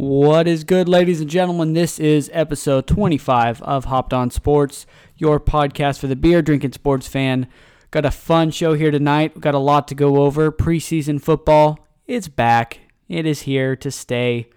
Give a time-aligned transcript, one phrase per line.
[0.00, 1.72] What is good, ladies and gentlemen?
[1.72, 4.86] This is episode 25 of Hopped On Sports,
[5.16, 7.48] your podcast for the beer drinking sports fan.
[7.90, 9.34] Got a fun show here tonight.
[9.34, 10.52] We've got a lot to go over.
[10.52, 12.78] Preseason football, it's back.
[13.08, 14.48] It is here to stay.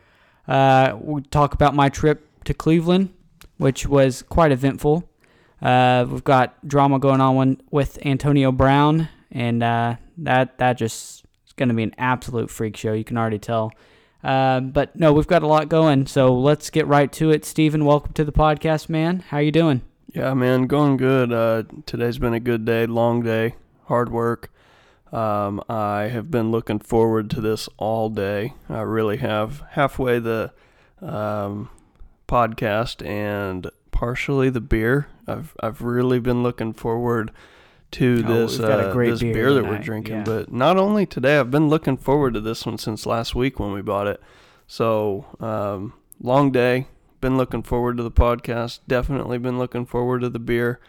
[0.47, 3.11] Uh, we'll talk about my trip to Cleveland,
[3.57, 5.09] which was quite eventful.
[5.59, 11.53] Uh, we've got drama going on with Antonio Brown, and uh, that that just is
[11.53, 12.93] going to be an absolute freak show.
[12.93, 13.71] You can already tell.
[14.23, 17.43] Uh, but no, we've got a lot going, so let's get right to it.
[17.45, 19.19] Steven, welcome to the podcast, man.
[19.29, 19.81] How you doing?
[20.13, 21.31] Yeah, man, going good.
[21.31, 24.51] Uh, today's been a good day, long day, hard work.
[25.11, 28.53] Um, I have been looking forward to this all day.
[28.69, 29.63] I really have.
[29.71, 30.53] Halfway the
[31.01, 31.69] um,
[32.27, 35.07] podcast and partially the beer.
[35.27, 37.31] I've I've really been looking forward
[37.91, 40.15] to Oh, this we've got a uh, great this beer beer, that we're drinking.
[40.17, 40.23] yeah.
[40.23, 43.71] But not only today, I've been looking forward to this one since last week when
[43.71, 44.21] we bought it.
[44.67, 46.87] So um, long day.
[47.19, 48.79] Been looking forward to the podcast.
[48.87, 50.79] Definitely been looking forward to the beer.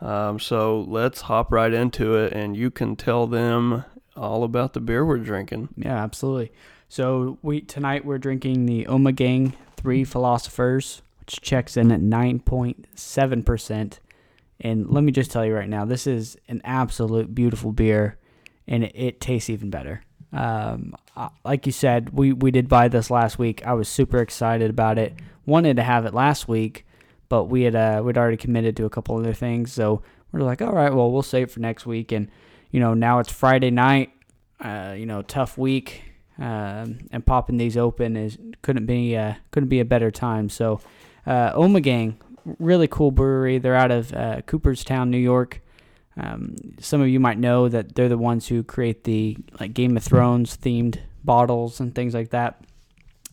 [0.00, 3.84] Um, so let's hop right into it, and you can tell them
[4.16, 5.70] all about the beer we're drinking.
[5.76, 6.52] Yeah, absolutely.
[6.88, 12.86] So we tonight we're drinking the Ommegang Three Philosophers, which checks in at nine point
[12.94, 13.98] seven percent.
[14.60, 18.18] And let me just tell you right now, this is an absolute beautiful beer,
[18.66, 20.02] and it, it tastes even better.
[20.32, 20.94] Um,
[21.44, 23.66] like you said, we we did buy this last week.
[23.66, 25.14] I was super excited about it.
[25.46, 26.86] Wanted to have it last week,
[27.28, 30.62] but we had uh, we'd already committed to a couple other things, so we're like,
[30.62, 32.12] all right, well, we'll save it for next week.
[32.12, 32.30] And
[32.70, 34.12] you know, now it's Friday night.
[34.60, 36.02] Uh, you know, tough week,
[36.38, 40.50] um, and popping these open is couldn't be uh, couldn't be a better time.
[40.50, 40.80] So,
[41.26, 42.16] uh, Ommegang,
[42.58, 43.58] really cool brewery.
[43.58, 45.60] They're out of uh, Cooperstown, New York.
[46.16, 49.96] Um, some of you might know that they're the ones who create the like Game
[49.96, 52.62] of Thrones themed bottles and things like that.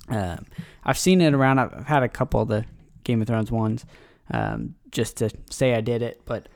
[0.09, 0.45] Um,
[0.83, 1.59] I've seen it around.
[1.59, 2.65] I've had a couple of the
[3.03, 3.85] Game of Thrones ones,
[4.31, 6.21] um, just to say I did it.
[6.25, 6.47] But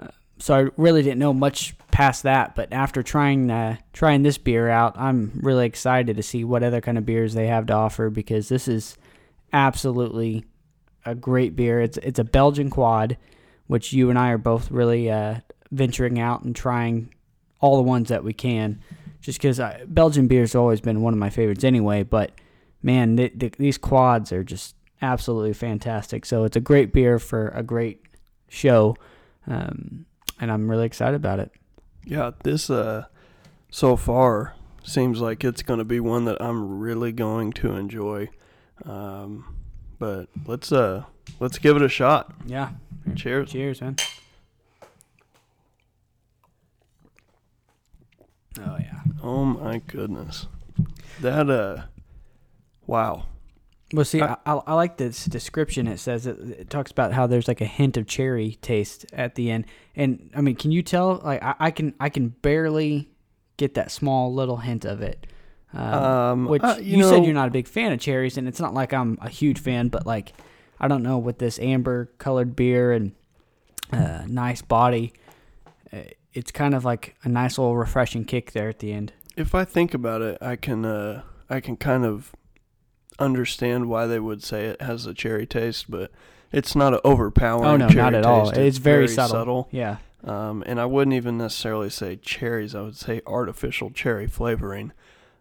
[0.00, 0.08] uh,
[0.38, 2.54] so I really didn't know much past that.
[2.54, 6.80] But after trying uh, trying this beer out, I'm really excited to see what other
[6.80, 8.96] kind of beers they have to offer because this is
[9.52, 10.44] absolutely
[11.10, 11.80] a great beer.
[11.80, 13.16] It's it's a Belgian quad,
[13.66, 15.36] which you and I are both really uh,
[15.70, 17.14] venturing out and trying
[17.60, 18.80] all the ones that we can.
[19.20, 22.02] Just because Belgian beer's always been one of my favorites anyway.
[22.02, 22.32] But
[22.82, 26.24] man, th- th- these quads are just absolutely fantastic.
[26.24, 28.02] So it's a great beer for a great
[28.48, 28.96] show,
[29.46, 30.06] um,
[30.40, 31.50] and I'm really excited about it.
[32.04, 33.06] Yeah, this uh,
[33.70, 38.30] so far seems like it's going to be one that I'm really going to enjoy.
[38.84, 39.57] Um,
[39.98, 41.04] but let's uh,
[41.40, 42.32] let's give it a shot.
[42.46, 42.70] Yeah.
[43.16, 43.52] Cheers.
[43.52, 43.96] Cheers, man.
[48.60, 49.00] Oh yeah.
[49.22, 50.46] Oh my goodness,
[51.20, 51.82] that uh,
[52.86, 53.26] wow.
[53.92, 55.86] Well, see, I- I, I, like this description.
[55.86, 59.34] It says it, it talks about how there's like a hint of cherry taste at
[59.34, 59.64] the end,
[59.96, 61.20] and I mean, can you tell?
[61.24, 63.08] Like, I, I can I can barely
[63.56, 65.26] get that small little hint of it.
[65.74, 68.48] Um, Um, which uh, you, you said you're not a big fan of cherries, and
[68.48, 70.32] it's not like I'm a huge fan, but like,
[70.80, 73.12] I don't know with this amber colored beer and
[73.92, 75.12] uh, nice body,
[75.92, 75.98] uh,
[76.32, 79.12] it's kind of like a nice little refreshing kick there at the end.
[79.36, 82.34] If I think about it, I can uh, I can kind of
[83.18, 86.10] understand why they would say it has a cherry taste, but
[86.52, 87.66] it's not an overpowering.
[87.66, 88.46] Oh no, cherry not at all.
[88.46, 88.58] taste.
[88.58, 89.68] It's, very, subtle.
[89.70, 89.98] Yeah.
[90.24, 92.74] Um, and I wouldn't even necessarily say cherries.
[92.74, 94.92] I would say artificial cherry flavoring.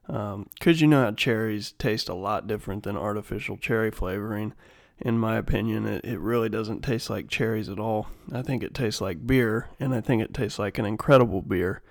[0.07, 4.53] Because you know how cherries taste a lot different than artificial cherry flavoring.
[4.99, 8.07] In my opinion, it, it really doesn't taste like cherries at all.
[8.31, 11.83] I think it tastes like beer, and I think it tastes like an incredible beer.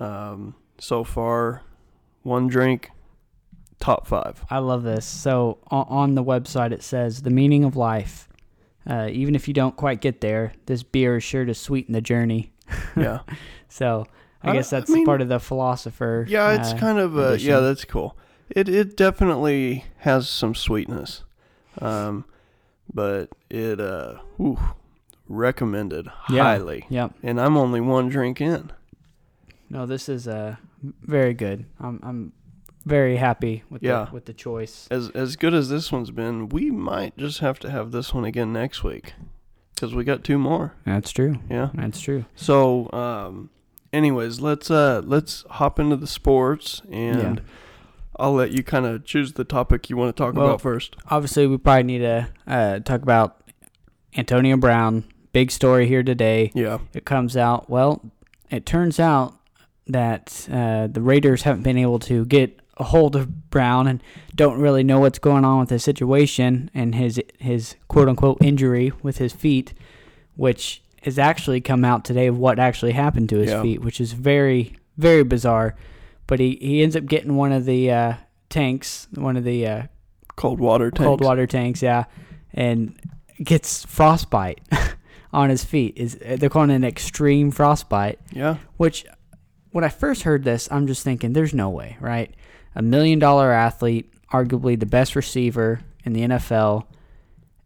[0.00, 1.62] Um, so far,
[2.22, 2.90] one drink,
[3.80, 4.44] top five.
[4.50, 5.06] I love this.
[5.06, 8.28] So on, on the website it says the meaning of life.
[8.88, 12.00] Uh, even if you don't quite get there, this beer is sure to sweeten the
[12.00, 12.52] journey.
[12.96, 13.20] Yeah.
[13.70, 14.06] So
[14.48, 16.24] I I- guess I that's mean- part of the philosopher.
[16.28, 17.50] Yeah, it's uh, kind of addition.
[17.50, 18.16] yeah, that's cool.
[18.50, 21.22] It it definitely has some sweetness,
[21.80, 22.24] um,
[22.92, 24.58] but it uh, whew,
[25.28, 26.42] recommended Yeah.
[26.44, 26.86] highly.
[26.88, 27.14] Yep.
[27.22, 28.72] And I'm only one drink in.
[29.70, 31.66] No, this is uh very good.
[31.78, 32.32] I'm I'm
[32.86, 34.06] very happy with Yeah.
[34.06, 34.88] the with the choice.
[34.90, 38.24] As as good as this one's been, we might just have to have this one
[38.24, 39.12] again next week
[39.74, 40.72] because we got two more.
[40.86, 41.36] That's true.
[41.50, 41.68] Yeah.
[41.74, 42.24] That's true.
[42.34, 43.50] So, um,
[43.92, 47.38] anyways, let's uh let's hop into the sports and.
[47.38, 47.44] Yeah.
[48.20, 50.96] I'll let you kind of choose the topic you want to talk Well, about first.
[51.08, 53.48] Obviously, we probably need to uh, talk about
[54.16, 55.04] Antonio Brown.
[55.32, 56.50] Big story here today.
[56.52, 56.78] Yeah.
[56.94, 57.70] it comes out.
[57.70, 58.10] Well,
[58.50, 59.34] it turns out
[59.86, 64.02] that uh, the Raiders haven't been able to get a hold of Brown and
[64.34, 68.90] don't really know what's going on with his situation and his his quote unquote injury
[69.00, 69.74] with his feet,
[70.34, 73.62] which has actually come out today of what actually happened to his Yeah.
[73.62, 75.76] feet, which is very very bizarre.
[76.26, 78.14] But he, he ends up getting one of the uh,
[78.50, 79.82] tanks, one of the uh,
[80.36, 81.04] Cold water tanks.
[81.06, 82.04] cold water tanks, yeah,
[82.52, 82.98] and
[83.42, 84.60] gets frostbite
[85.32, 85.94] on his feet.
[85.96, 88.18] Is they're calling it an extreme frostbite?
[88.32, 88.56] Yeah.
[88.76, 89.06] Which,
[89.70, 92.34] when I first heard this, I'm just thinking, there's no way, right?
[92.74, 96.86] A million dollar athlete, arguably the best receiver in the NFL,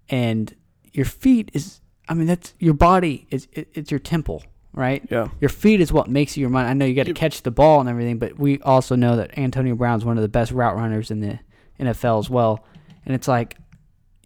[0.09, 0.55] and
[0.93, 5.07] your feet is, I mean, that's your body is, it, it's your temple, right?
[5.11, 5.29] Yeah.
[5.41, 6.69] Your feet is what makes you your mind.
[6.69, 9.39] I know you got to catch the ball and everything, but we also know that
[9.39, 11.39] Antonio Brown's one of the best route runners in the
[11.81, 12.65] NFL as well.
[13.07, 13.57] And it's like,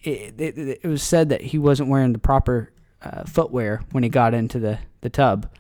[0.03, 4.09] it, it, it was said that he wasn't wearing the proper uh, footwear when he
[4.09, 5.51] got into the, the tub.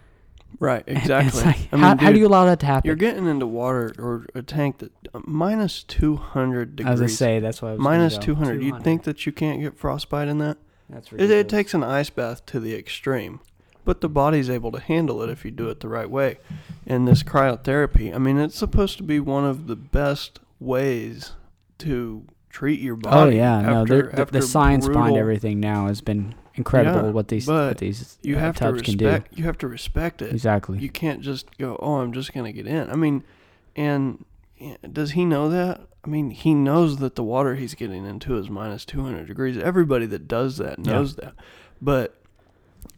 [0.58, 0.84] Right.
[0.86, 1.42] Exactly.
[1.42, 2.86] Like, I mean, how, dude, how do you allow that to happen?
[2.86, 6.88] You're getting into water or a tank that uh, minus 200 degrees.
[6.88, 8.22] I was gonna say that's why I was minus go.
[8.22, 8.62] 200.
[8.62, 10.56] You'd think that you can't get frostbite in that?
[10.88, 11.40] That's It, ridiculous.
[11.40, 13.40] it takes an ice bath to the extreme,
[13.84, 16.38] but the body's able to handle it if you do it the right way.
[16.86, 21.32] And this cryotherapy, I mean, it's supposed to be one of the best ways
[21.78, 23.34] to treat your body.
[23.36, 27.06] Oh yeah, no, after, they're- the, after the science behind everything now has been incredible.
[27.08, 29.04] Yeah, what these but what these You uh, have to tubs can do.
[29.06, 29.36] respect.
[29.38, 30.32] You have to respect it.
[30.32, 30.78] Exactly.
[30.78, 33.24] You can't just go, "Oh, I'm just gonna get in." I mean,
[33.74, 34.24] and
[34.56, 35.82] yeah, does he know that?
[36.06, 39.58] I mean, he knows that the water he's getting into is minus 200 degrees.
[39.58, 40.92] Everybody that does that Yeah.
[40.92, 41.34] knows that.
[41.82, 42.14] But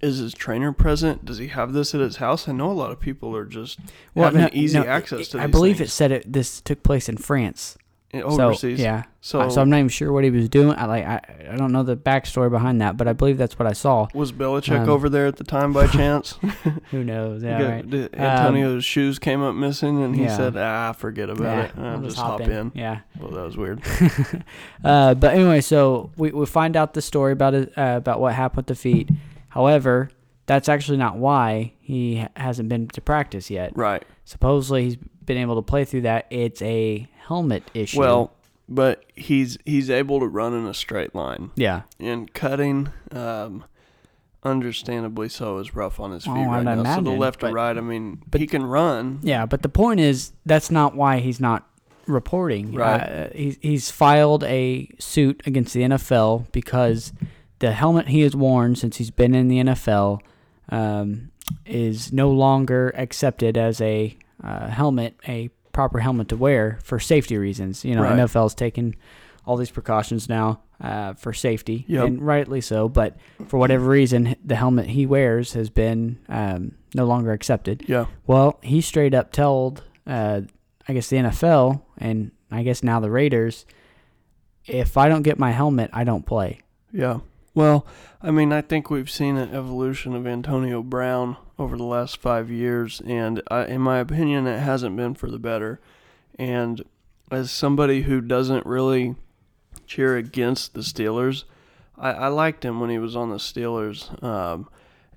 [0.03, 1.25] is his trainer present?
[1.25, 2.47] Does he have this at his house?
[2.49, 3.79] I know a lot of people are just
[4.15, 5.41] well, having no- easy no, access it- to.
[5.41, 6.31] I these believe it said it.
[6.33, 7.79] This took place in France.
[8.11, 8.81] In- So, overseas.
[8.81, 9.03] yeah.
[9.21, 10.75] So, So, I'm not even sure what he was doing.
[10.79, 11.21] I like I,
[11.53, 14.07] I don't know the backstory behind that, but I believe that's what I saw.
[14.15, 16.39] was Belichick um, over there at the time by chance?
[16.91, 17.43] Who knows?
[17.43, 17.91] Yeah, got- right.
[17.91, 20.37] did Um, Antonio's shoes came up missing, and he yeah.
[20.37, 21.73] said, "Ah, forget about Yeah, it.
[21.77, 23.01] I'll, I'll just hop in." Yeah.
[23.21, 23.83] Well, that was weird.
[24.85, 28.35] uh, but anyway, so we, we find out the story about it, uh, about what
[28.35, 29.11] happened with the feet.
[29.51, 30.11] However,
[30.47, 33.73] that's actually not why he hasn't been to practice yet.
[33.77, 34.03] Right.
[34.25, 34.97] Supposedly he's
[35.29, 36.27] been able to play through that.
[36.31, 38.01] It's a helmet issue.
[38.01, 38.33] Well,
[38.69, 41.83] but he's he's able to run in a straight line, yeah.
[42.01, 43.65] and cutting, um,
[44.43, 46.97] understandably so, is rough on his feet Oh, right I'd now.
[46.97, 49.21] so the left but- or right, I mean, but- he can run.
[49.23, 51.67] Yeah, but the point is that's not why he's not
[52.07, 52.73] reporting.
[52.73, 53.01] Right.
[53.01, 57.13] Uh, he's he's filed a suit against the NFL because
[57.59, 60.21] the helmet he has worn since he's been in the NFL
[60.71, 61.31] um,
[61.67, 67.37] is no longer accepted as a uh, helmet, a proper helmet to wear for safety
[67.39, 67.85] reasons.
[67.85, 68.19] You know, Right.
[68.19, 68.95] NFL's taken
[69.47, 72.07] all these precautions now uh, for safety, Yep.
[72.07, 72.89] and rightly so.
[72.89, 73.17] But
[73.49, 77.85] for whatever reason, the helmet he wears has been um, no longer accepted.
[77.89, 78.07] Yeah.
[78.27, 80.43] Well, he straight up told, uh,
[80.87, 83.67] I guess the NFL and I guess now the Raiders,
[84.67, 86.61] if I don't get my helmet, I don't play.
[86.93, 87.21] Yeah.
[87.59, 87.85] Well,
[88.23, 92.53] I mean, I think we've seen an evolution of Antonio Brown over the last five
[92.53, 95.81] years, and I, in my opinion, it hasn't been for the better.
[96.39, 96.85] And
[97.33, 99.17] as somebody who doesn't really
[99.89, 101.43] cheer against the Steelers,
[101.99, 104.23] I, I liked him when he was on the Steelers.
[104.23, 104.69] Um,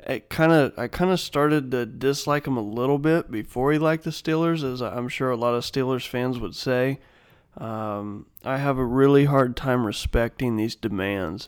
[0.07, 3.77] it kind of, I kind of started to dislike him a little bit before he
[3.77, 7.01] liked the Steelers, as I'm sure a lot of Steelers fans would say.
[7.55, 11.47] Um, I have a really hard time respecting these demands.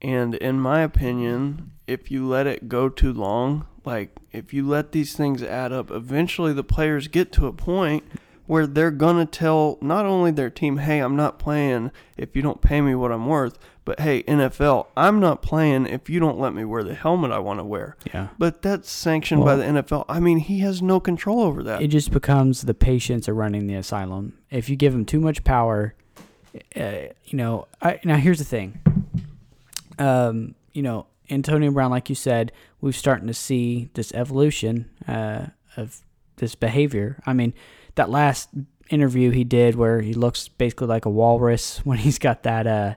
[0.00, 4.92] And in my opinion, if you let it go too long, like if you let
[4.92, 8.04] these things add up, eventually the players get to a point
[8.46, 12.40] where they're going to tell not only their team, hey, I'm not playing if you
[12.40, 16.38] don't pay me what I'm worth, but hey, NFL, I'm not playing if you don't
[16.38, 17.96] let me wear the helmet I want to wear.
[18.12, 18.28] Yeah.
[18.38, 20.06] But that's sanctioned by the NFL.
[20.08, 21.82] I mean, he has no control over that.
[21.82, 24.38] It just becomes the patients are running the asylum.
[24.50, 25.94] If you give them too much power,
[26.74, 27.66] uh, you know.
[27.82, 28.80] I, now here's the thing.
[29.98, 35.46] Um, you know, Antonio Brown, like you said, we're starting to see this evolution uh,
[35.76, 36.00] of
[36.36, 37.20] this behavior.
[37.26, 37.54] I mean,
[37.96, 38.48] that last
[38.90, 42.94] interview he did where he looks basically like a walrus when he's got that uh,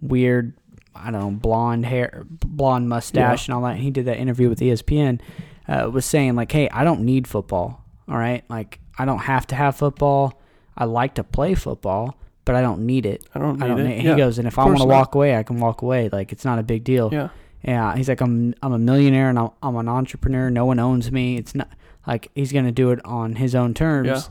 [0.00, 0.54] weird,
[0.94, 3.76] I don't know, blonde hair, blonde mustache, and all that.
[3.76, 5.20] He did that interview with ESPN.
[5.66, 7.84] Uh, was saying like, hey, I don't need football.
[8.08, 10.40] All right, like I don't have to have football.
[10.76, 12.16] I like to play football,
[12.48, 13.26] but I don't need it.
[13.34, 13.84] I don't need I don't it.
[13.84, 14.04] need.
[14.04, 16.08] Yeah, He goes, and if I want to walk away, I can walk away.
[16.10, 17.10] Like it's not a big deal.
[17.12, 17.28] Yeah.
[17.62, 20.48] Yeah, he's like, I'm I'm a millionaire and I'm, I'm an entrepreneur.
[20.48, 21.36] No one owns me.
[21.36, 21.68] It's not
[22.06, 24.06] like he's gonna do it on his own terms.
[24.08, 24.22] Yeah.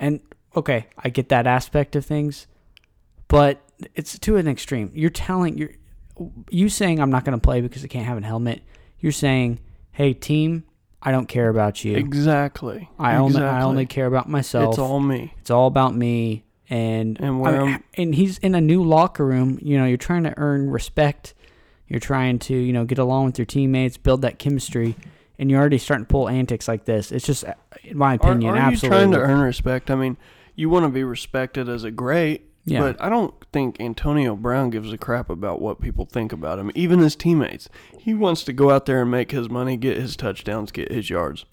[0.00, 0.20] And
[0.56, 2.46] okay, I get that aspect of things,
[3.28, 3.60] but
[3.94, 4.90] it's to an extreme.
[4.94, 5.72] You're telling you're
[6.48, 8.62] you saying I'm not gonna play because I can't have a helmet.
[8.98, 9.58] You're saying,
[9.90, 10.64] hey team,
[11.02, 11.96] I don't care about you.
[11.96, 12.88] Exactly.
[12.98, 14.70] I only I only care about myself.
[14.70, 15.34] It's all me.
[15.40, 16.44] It's all about me.
[16.72, 19.58] And And where I mean, and he's in a new locker room.
[19.60, 21.34] You know, you're trying to earn respect.
[21.86, 24.96] You're trying to you know get along with your teammates, build that chemistry,
[25.38, 27.12] and you're already starting to pull antics like this.
[27.12, 27.52] It's just, uh,
[27.82, 28.88] in my opinion, are you absolutely.
[28.88, 29.90] trying to earn respect?
[29.90, 30.16] I mean,
[30.54, 32.80] you want to be respected as a great, Yeah.
[32.80, 36.70] but I don't think Antonio Brown gives a crap about what people think about him,
[36.74, 37.68] even his teammates.
[37.98, 41.10] He wants to go out there and make his money, get his touchdowns, get his
[41.10, 41.44] yards.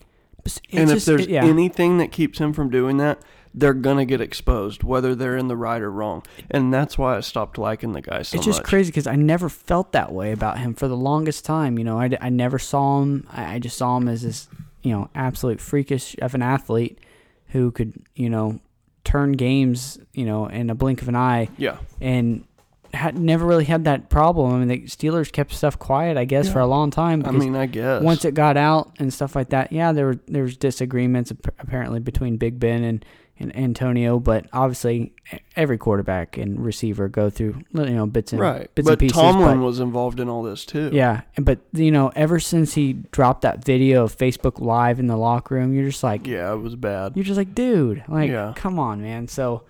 [0.45, 1.43] It's and if just- there's yeah.
[1.43, 3.19] anything that keeps him from doing that,
[3.53, 6.24] they're gonna get exposed, whether they're in the right or wrong.
[6.51, 8.39] And that's why I stopped liking the guy so much.
[8.39, 8.68] it's just much.
[8.68, 11.77] crazy because I never felt that way about him for the longest time.
[11.77, 13.27] You know, I, I never saw him.
[13.32, 14.48] I, I just saw him as this,
[14.84, 17.00] you know, absolute freakish of an athlete
[17.48, 18.60] who could, you know,
[19.03, 22.46] turn games, you know, in a blink of an eye, Yeah, and
[22.94, 24.53] had never really had that problem.
[24.53, 27.24] I mean, the Steelers kept stuff quiet, I guess, for a long time.
[27.25, 30.20] I mean, I guess once it got out and stuff like that, yeah, there were
[30.27, 33.06] there was disagreements apparently between Big Ben and,
[33.39, 35.13] and Antonio, but obviously
[35.55, 38.74] every quarterback and receiver go through you know bits and right.
[38.75, 39.15] bits but and pieces.
[39.17, 40.89] Tomlin but, was involved in all this too.
[40.93, 45.17] yeah, but you know, ever since he dropped that video of Facebook Live in the
[45.17, 47.13] locker room, you're just like, yeah, it was bad.
[47.15, 48.53] you're just like, dude, like, Yeah.
[48.55, 49.27] come on, man.
[49.27, 49.63] So,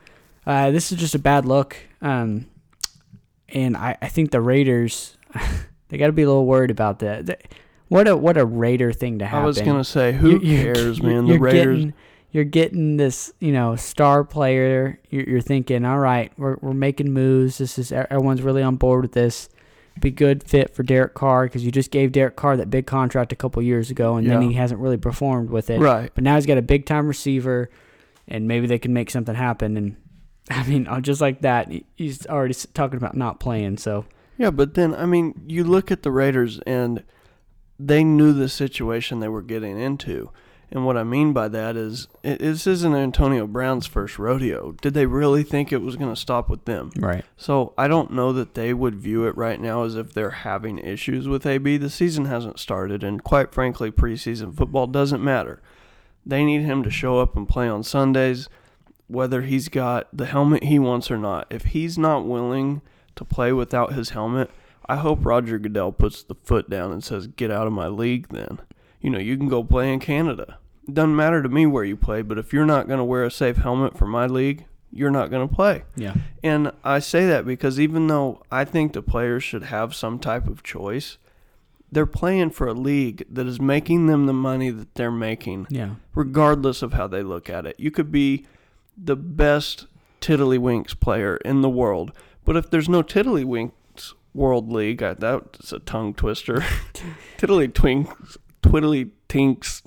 [0.47, 1.75] uh, this is just a bad look.
[2.01, 2.47] Um,
[3.49, 5.17] and I, I think the Raiders,
[5.89, 7.25] they got to be a little worried about that.
[7.27, 7.39] Th-
[7.87, 9.43] What a what a Raider thing to happen.
[9.43, 11.25] I was gonna say, who You- you're- cares, you're- man?
[11.27, 11.77] You're the Raiders.
[11.77, 11.93] Getting,
[12.31, 14.99] you're getting this, you know, star player.
[15.09, 17.57] You're, you're thinking, all right, we're we're making moves.
[17.57, 19.49] This is everyone's really on board with this.
[19.99, 23.33] Be good fit for Derek Carr because you just gave Derek Carr that big contract
[23.33, 25.79] a couple years ago, and then he hasn't really performed with it.
[25.79, 26.11] right.
[26.13, 27.69] But now he's got a big time receiver,
[28.27, 29.75] and maybe they can make something happen.
[29.75, 29.97] And
[30.51, 33.77] I mean, uh, just like that, he's already talking about not playing.
[33.77, 34.05] So
[34.37, 37.03] Yeah, but then I mean, you look at the Raiders and
[37.77, 40.31] they knew the situation they were getting into.
[40.71, 44.73] And what I mean by that is, it, this isn't Antonio Brown's first rodeo.
[44.73, 46.91] Did they really think it was going to stop with them?
[46.97, 50.29] right, So I don't know that they would view it right now as if they're
[50.29, 51.77] having issues with AB.
[51.77, 55.61] The season hasn't started, and quite frankly, preseason football doesn't matter.
[56.25, 58.47] They need him to show up and play on Sundays,
[59.07, 61.47] whether he's got the helmet he wants or not.
[61.49, 62.83] If he's not willing
[63.15, 64.51] to play without his helmet,
[64.85, 68.27] I hope Roger Goodell puts the foot down and says, "Get out of my league."
[68.29, 68.59] Then,
[69.01, 70.57] you know, you can go play in Canada.
[70.87, 73.23] It doesn't matter to me where you play, but if you're not going to wear
[73.23, 75.83] a safe helmet for my league, you're not going to play.
[75.95, 80.17] yeah, And I say that because even though I think the players should have some
[80.17, 81.17] type of choice,
[81.91, 85.95] they're playing for a league that is making them the money that they're making, yeah,
[86.15, 87.75] regardless of how they look at it.
[87.79, 88.45] You could be
[88.97, 89.85] the best
[90.21, 92.11] tiddlywinks player in the world,
[92.45, 96.63] but if there's no tiddlywinks world league, I, that's a tongue twister.
[97.37, 99.83] tiddly twinks, twiddly tinks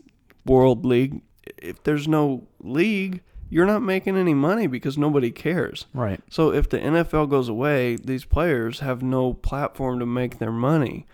[0.46, 1.22] world league.
[1.58, 5.86] If there's no league, you're not making any money because nobody cares.
[5.92, 10.52] right, So if the NFL goes away, these players have no platform to make their
[10.52, 11.06] money,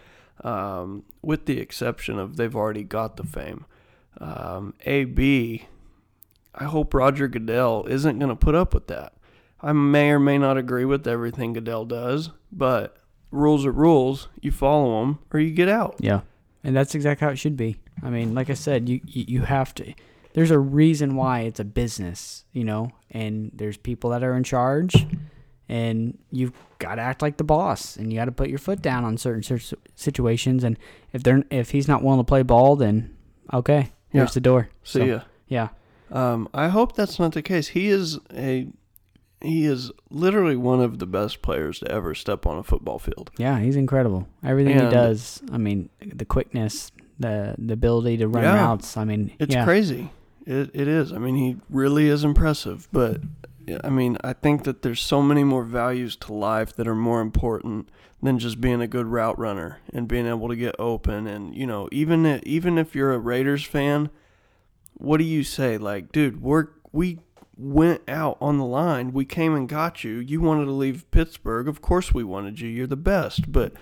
[0.45, 3.67] um, with the exception of they've already got the fame.
[4.21, 5.67] Um, AB,
[6.55, 9.15] I hope Roger Goodell isn't going to put up with that.
[9.61, 12.97] I may or may not agree with everything Goodell does, but
[13.33, 14.29] rules are rules.
[14.41, 15.97] You follow them or you get out.
[15.99, 16.21] yeah.
[16.65, 17.77] And that's exactly how it should be.
[18.03, 19.95] I mean, like I said, you you, have to.
[20.35, 24.45] There's a reason why it's a business, you know, and there's people that are in
[24.45, 25.07] charge,
[25.69, 28.83] and you've got to act like the boss, and you got to put your foot
[28.83, 29.43] down on certain
[29.95, 30.65] situations.
[30.65, 30.79] And
[31.13, 33.17] if they're if he's not willing to play ball, then
[33.53, 34.21] okay, Yeah.
[34.21, 34.69] here's the door.
[34.83, 35.21] See So, ya.
[35.49, 35.69] Yeah,
[36.13, 37.69] Um, I hope that's not the case.
[37.69, 38.69] He is a
[39.41, 43.31] he is literally one of the best players to ever step on a football field.
[43.39, 44.27] yeah, he's incredible.
[44.45, 45.43] Everything he does.
[45.53, 48.55] I mean, the quickness, the the ability to run Yeah.
[48.57, 48.97] routes.
[48.97, 49.65] I mean, It's yeah.
[49.65, 50.11] crazy.
[50.47, 51.13] It it is.
[51.13, 52.89] I mean, he really is impressive.
[52.93, 53.21] But
[53.85, 57.21] I mean, I think that there's so many more values to life that are more
[57.21, 57.91] important
[58.23, 61.27] than just being a good route runner and being able to get open.
[61.27, 64.09] And you know, even i- even if you're a Raiders fan,
[64.95, 65.77] what do you say?
[65.79, 67.19] Like, dude, we're we
[67.59, 69.13] went out on the line.
[69.13, 70.19] We came and got you.
[70.19, 71.69] You wanted to leave Pittsburgh.
[71.69, 72.69] Of course, we wanted you.
[72.69, 73.51] You're the best.
[73.51, 73.73] But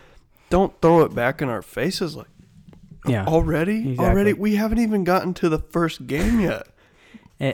[0.50, 2.26] don't throw it back in our faces like
[3.06, 3.25] Yeah.
[3.26, 3.90] already.
[3.90, 4.04] Exactly.
[4.04, 6.66] Already, we haven't even gotten to the first game yet.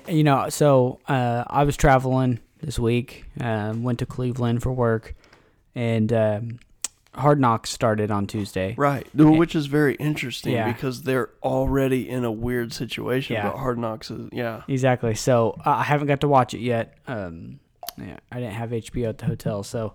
[0.09, 3.25] You know, so uh, I was traveling this week.
[3.41, 5.15] Um, went to Cleveland for work,
[5.75, 6.59] and um,
[7.15, 8.75] Hard Knocks started on Tuesday.
[8.79, 10.73] Right, which is very interesting Yeah.
[10.73, 13.35] because they're already in a weird situation.
[13.35, 13.51] Yeah.
[13.51, 14.63] But Hard Knocks is yeah.
[14.69, 15.15] Exactly.
[15.15, 16.97] So uh, I haven't got to watch it yet.
[17.07, 17.61] Um,
[17.99, 19.93] yeah, I didn't have HBO at the hotel, so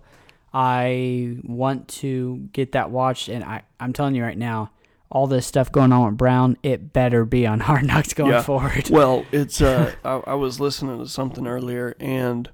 [0.54, 3.28] I want to get that watched.
[3.28, 4.70] And I, I'm telling you right now,
[5.10, 8.42] all this stuff going on with Brown, it better be on Hard Knocks going Yeah.
[8.42, 8.90] forward.
[8.90, 12.48] Well, it's uh, I, I was listening to something earlier, and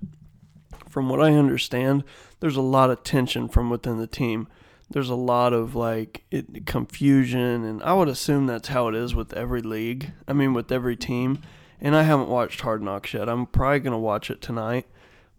[0.94, 2.04] from what I understand,
[2.38, 4.46] there's a lot of tension from within the team.
[4.88, 9.12] There's a lot of like it, confusion, and I would assume that's how it is
[9.12, 10.12] with every league.
[10.28, 11.40] I mean, with every team.
[11.80, 13.28] And I haven't watched Hard Knocks yet.
[13.28, 14.86] I'm probably gonna watch it tonight,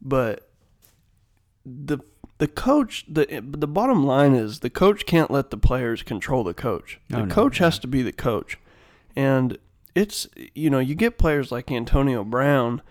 [0.02, 0.50] but
[1.66, 2.00] the
[2.38, 6.54] the coach the the bottom line is the coach can't let the players control the
[6.54, 7.00] coach.
[7.10, 7.68] The Oh, no, coach yeah.
[7.68, 8.60] has to be the coach,
[9.16, 9.58] and
[9.96, 12.82] it's you know you get players like Antonio Brown,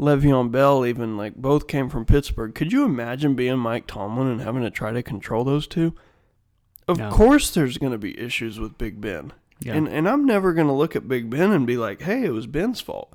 [0.00, 2.54] Le'Veon Bell, even like both came from Pittsburgh.
[2.54, 5.94] Could you imagine being Mike Tomlin and having to try to control those two?
[6.88, 7.10] Of No.
[7.10, 9.74] course, there's going to be issues with Big Ben, Yeah.
[9.74, 12.30] and and I'm never going to look at Big Ben and be like, hey, it
[12.32, 13.12] was Ben's fault.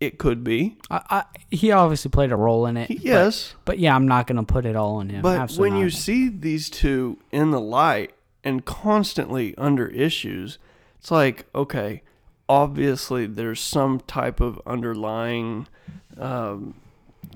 [0.00, 2.88] It could be, I, I, he obviously played a role in it.
[2.88, 5.22] He- but- yes, But, yeah, I'm not going to put it all on him.
[5.22, 8.12] But Absolutely when you see these two in the light
[8.42, 10.58] and constantly under issues,
[10.98, 12.02] it's like, okay,
[12.48, 15.66] obviously there's some type of underlying
[16.18, 16.74] um,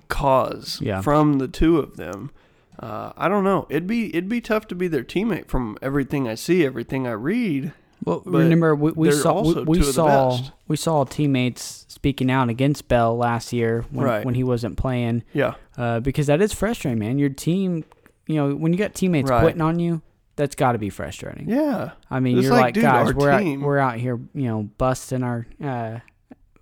[0.08, 1.00] cause Yeah.
[1.00, 2.30] from the two of them.
[2.78, 3.66] Uh, I don't know.
[3.70, 7.12] It'd be it'd be tough to be their teammate from everything I see, everything I
[7.12, 7.72] read.
[8.04, 13.16] Well, remember we, we saw we, we saw we saw teammates speaking out against Bell
[13.16, 14.24] last year when Right.
[14.26, 17.18] when he wasn't playing Yeah, uh, because that is frustrating, man.
[17.18, 17.84] Your team,
[18.26, 19.40] you know, when you got teammates Right.
[19.40, 20.02] quitting on you,
[20.36, 21.48] that's got to be frustrating.
[21.48, 24.44] yeah, I mean, It's you're like, like, dude, guys, we're out, we're out here, you
[24.48, 25.98] know, busting our uh,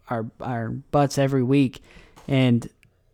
[0.09, 1.81] our our butts every week,
[2.29, 2.69] and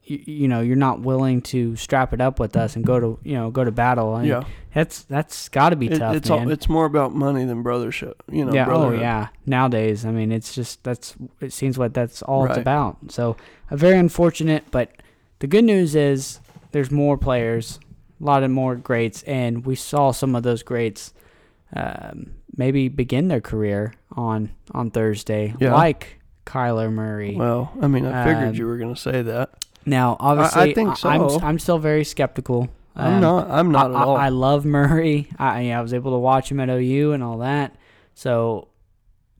[0.04, 3.18] you, you know you're not willing to strap it up with us and go to
[3.22, 4.16] you know go to battle.
[4.16, 4.44] And yeah.
[4.74, 6.46] that's that's got to be It- tough, it's man.
[6.46, 8.14] all, it's more about money than brothership.
[8.30, 8.66] You know, yeah.
[8.68, 9.28] Oh yeah.
[9.46, 12.96] Nowadays, I mean, it's just that's it seems what that's all it's about.
[13.08, 13.36] So,
[13.70, 14.90] a very unfortunate, but
[15.38, 16.40] the good news is
[16.72, 17.80] there's more players,
[18.20, 21.12] a lot of more greats, and we saw some of those greats
[21.74, 25.74] um, maybe begin their career on on Thursday, Yeah.
[25.74, 27.36] like Kyler Murray.
[27.36, 29.50] Well, I mean, I figured Um, you were going to say that.
[29.86, 31.40] now, obviously, think I'm so.
[31.42, 32.68] I'm still very skeptical.
[32.96, 33.50] I'm Um, not.
[33.50, 34.16] I'm not I, at all.
[34.16, 35.28] I, I love Murray.
[35.38, 37.76] I, I was able to watch him at OU and all that.
[38.14, 38.66] So,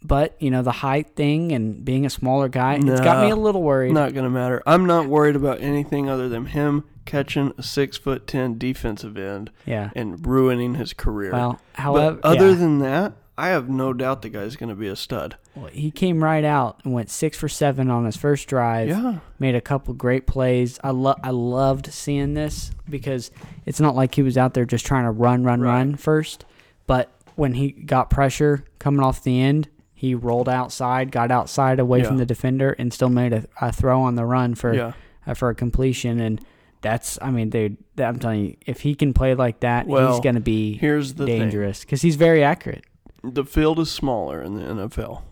[0.02, 3.37] but you know the height thing and being a smaller guy, it's got me a
[3.37, 3.92] little worried.
[3.92, 4.62] not going to matter.
[4.66, 9.51] I'm not worried about anything other than him catching a six foot ten defensive end
[9.66, 9.90] Yeah.
[9.96, 11.33] and ruining his career.
[11.33, 12.55] Well, however, but other yeah.
[12.57, 15.37] than that, I have no doubt the guy's going to be a stud.
[15.57, 18.88] Well, he came right out and went six for seven on his first drive.
[18.88, 20.79] Yeah, Made a couple great plays.
[20.85, 23.31] I love I loved seeing this because
[23.66, 25.79] it's not like he was out there just trying to run, run, Right.
[25.79, 26.44] run first.
[26.87, 32.03] But when he got pressure coming off the end, he rolled outside, got outside away
[32.05, 34.92] from the defender, and still made a, a throw on the run for yeah.
[35.27, 36.20] uh, for a completion.
[36.20, 36.40] And
[36.83, 40.12] that's, I mean, dude, that, I'm telling you, if he can play like that, Well,
[40.12, 42.85] he's going to be Here's the dangerous because he's very accurate.
[43.23, 45.23] the field is smaller in the NFL.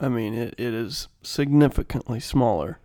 [0.00, 2.78] I mean, it, it is significantly smaller.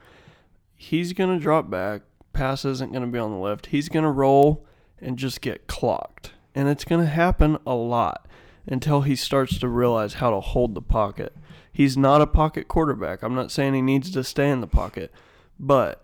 [0.76, 2.02] He's going to drop back.
[2.34, 3.68] Pass isn't going to be on the left.
[3.68, 4.66] He's going to roll
[5.00, 6.32] and just get clocked.
[6.56, 8.28] And it's going to happen a lot
[8.66, 11.36] until he starts to realize how to hold the pocket.
[11.72, 13.22] He's not a pocket quarterback.
[13.22, 15.12] I'm not saying he needs to stay in the pocket,
[15.60, 16.03] but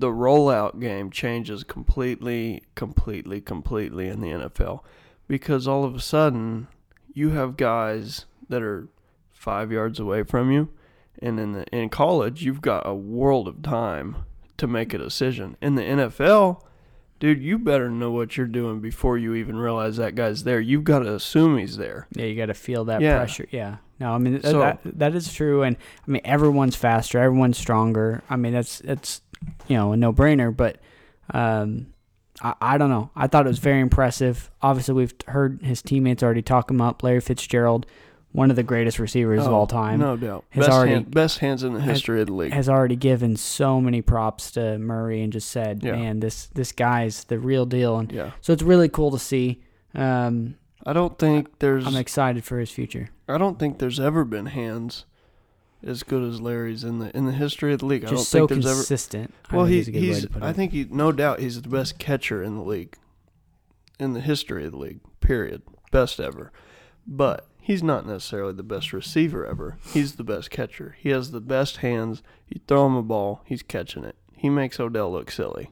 [0.00, 4.80] the rollout game changes completely, completely, completely in the NFL
[5.26, 6.68] because all of a sudden
[7.12, 8.88] you have guys that are
[9.32, 10.68] five yards away from you,
[11.20, 14.16] and in the in college you've got a world of time
[14.56, 15.56] to make a decision.
[15.60, 16.62] In the NFL,
[17.20, 20.60] dude, you better know what you're doing before you even realize that guy's there.
[20.60, 22.06] You've got to assume he's there.
[22.14, 23.16] Yeah, you got to feel that Yeah.
[23.18, 23.46] pressure.
[23.50, 23.76] Yeah.
[24.00, 28.22] No, I mean So- that that is true, and I mean everyone's faster, everyone's stronger.
[28.30, 29.22] I mean that's that's
[29.66, 30.78] you know a no brainer, but
[31.32, 31.88] um,
[32.42, 33.10] I I don't know.
[33.16, 34.50] I thought it was very impressive.
[34.62, 37.02] Obviously, we've heard his teammates already talk him up.
[37.02, 37.86] Larry Fitzgerald,
[38.32, 40.44] one of the greatest receivers of Oh, all time, no doubt.
[40.50, 42.52] Has Best, already- hand, best hands in the history of the league.
[42.52, 45.92] has already given so many props to Murray and just said, Yeah.
[45.96, 49.62] "Man, this this guy's the real deal." And yeah, so it's really cool to see.
[49.94, 51.86] Um, I don't think there's.
[51.86, 53.10] I'm excited for his future.
[53.28, 55.04] I don't think there's ever been hands
[55.82, 58.04] as good as Larry's in the in the history of the league.
[58.04, 58.80] I Just don't so think there's ever.
[58.80, 59.34] consistent.
[59.50, 60.26] I Well, think he, a good way he's.
[60.42, 62.96] I think he, no doubt, he's the best catcher in the league,
[63.98, 65.00] in the history of the league.
[65.20, 65.62] Period.
[65.90, 66.52] Best ever.
[67.06, 69.78] But he's not necessarily the best receiver ever.
[69.92, 70.96] He's the best catcher.
[70.98, 72.22] He has the best hands.
[72.48, 74.16] You throw him a ball, he's catching it.
[74.34, 75.70] He makes Odell look silly.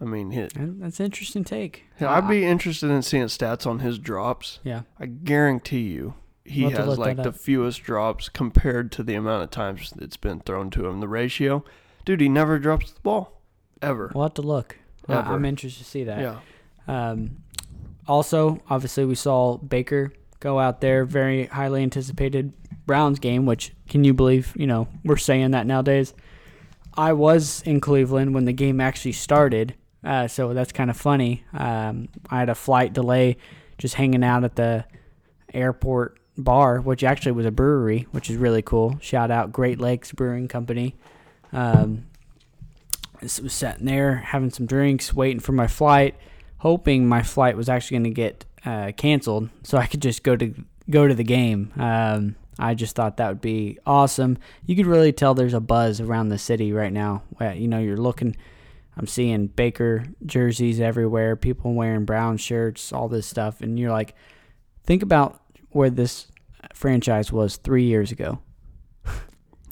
[0.00, 1.84] I mean, And That's an interesting take.
[2.00, 4.60] I'd uh, be interested in seeing stats on his drops.
[4.62, 4.82] Yeah.
[5.00, 6.14] I guarantee you,
[6.50, 10.70] he has like the fewest drops compared to the amount of times it's been thrown
[10.70, 11.00] to him.
[11.00, 11.64] The ratio,
[12.04, 13.40] dude, he never drops the ball,
[13.80, 14.10] ever.
[14.14, 14.76] We'll have to look.
[15.08, 15.20] Ever.
[15.32, 16.20] I'm interested to see that.
[16.20, 16.38] Yeah,
[16.86, 17.38] Um,
[18.06, 22.52] also, obviously, we saw Baker go out there, very highly anticipated
[22.86, 23.46] Browns game.
[23.46, 24.52] Which can you believe?
[24.56, 26.14] You know, we're saying that nowadays.
[26.94, 31.44] I was in Cleveland when the game actually started, uh, so that's kind of funny.
[31.52, 33.36] Um, I had a flight delay,
[33.78, 34.84] just hanging out at the
[35.54, 38.98] airport bar, which actually was a brewery, which is really cool.
[39.00, 40.96] Shout out Great Lakes Brewing Company.
[41.52, 42.06] Um,
[43.22, 46.14] s- was sitting there having some drinks, waiting for my flight,
[46.58, 50.36] hoping my flight was actually going to get uh, canceled, so I could just go
[50.36, 50.54] to
[50.88, 51.72] go to the game.
[51.76, 54.36] Um, I just thought that would be awesome.
[54.66, 57.22] You could really tell there's a buzz around the city right now.
[57.40, 58.36] You know, you're looking.
[58.96, 64.14] I'm seeing Baker jerseys everywhere, people wearing brown shirts, all this stuff, and you're like,
[64.84, 65.40] think about
[65.70, 66.26] where this
[66.74, 68.38] franchise was three years ago.
[69.06, 69.12] you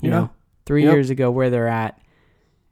[0.03, 0.11] Yeah.
[0.11, 0.31] know,
[0.67, 0.93] three Yep.
[0.93, 2.01] years ago where they're at,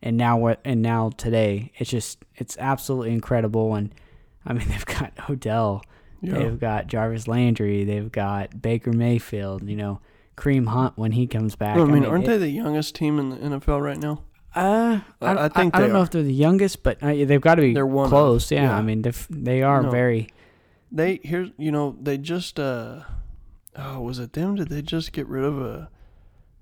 [0.02, 0.60] and now what?
[0.64, 3.74] And now today, it's just it's absolutely incredible.
[3.74, 3.94] And
[4.44, 5.82] I mean, they've got Odell,
[6.20, 6.38] Yeah.
[6.38, 9.68] they've got Jarvis Landry, they've got Baker Mayfield.
[9.68, 10.00] You know,
[10.36, 11.76] Kareem Hunt when he comes back.
[11.76, 14.22] I mean, aren't it- they the youngest team in the NFL right now?
[14.54, 17.02] Uh, I, I- I I think I, don't they know if they're the youngest, but
[17.02, 18.50] uh, they've got to be They're one close.
[18.50, 18.76] yeah, yeah.
[18.78, 19.90] I mean, they are No.
[19.90, 20.28] very.
[20.92, 23.00] They here's you know they just uh
[23.78, 24.54] oh was it them?
[24.56, 25.88] Did they just get rid of a?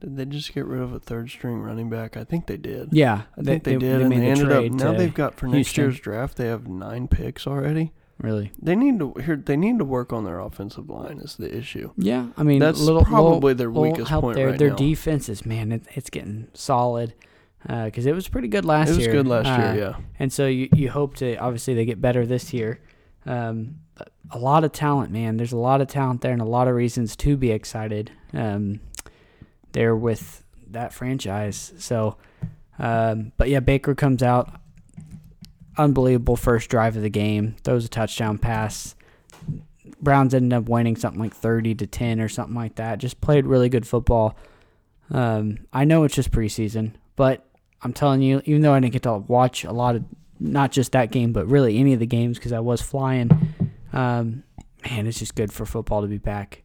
[0.00, 2.16] Did they just get rid of a third string running back?
[2.16, 2.88] I think they did.
[2.92, 4.64] Yeah, I think they, did, and they the ended up.
[4.72, 5.85] Now they've got for next Houston.
[5.85, 6.37] year's draft.
[6.37, 7.92] They have nine picks already.
[8.18, 8.53] really.
[8.61, 9.37] They need to here.
[9.37, 11.18] They need to work on their offensive line.
[11.18, 11.92] Is the issue?
[11.96, 14.48] Yeah, I mean, That's little, probably little- their weakest help point there.
[14.48, 14.77] right Their now.
[14.77, 17.14] defenses, man, it, it's getting solid
[17.66, 18.94] because it was pretty good last year.
[18.94, 19.14] it was year.
[19.14, 19.81] good last Uh, year.
[19.83, 19.96] Yeah.
[20.18, 22.79] and so you you hope to obviously they get better this year.
[23.24, 23.77] Um,
[24.30, 25.37] a lot of talent, man.
[25.37, 28.11] There's a lot of talent there, and a lot of reasons to be excited.
[28.33, 28.80] Um,
[29.72, 31.72] there with that franchise.
[31.78, 32.16] So,
[32.78, 34.61] um, but yeah, Baker comes out,
[35.76, 38.94] unbelievable first drive of the game, throws a touchdown pass.
[40.00, 42.98] Browns ended up winning something like thirty to ten or something like that.
[42.98, 44.37] Just played really good football.
[45.11, 47.46] Um, I know it's just preseason, but
[47.83, 50.04] I'm telling you, even though I didn't get to watch a lot of
[50.40, 53.30] not just that game, but really any of the games because I was flying.
[53.94, 54.42] Um,
[54.85, 56.62] man, it's just good for football to be back.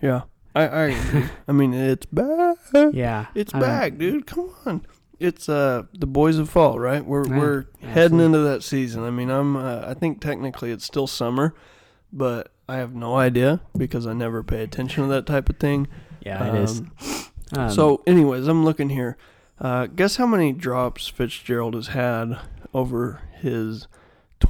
[0.00, 0.22] Yeah.
[0.54, 1.30] I I.
[1.48, 2.56] I mean it's back.
[2.92, 3.66] Yeah, It's I know.
[3.66, 4.26] back, dude.
[4.26, 4.86] Come on.
[5.18, 7.04] It's uh the boys of fall, right?
[7.04, 9.02] We're Yeah, we're heading into that season.
[9.04, 11.54] I mean, I'm uh, I think technically it's still summer,
[12.12, 15.88] but I have no idea because I never pay attention to that type of thing.
[16.24, 16.80] Yeah, it is.
[16.80, 16.90] Um,
[17.56, 19.16] Um, so, anyways, I'm looking here.
[19.58, 22.38] Uh, guess how many drops Fitzgerald has had
[22.74, 23.88] over his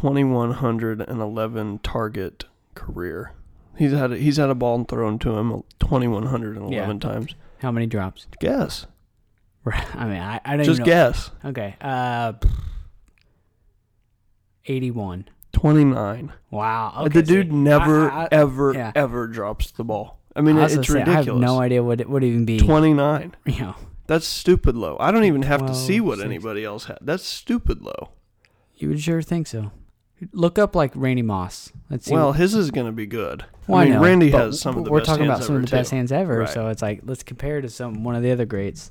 [0.00, 3.32] 2111 target career?
[3.76, 6.92] He's had a, he's had a ball thrown to him 2111 Yeah.
[6.98, 7.34] times.
[7.60, 8.26] how many drops?
[8.40, 8.86] Guess.
[9.66, 10.94] I mean, I, I don't Just even know.
[10.94, 11.30] guess.
[11.44, 12.32] Okay, uh,
[14.66, 15.28] eighty-one.
[15.52, 16.32] 29.
[16.50, 16.92] Wow.
[17.06, 18.92] Okay, the dude never, I- I- ever, yeah.
[18.94, 20.20] ever drops the ball.
[20.36, 21.26] I mean, I was it's gonna say, ridiculous.
[21.26, 22.58] I have no idea what it would even be.
[22.60, 23.34] 29.
[23.46, 23.74] You know,
[24.06, 24.96] That's stupid low.
[25.00, 26.98] I don't even have to see what anybody else had.
[27.00, 28.10] That's stupid low.
[28.76, 29.72] you would sure think so.
[30.32, 31.72] Look up like Randy Moss.
[31.90, 32.14] Let's see.
[32.14, 33.44] Well, his is going to be good.
[33.66, 35.56] Well, I mean, know, Randy has some of the We're best talking hands about some
[35.56, 35.96] of ever, the best too.
[35.96, 36.48] hands ever, Right.
[36.48, 38.90] so it's like let's compare to some one of the other greats.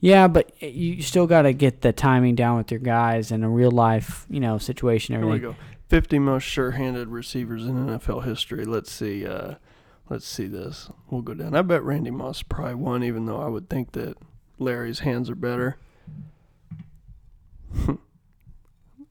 [0.00, 3.48] Yeah, but you still got to get the timing down with your guys in a
[3.48, 5.16] real life, you know, situation.
[5.16, 5.56] Here we go.
[5.88, 8.64] 50 most sure-handed receivers in NFL history.
[8.64, 9.26] Let's see.
[9.26, 9.54] Uh,
[10.08, 10.90] let's see this.
[11.10, 11.56] We'll go down.
[11.56, 14.16] I bet Randy Moss probably won, even though I would think that
[14.58, 15.78] Larry's hands are better.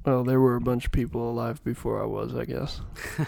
[0.05, 2.81] well, there were a bunch of people alive before I was, I guess.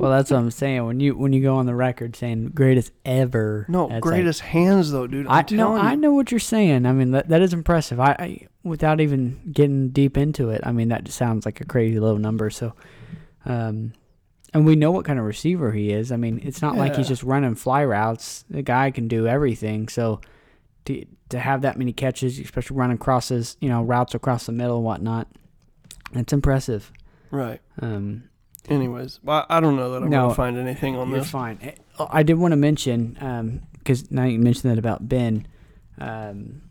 [0.00, 0.86] Well, that's what I'm saying.
[0.86, 4.40] When you when you go on the record saying greatest ever, No, that's like- greatest
[4.40, 5.26] hands though, dude.
[5.26, 5.62] I'm I you.
[5.62, 6.86] I know what you're saying.
[6.86, 8.00] I mean, that that is impressive.
[8.00, 11.66] I, I without even getting deep into it, I mean, that just sounds like a
[11.66, 12.48] crazy low number.
[12.48, 12.72] So,
[13.44, 13.92] um,
[14.54, 16.12] and we know what kind of receiver he is.
[16.12, 18.46] I mean, it's not like he's just running fly routes.
[18.48, 19.88] The guy can do everything.
[19.88, 20.22] So,
[20.86, 24.76] to to have that many catches, especially running crosses, you know, routes across the middle
[24.76, 25.28] and whatnot,
[26.12, 26.92] it's impressive.
[27.30, 27.60] Right.
[27.80, 28.24] Um,
[28.68, 31.30] Anyways, well, I don't know that I'm No, gonna find anything on You're this.
[31.30, 31.58] fine.
[31.62, 35.46] Eh, oh, I did want to mention because now you mentioned that about Ben.
[35.98, 36.62] Um,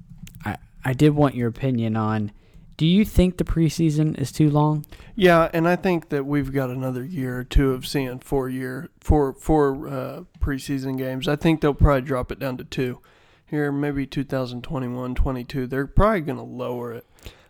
[0.45, 2.31] I I did want your opinion on.
[2.77, 4.85] Do you think the preseason is too long?
[5.15, 8.89] Yeah, and I think that we've got another year or two of seeing four year
[9.01, 11.27] four four uh, preseason games.
[11.27, 12.99] I think they'll probably drop it down to two.
[13.49, 15.67] Here, maybe 2021, 22.
[15.67, 17.05] They're probably going to lower it.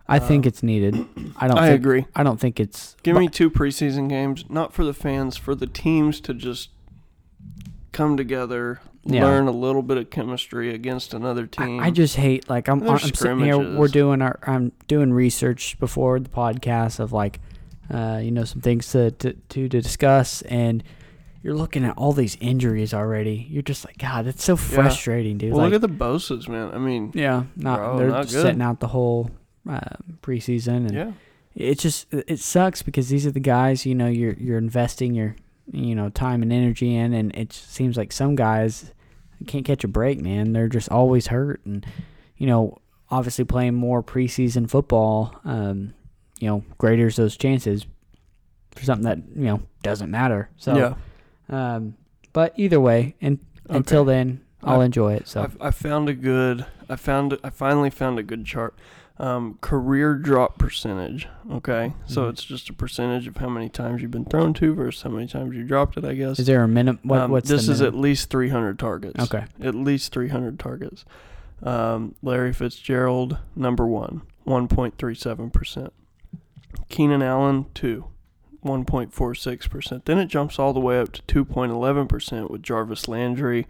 [0.08, 0.96] I think Um, it's needed.
[1.38, 1.58] I don't.
[1.60, 2.06] I think, agree.
[2.16, 2.96] I don't think it's.
[3.04, 6.70] Give me two preseason games, not for the fans, for the teams to just
[7.92, 9.24] come together, Yeah.
[9.26, 11.80] learn a little bit of chemistry against another team.
[11.80, 13.58] I just hate like I'm, I'm sitting here.
[13.78, 14.40] We're doing our.
[14.48, 17.40] I'm doing research before the podcast of like,
[17.94, 20.84] uh, you know, some things to to, to discuss, and
[21.42, 23.48] you're looking at all these injuries already.
[23.50, 25.54] You're just like, God, it's so frustrating, dude.
[25.54, 26.72] well, like, look at the Boses, man.
[26.74, 29.32] I mean, Yeah, not Bro, they're not setting out the whole
[29.70, 29.80] uh,
[30.22, 31.12] preseason, and yeah.
[31.56, 35.36] it just it sucks because these are the guys you know you're you're investing your
[35.72, 38.92] you know time and energy in, and it seems like some guys
[39.48, 40.54] can't catch a break, man.
[40.54, 41.86] They're just always hurt, and
[42.38, 42.80] you know
[43.12, 45.94] obviously playing more preseason football, um,
[46.40, 47.86] you know, greaters those chances
[48.76, 50.50] for something that you know doesn't matter.
[50.58, 50.94] So, yeah.
[51.50, 51.96] Um,
[52.34, 55.28] but either way, and until then, I'll I- enjoy it.
[55.28, 55.44] So.
[55.44, 56.66] I've, I found a good.
[56.90, 57.38] I found.
[57.44, 58.76] I finally found a good chart.
[59.18, 61.28] Um, career drop percentage.
[61.52, 62.30] Okay, so Mhm.
[62.30, 65.28] it's just a percentage of how many times you've been thrown to versus how many
[65.28, 66.06] times you dropped it.
[66.06, 66.40] I guess.
[66.40, 67.02] Is there a minimum?
[67.04, 69.22] What, Um, what's this is at least 300 targets.
[69.22, 69.44] Okay.
[69.62, 71.04] At least 300 targets.
[71.62, 75.92] Um, Larry Fitzgerald, number one, 1.37 percent.
[76.88, 78.06] Keenan Allen, two.
[78.64, 80.06] 1.46%.
[80.06, 83.68] Then it jumps all the way up to 2.11% with Jarvis Landry,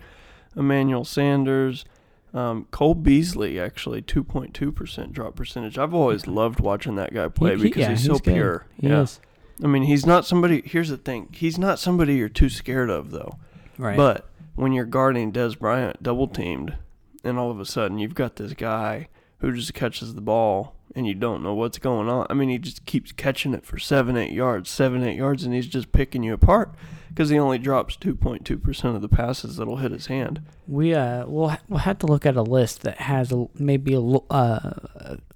[0.55, 1.85] Emmanuel Sanders,
[2.33, 5.77] um, Cole Beasley, actually, 2.2% drop percentage.
[5.77, 8.33] I've always loved watching that guy play He- because yeah, he's so good.
[8.33, 8.65] pure.
[8.79, 9.01] He yeah.
[9.01, 9.19] is.
[9.63, 13.11] I mean, he's not somebody, here's the thing, he's not somebody you're too scared of,
[13.11, 13.37] though.
[13.77, 13.97] Right.
[13.97, 16.75] But when you're guarding Dez Bryant double teamed,
[17.23, 21.05] and all of a sudden you've got this guy who just catches the ball and
[21.07, 22.25] you don't know what's going on.
[22.29, 25.53] I mean, he just keeps catching it for seven, eight yards, seven, eight yards, and
[25.53, 26.73] he's just picking you apart
[27.09, 30.41] because he only drops 2.2% of the passes that'll hit his hand.
[30.67, 33.93] we uh we'll ha- we'll have to look at a list that has a, maybe
[33.93, 34.71] a l- uh,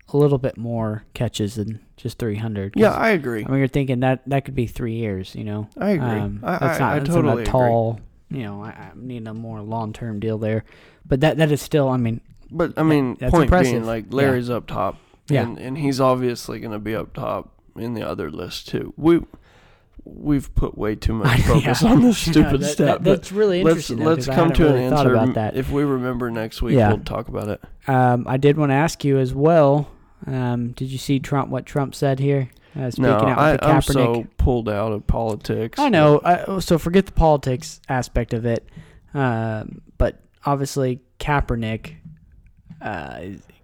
[0.10, 2.74] a little bit more catches than just 300.
[2.76, 3.44] Yeah, I agree.
[3.46, 5.34] I mean, you're thinking that that could be three years.
[5.36, 5.68] You know.
[5.78, 6.06] I agree.
[6.08, 7.52] Um, I, that's I, not I that's totally not a agree.
[7.52, 8.00] tall.
[8.30, 10.63] You know, I, I need a more long term deal there.
[11.06, 11.89] But that that is still.
[11.89, 12.22] I mean,
[12.56, 13.74] But I mean, That's point impressive.
[13.74, 14.16] being, like Yeah.
[14.16, 14.98] Larry's up top,
[15.30, 15.42] Yeah.
[15.44, 18.94] and and he's obviously going to be up top in the other list too.
[18.98, 19.22] We
[20.06, 21.89] we've put way too much focus Yeah.
[21.92, 22.88] on this Yeah, stupid that- step.
[22.88, 24.00] that- that's really let's interesting.
[24.00, 25.13] though, let's 'cause I come to really an answer.
[25.13, 25.56] about that.
[25.56, 26.89] If we remember next week, Yeah.
[26.89, 27.62] we'll talk about it.
[27.88, 29.88] Um, I did want to ask you as well.
[30.28, 31.50] Um, did you see Trump?
[31.50, 32.50] What Trump said here?
[32.78, 35.78] Uh, speaking No, out I, with the I'm so pulled out of politics.
[35.80, 36.20] I know.
[36.26, 38.68] I, so forget the politics aspect of it.
[39.13, 41.94] Um, but obviously Kaepernick
[42.84, 43.22] uh,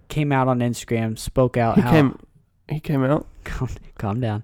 [0.08, 1.91] came out on Instagram, spoke out He how.
[1.91, 2.19] came.
[2.67, 3.27] He came out.
[3.43, 4.43] calm, calm down.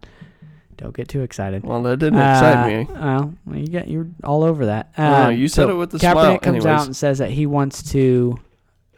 [0.78, 1.64] Don't get too excited.
[1.64, 2.94] Well, that didn't excite me.
[2.96, 4.92] Uh, well, you got you're all over that.
[4.98, 6.38] I know, Um, you said so it with a Kaepernick smile.
[6.40, 6.66] comes Anyways.
[6.66, 8.38] out and says that he wants to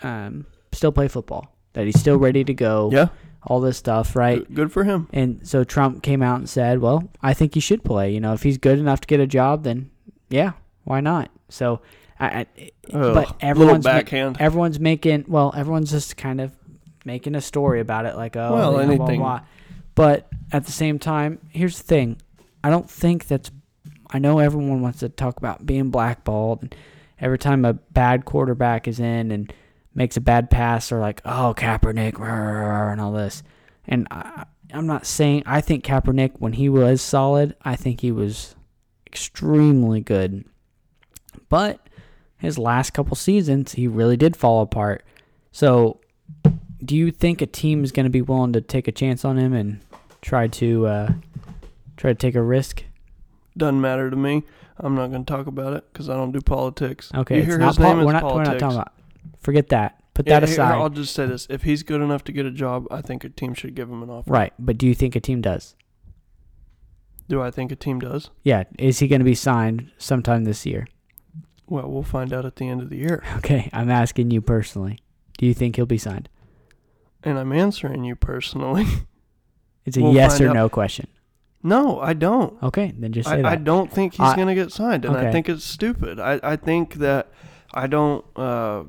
[0.01, 1.55] um, still play football.
[1.73, 2.89] That he's still ready to go.
[2.91, 3.09] Yeah,
[3.43, 4.51] All this stuff, right?
[4.51, 5.07] Good for him.
[5.13, 8.11] And so Trump came out and said, "Well, I think he should play.
[8.11, 9.91] You know, if he's good enough to get a job, then
[10.29, 10.53] yeah,
[10.85, 11.81] why not?" So,
[12.19, 12.47] I, I
[12.93, 14.01] Ugh, but everyone's ma-
[14.39, 16.51] everyone's making well, everyone's just kind of
[17.05, 19.41] making a story about it, like oh, Well, you know, blah, blah.
[19.95, 22.21] But at the same time, here's the thing:
[22.63, 23.51] I don't think that's.
[24.09, 26.75] I know everyone wants to talk about being blackballed, and
[27.19, 29.51] every time a bad quarterback is in and
[29.93, 33.43] makes a bad pass, they're like, "Oh, Kaepernick," rah, and all this.
[33.85, 38.11] And I, I'm not saying I think Kaepernick when he was solid, I think he
[38.11, 38.55] was
[39.05, 40.45] extremely good.
[41.49, 41.86] But
[42.37, 45.03] his last couple seasons, he really did fall apart.
[45.51, 45.99] So,
[46.83, 49.37] do you think a team is going to be willing to take a chance on
[49.37, 49.79] him and
[50.21, 51.13] try to uh,
[51.95, 52.83] try to take a risk?
[53.57, 54.43] Doesn't matter to me.
[54.77, 57.11] I'm not going to talk about it because I don't do politics.
[57.13, 58.93] Okay, you it's hear not his name, pol- we're not we're not talking about.
[59.39, 59.95] Forget that.
[60.13, 60.75] Put Yeah, that here, aside.
[60.75, 63.29] I'll just say this: if he's good enough to get a job, I think a
[63.29, 64.29] team should give him an offer.
[64.31, 65.75] Right, but do you think a team does?
[67.27, 68.29] Do I think a team does?
[68.43, 70.87] Yeah, is he going to be signed sometime this year?
[71.67, 73.23] Well, we'll find out at the end of the year.
[73.37, 74.99] Okay, I'm asking you personally.
[75.37, 76.29] Do you think he'll be signed?
[77.23, 78.85] And I'm answering you personally.
[79.85, 80.53] It's a We'll yes or out.
[80.53, 81.07] no question.
[81.63, 82.61] no, I don't.
[82.61, 83.45] Okay, then just say I, that.
[83.45, 85.29] I don't think he's going to get signed, and Okay.
[85.29, 86.19] I think it's stupid.
[86.19, 87.31] I, I think that
[87.73, 88.25] I don't.
[88.35, 88.83] Uh,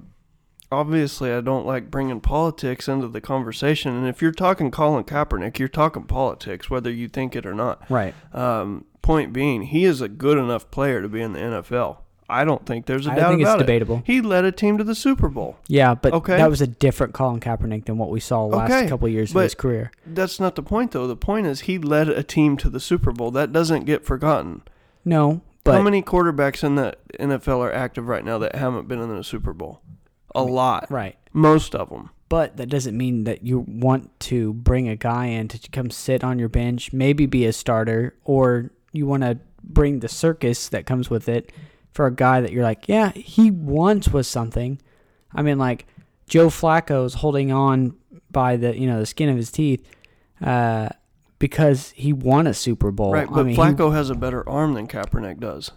[0.73, 3.95] obviously, I don't like bringing politics into the conversation.
[3.97, 7.89] And if you're talking Colin Kaepernick, you're talking politics, whether you think it or not.
[7.89, 8.13] right.
[8.35, 11.99] Um, point being, he is a good enough player to be in the NFL.
[12.31, 13.63] I don't think there's a I doubt think it's about it.
[13.63, 14.03] debatable.
[14.05, 15.57] He led a team to the Super Bowl.
[15.67, 16.37] Yeah, but Okay.
[16.37, 19.31] that was a different Colin Kaepernick than what we saw last Okay, couple of years
[19.31, 19.91] of but- his career.
[20.07, 21.07] That's not the point, though.
[21.07, 23.31] The point is he led a team to the Super Bowl.
[23.31, 24.61] That doesn't get forgotten.
[25.05, 29.01] No, but How many quarterbacks in the NFL are active right now that haven't been
[29.01, 29.81] in the Super Bowl?
[30.35, 30.91] A lot.
[30.91, 31.17] right.
[31.33, 32.11] Most of them.
[32.29, 36.23] But that doesn't mean that you want to bring a guy in to come sit
[36.23, 40.85] on your bench, maybe be a starter, or you want to bring the circus that
[40.85, 41.51] comes with it
[41.93, 44.81] for a guy that you're like, yeah, he once was something.
[45.35, 45.87] I mean, like
[46.29, 47.97] Joe Flacco's holding on
[48.31, 49.87] by the you know the skin of his teeth
[50.41, 50.89] uh,
[51.39, 53.13] because he won a Super Bowl.
[53.13, 55.71] right, I but mean, he- Flacco has a better arm than Kaepernick does.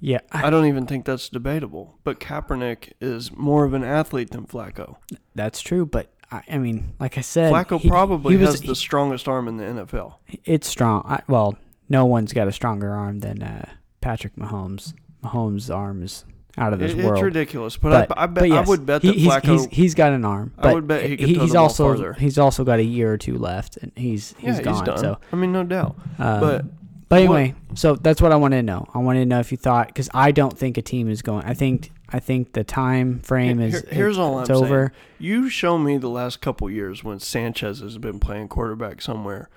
[0.00, 1.98] yeah, I- I don't even think that's debatable.
[2.04, 4.96] But Kaepernick is more of an athlete than Flacco.
[5.34, 5.84] that's true.
[5.86, 9.28] But I, I mean, like I said, Flacco he- probably he was- has the strongest
[9.28, 10.14] arm in the NFL.
[10.44, 11.02] It's strong.
[11.06, 11.56] I, well,
[11.88, 13.68] no one's got a stronger arm than uh,
[14.00, 14.92] Patrick Mahomes.
[15.22, 16.24] Mahomes' arm is
[16.56, 17.12] out of this It- world.
[17.18, 19.42] it's ridiculous, but, I, I bet but yes, I would bet he- that he's, Flacco.
[19.52, 20.52] he's, he's got an arm.
[20.58, 22.12] I But would bet he could he- throw he's also farther.
[22.14, 24.84] he's also got a year or two left, and he's yeah, he's gone.
[24.84, 24.98] done.
[24.98, 25.96] So, I mean, no doubt.
[26.18, 26.64] um, but
[27.08, 28.86] but anyway, so that's what I wanted to know.
[28.92, 31.44] I wanted to know if you thought because I don't think a team is going.
[31.44, 34.92] I think I think the time frame is Here- here's it- all I'm it's over.
[35.18, 39.48] You show me the last couple years when Sanchez has been playing quarterback somewhere,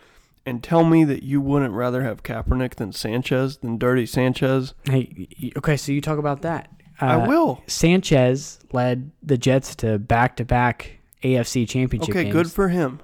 [0.46, 4.74] and tell me that you wouldn't rather have Kaepernick than Sanchez than Dirty Sanchez.
[4.86, 5.28] Hey,
[5.58, 6.70] okay, so you talk about that.
[7.02, 7.62] Uh, I will.
[7.68, 12.34] Sanchez led the Jets to back-to-back AFC Championship Okay, games.
[12.34, 13.00] good for him.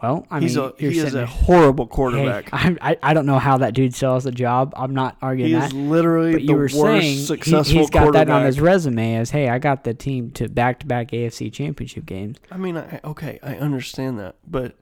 [0.00, 2.50] Well, I He's mean, a he is a horrible Hey, quarterback.
[2.52, 4.72] I, I I don't know how that dude sells has a job.
[4.76, 5.66] I'm not arguing he that.
[5.66, 8.28] is literally But the you were worst saying he, successful he's got quarterback.
[8.28, 12.36] that on his resume as, hey, I got the team to back-to-back AFC Championship games.
[12.52, 14.76] I mean, I, okay, I understand that, but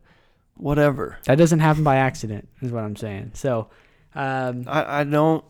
[0.57, 1.19] whatever.
[1.25, 3.33] That doesn't happen by accident, is what I'm saying.
[3.35, 3.69] So,
[4.14, 5.45] um, I, I don't.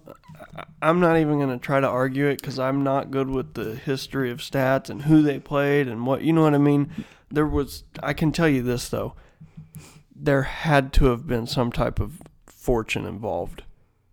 [0.57, 3.55] I- I'm not even going to try to argue it because I'm not good with
[3.55, 6.23] the history of stats and who they played and what.
[6.23, 6.91] You know what I mean?
[7.31, 7.85] There was.
[8.03, 9.15] I can tell you this though.
[10.15, 13.63] There had to have been some type of fortune involved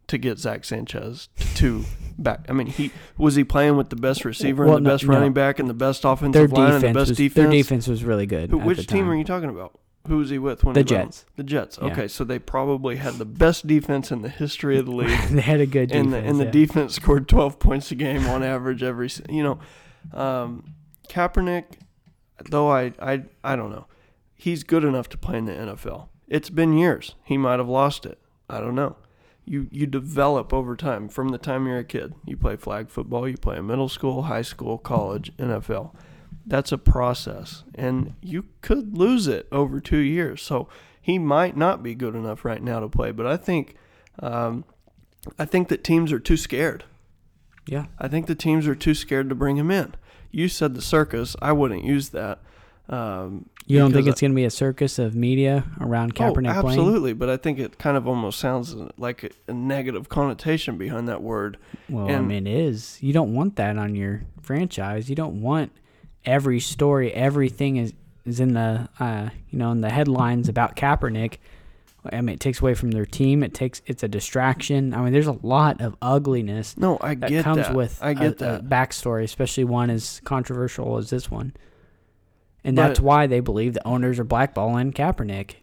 [0.08, 1.86] to get Zach Sanchez to
[2.18, 2.46] back.
[2.50, 5.06] I mean, he was he playing with the best receiver Well, and the no- best
[5.06, 5.14] no.
[5.14, 7.34] running back and the best offensive their line and the defense best was defense.
[7.36, 8.50] their defense was really good.
[8.50, 9.12] Who, at which the team time.
[9.12, 9.80] are you talking about?
[10.08, 10.86] Who was he with when The he?
[10.86, 11.26] Jets.
[11.38, 11.80] The Jets.
[11.82, 11.88] Yeah.
[11.92, 15.42] Okay, so they probably had the best defense in the history of the league they
[15.42, 16.06] had a good defense.
[16.06, 19.60] and the and the defense scored 12 points a game on average every you know
[20.14, 20.74] um,
[21.10, 21.66] Kaepernick
[22.50, 23.86] though I, I I don't know
[24.36, 28.06] he's good enough to play in the NFL it's been years he might have lost
[28.06, 28.98] it I don't know
[29.46, 33.28] you you develop over time from the time you're a kid you play flag football
[33.28, 35.94] you play in middle school high school college NFL
[36.46, 40.68] that's a process and you could lose it over 2 years so
[41.02, 43.76] he might not be good enough right now to play but I think
[44.20, 44.66] um,
[45.40, 46.84] I think that teams are too scared.
[47.66, 47.86] yeah.
[48.00, 49.96] I think the teams are too scared to bring him in.
[50.32, 51.36] You said the circus.
[51.42, 52.40] I wouldn't use that.
[52.90, 56.62] Um, You don't think it's going to be a circus of media around Kaepernick oh,
[56.62, 56.80] playing?
[56.80, 61.08] absolutely, but I think it kind of almost sounds like a, a negative connotation behind
[61.08, 61.58] that word.
[61.88, 62.98] Well, I mean, it is.
[63.02, 65.10] You don't want that on your franchise.
[65.10, 65.72] You don't want
[66.26, 67.94] every story, everything is
[68.26, 71.38] is in the uh, you know in the headlines about Kaepernick.
[72.12, 73.44] I mean, it takes away from their team.
[73.44, 74.94] It takes it's a distraction.
[74.94, 77.74] I mean, there's a lot of ugliness No, I that get comes that.
[77.76, 78.70] with I get a, a that.
[78.70, 81.54] backstory, especially one as controversial as this one.
[82.64, 85.56] And But- that's why they believe the owners are blackballing Kaepernick.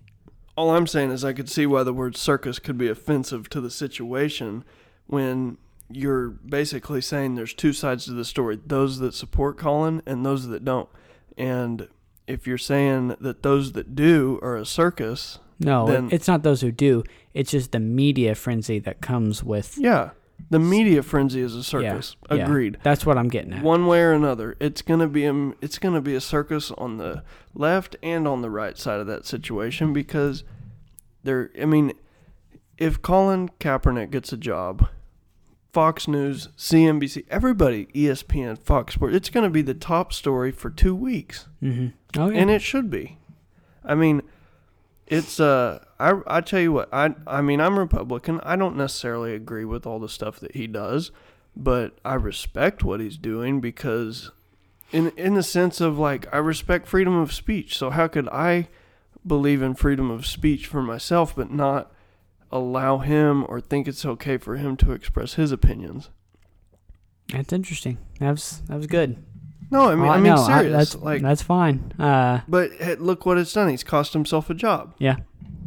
[0.57, 3.61] All I'm saying is I could see why the word circus could be offensive to
[3.63, 4.65] the situation
[5.07, 5.57] when
[5.93, 10.49] you're basically saying there's two sides to the story those that support Colin and those
[10.49, 10.89] that don't.
[11.37, 11.89] And
[12.27, 16.61] if you're saying that those that do are a circus, No, Then- it's not those
[16.63, 17.03] who do.
[17.35, 20.11] It's just the media frenzy that comes with yeah.
[20.49, 22.17] The media frenzy is a circus.
[22.31, 22.37] yeah.
[22.45, 22.79] Agreed.
[22.83, 23.63] That's what I'm getting at.
[23.63, 27.23] One way or another, it's gonna be a it's gonna be a circus on the
[27.55, 30.43] left and on the right side of that situation because
[31.25, 31.51] there.
[31.61, 31.93] I mean,
[32.79, 34.89] if Colin Kaepernick gets a job,
[35.73, 40.95] Fox News, CNBC, everybody, ESPN, Fox Sports, it's gonna be the top story for two
[40.95, 42.39] weeks, hmm Oh yeah.
[42.41, 43.19] and it should be.
[43.85, 44.23] I mean,
[45.07, 48.41] it's uh, I I tell you what, I I mean, I'm Republican.
[48.43, 51.11] I don't necessarily agree with all the stuff that he does,
[51.57, 54.31] but I respect what he's doing because,
[54.93, 57.77] in in the sense of like, I respect freedom of speech.
[57.79, 58.69] So how could I
[59.27, 61.93] believe in freedom of speech for myself, but not
[62.53, 66.11] allow him or think it's okay for him to express his opinions?
[67.33, 67.99] That's interesting.
[68.19, 69.23] That was that was good.
[69.71, 70.73] No, I mean, Well, I mean, no, serious.
[70.73, 71.93] that's like, that's fine.
[71.97, 73.69] Uh, but hey, look what it's done.
[73.69, 74.95] He's cost himself a job.
[74.99, 75.17] yeah.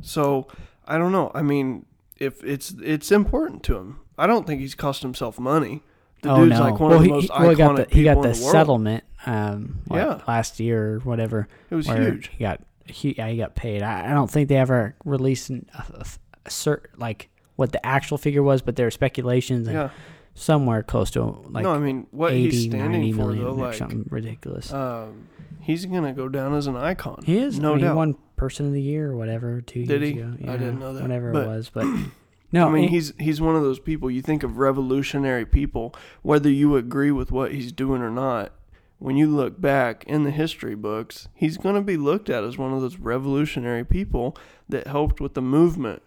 [0.01, 0.47] So
[0.85, 1.31] I don't know.
[1.33, 1.85] I mean,
[2.17, 5.81] if it's it's important to him, I don't think he's cost himself money.
[6.21, 6.65] The oh dude's no.
[6.65, 8.27] like one well, of the he, most he, well, he got the he got the
[8.29, 9.03] the settlement.
[9.25, 10.19] Um, Yeah.
[10.27, 11.47] last year or whatever.
[11.69, 12.29] It was huge.
[12.37, 13.81] He got he yeah, he got paid.
[13.81, 16.05] I, I don't think they ever released an, a,
[16.45, 19.89] a, a cert like what the actual figure was, but there were speculations and Yeah.
[20.33, 23.75] somewhere close to like no, I mean what 80, he's standing for million though, like
[23.75, 24.73] something ridiculous.
[24.73, 25.27] um,
[25.59, 27.21] he's gonna go down as an icon.
[27.25, 27.59] he is.
[27.59, 27.91] no I mean, doubt.
[27.91, 30.19] He won Person of the Year or whatever two Did years he?
[30.43, 30.51] ago.
[30.51, 31.01] I didn't know that.
[31.03, 31.85] Whatever But- it was, but
[32.51, 32.67] no.
[32.67, 34.09] I mean, it- he's he's one of those people.
[34.09, 38.51] You think of revolutionary people, whether you agree with what he's doing or not.
[38.99, 42.57] When you look back in the history books, he's going to be looked at as
[42.57, 44.37] one of those revolutionary people
[44.69, 46.01] that helped with the movement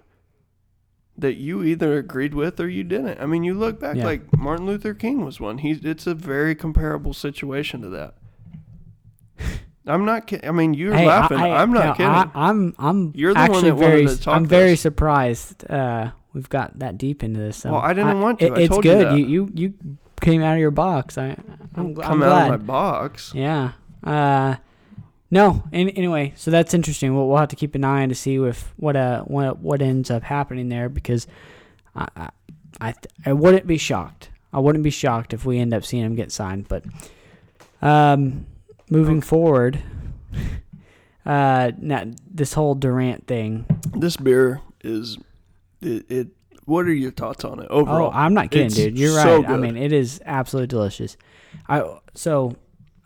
[1.19, 3.21] that you either agreed with or you didn't.
[3.21, 4.05] I mean, you look back Yeah.
[4.05, 5.59] like Martin Luther King was one.
[5.59, 8.15] He's it's a very comparable situation to that.
[9.87, 10.49] I'm not kidding.
[10.49, 11.39] I mean, you're Hey, laughing.
[11.39, 12.11] I, I, am not no, kidding.
[12.13, 14.81] I, I'm I'm You're the one actually that wanted very to talk I'm very this.
[14.81, 15.71] surprised.
[15.71, 17.59] Uh, we've got that deep into this.
[17.59, 18.47] So Well, I didn't want to.
[18.47, 19.07] It, I it's you good.
[19.07, 19.19] that.
[19.19, 19.75] You, you you
[20.21, 21.17] came out of your box.
[21.19, 21.37] I
[21.77, 22.55] I'm, gl- come I'm out glad.
[22.55, 23.33] of my box.
[23.35, 23.73] Yeah.
[24.03, 24.57] Uh,
[25.31, 25.65] no.
[25.73, 27.15] An anyway, so that's interesting.
[27.15, 29.83] We'll, we'll have to keep an eye on to see if what uh what what
[29.83, 31.27] ends up happening there because
[31.95, 32.31] I I
[32.81, 34.31] I, th- I wouldn't be shocked.
[34.53, 36.69] I wouldn't be shocked if we end up seeing him get signed.
[36.69, 36.85] But
[37.83, 38.47] um,
[38.91, 39.83] moving forward,
[41.27, 43.67] uh, now this whole Durant thing.
[43.95, 45.19] This beer is
[45.81, 46.11] it.
[46.11, 46.29] it
[46.65, 48.11] what are your thoughts on it overall?
[48.13, 48.17] Oh?
[48.17, 48.99] I'm not kidding, It's dude.
[48.99, 49.51] You're so right.
[49.51, 51.17] I mean, it is absolutely delicious.
[51.69, 52.57] I so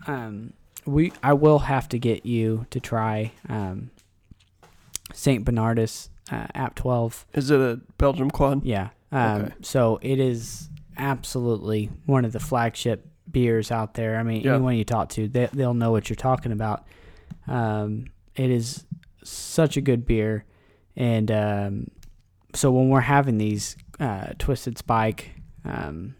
[0.06, 0.54] um
[0.86, 3.90] we I will have to get you to try um
[5.12, 7.26] Saint Bernardus uh, Abt 12.
[7.34, 8.64] is it a Belgium quad?
[8.64, 8.90] Yeah.
[9.12, 9.54] Um Okay.
[9.62, 14.18] so it is absolutely one of the flagship beers out there.
[14.18, 14.54] I mean, Yeah.
[14.54, 16.84] anyone you talk to, they they'll know what you're talking about.
[17.46, 18.06] Um
[18.36, 18.84] it is
[19.24, 20.44] such a good beer
[20.96, 21.88] and um
[22.54, 25.30] so when we're having these uh, twisted spike
[25.64, 26.14] um,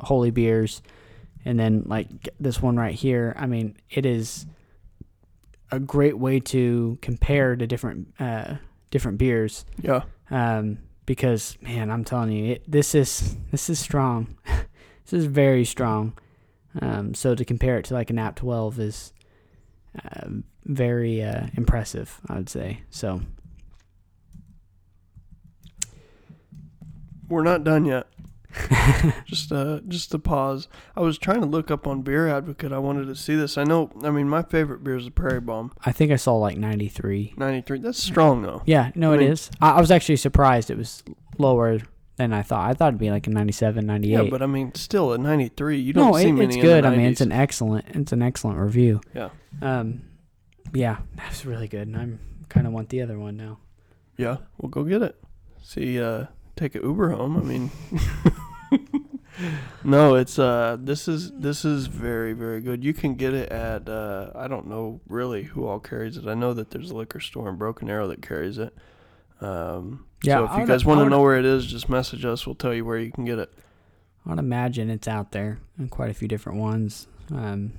[0.00, 0.82] holy beers
[1.44, 4.46] and then like this one right here i mean it is
[5.72, 8.56] a great way to compare to different uh,
[8.90, 9.64] different beers.
[9.80, 10.02] Yeah.
[10.30, 14.36] um, because man i'm telling you it, this is this is strong.
[15.06, 16.16] This is very strong.
[16.80, 19.12] Um, so to compare it to like an Abt 12 is
[20.04, 20.28] uh,
[20.64, 22.82] very uh, impressive i would say.
[22.90, 23.22] So.
[27.28, 28.06] We're not done yet.
[29.26, 30.68] just uh just a pause.
[30.96, 32.72] I was trying to look up on Beer Advocate.
[32.72, 33.56] I wanted to see this.
[33.56, 35.72] I know I mean my favorite beer is a Prairie Bomb.
[35.84, 37.78] i think i saw like 93 93.
[37.78, 38.62] That's strong though.
[38.66, 39.50] Yeah, no, I it mean- is.
[39.60, 41.02] I, I was actually surprised it was
[41.38, 41.78] lower
[42.16, 42.68] than I thought.
[42.68, 44.12] I thought it'd be like a 97, 98.
[44.12, 46.62] Yeah, but I mean still at 93 you don't no, see it, many it's in
[46.62, 46.84] good.
[46.84, 49.00] the I mean, it's an excellent, it's an excellent review.
[49.14, 49.30] Yeah.
[49.62, 50.02] Um,
[50.72, 53.58] yeah, that's really good, and I'm kind of want the other one now.
[54.16, 55.16] Yeah, we'll go get it.
[55.62, 56.26] See uh
[56.56, 57.36] take a Uber home.
[57.36, 57.70] I mean
[59.82, 62.84] No, it's uh this is this is very very good.
[62.84, 66.26] You can get it at uh I don't know really who all carries it.
[66.26, 68.74] I know that there's a liquor store in Broken Arrow that carries it.
[69.40, 72.24] Um Yeah, so if I you guys want to know where it is, just message
[72.26, 72.46] us.
[72.46, 73.50] We'll tell you where you can get it.
[74.28, 77.08] I'd imagine it's out there in quite a few different ones.
[77.32, 77.72] Um,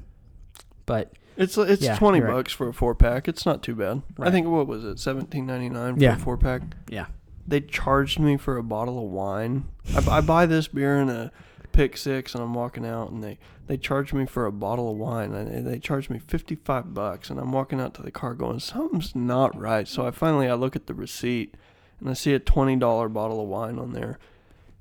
[0.88, 2.34] but It's it's Yeah, 20 you're right.
[2.34, 3.28] bucks for a 4 pack.
[3.28, 4.01] It's not too bad.
[4.19, 4.97] I think what was it?
[4.97, 6.15] 17.99 for Yeah.
[6.15, 6.63] a 4 pack.
[6.89, 7.05] yeah,
[7.47, 9.65] they charged me for a bottle of wine.
[9.95, 11.31] I, I buy this beer in a
[11.71, 13.37] pick six, and I'm walking out, and they
[13.67, 17.29] they charged me for a bottle of wine, and they charged me fifty five bucks,
[17.29, 19.87] and I'm walking out to the car going, something's not right.
[19.87, 21.55] So I finally I look at the receipt,
[21.99, 24.19] and I see a twenty dollar bottle of wine on there,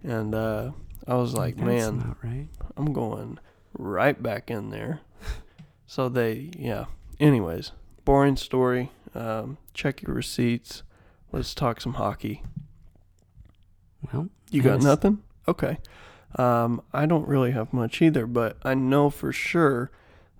[0.02, 0.72] and uh,
[1.06, 2.48] I was like, that's man, right.
[2.76, 3.38] I'm going
[3.76, 5.00] right back in there.
[5.86, 6.86] so they, yeah.
[7.18, 7.72] Anyways,
[8.04, 8.90] boring story.
[9.14, 10.82] Um, check your receipts.
[11.32, 12.42] Let's talk some hockey.
[14.12, 15.22] Well, You got nothing?
[15.46, 15.78] Okay.
[16.36, 19.90] Um, I don't really have much either, but I know for sure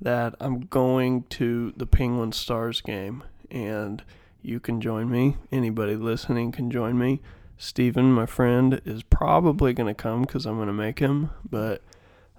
[0.01, 4.03] that I'm going to the Penguin Stars game, and
[4.43, 5.37] you can join me.
[5.53, 7.21] Anybody listening can join me.
[7.59, 11.31] Steven, my friend, is probably going to come because I'm going to make him.
[11.49, 11.83] But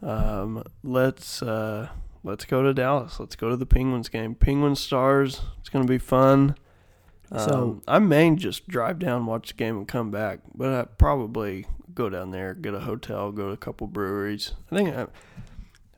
[0.02, 1.89] um, let's uh,
[2.24, 3.20] let's go to Dallas.
[3.20, 4.34] Let's go to the Penguins game.
[4.34, 5.41] Penguin Stars.
[5.60, 6.56] It's going to be fun.
[7.32, 10.39] Um, So- I may just drive down, watch the game, and come back.
[10.55, 14.53] But I probably go down there, get a hotel, go to a couple breweries.
[14.71, 15.07] I think I,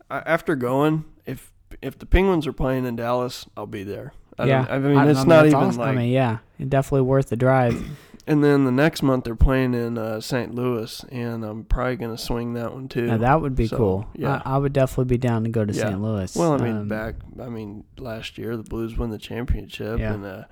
[0.09, 4.13] I, after going, if if the Penguins are playing in Dallas, I'll be there.
[4.37, 5.79] I yeah, I mean, it's not even awesome.
[5.81, 5.89] like.
[5.89, 7.83] I mean, yeah, definitely worth the drive.
[8.25, 10.55] And then the next month they're playing in uh, St.
[10.55, 13.07] Louis, and I'm probably gonna swing that one too.
[13.07, 14.07] Now, that would be So, cool.
[14.15, 14.41] yeah.
[14.45, 15.89] I, I would definitely be down to go to Yeah.
[15.89, 16.01] St.
[16.01, 16.33] Louis.
[16.37, 20.13] well, I mean, Um, back, I mean, last year the Blues won the championship, Yeah.
[20.13, 20.43] and uh,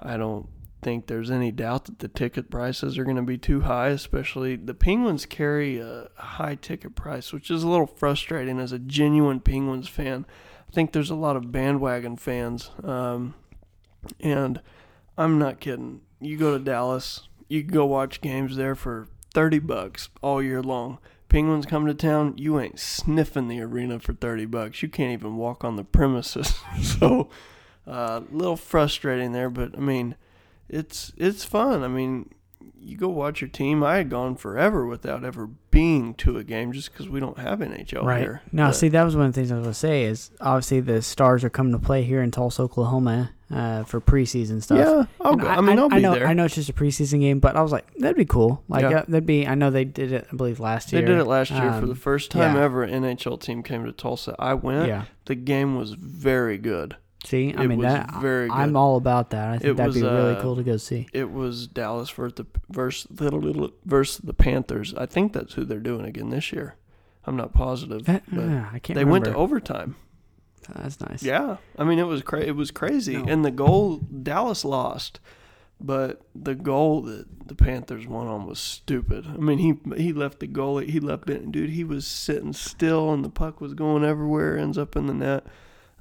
[0.00, 0.48] I don't
[0.82, 3.88] think there's any doubt that the ticket prices are going to be too high.
[3.88, 8.78] Especially the Penguins carry a high ticket price, which is a little frustrating as a
[8.78, 10.26] genuine Penguins fan.
[10.68, 13.34] I think there's a lot of bandwagon fans, um,
[14.20, 14.60] and
[15.16, 16.02] I'm not kidding.
[16.20, 20.62] You go to Dallas, you can go watch games there for thirty bucks all year
[20.62, 20.98] long.
[21.28, 24.82] Penguins come to town, you ain't sniffing the arena for thirty bucks.
[24.82, 26.54] You can't even walk on the premises.
[26.82, 27.28] so,
[27.86, 30.16] a uh, little frustrating there, but I mean,
[30.68, 31.82] it's it's fun.
[31.84, 32.30] I mean,
[32.80, 33.82] you go watch your team.
[33.82, 37.58] I had gone forever without ever being to a game just because we don't have
[37.60, 38.42] NHL right here.
[38.52, 40.30] now, But- see, that was one of the things I was going to say is
[40.40, 44.78] obviously the Stars are coming to play here in Tulsa, Oklahoma, uh, for preseason stuff.
[44.78, 45.46] yeah, I'll And go.
[45.48, 46.26] I, mean, I'll be know, there.
[46.26, 48.62] I know it's just a preseason game, but I was like, that'd be cool.
[48.68, 48.98] Like, Yeah.
[49.00, 49.46] uh, that'd be.
[49.46, 50.26] I know they did it.
[50.32, 51.02] I believe last year.
[51.02, 52.62] They did it last year for Um, the first time yeah.
[52.64, 52.82] ever.
[52.82, 54.34] An NHL team came to Tulsa.
[54.38, 54.88] I went.
[54.88, 55.04] Yeah.
[55.26, 56.96] The game was very good.
[57.26, 58.14] See, I It mean was that.
[58.20, 59.48] very I'm all about that.
[59.48, 61.08] I think It that'd be really uh, cool to go see.
[61.12, 64.94] It was Dallas versus the versus little little versus the Panthers.
[64.94, 66.76] I think that's who they're doing again this year.
[67.24, 68.96] I'm not positive, That- but yeah, I can't.
[68.96, 69.42] they went to remember.
[69.42, 69.96] overtime.
[70.74, 71.22] That's nice.
[71.22, 73.24] Yeah, I mean it was cra- it was crazy, No.
[73.24, 75.18] and the goal Dallas lost,
[75.80, 79.26] but the goal that the Panthers won on was stupid.
[79.26, 81.70] I mean he he left the goalie, he left it, dude.
[81.70, 85.44] He was sitting still, and the puck was going everywhere, ends up in the net.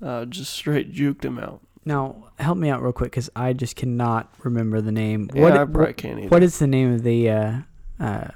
[0.02, 1.62] Uh, just straight juked him out.
[1.86, 5.30] Now, help me out real quick because I just cannot remember the name.
[5.34, 6.30] Yeah, what, I what- can't either.
[6.30, 7.54] what is the name of the uh,
[8.00, 8.28] uh,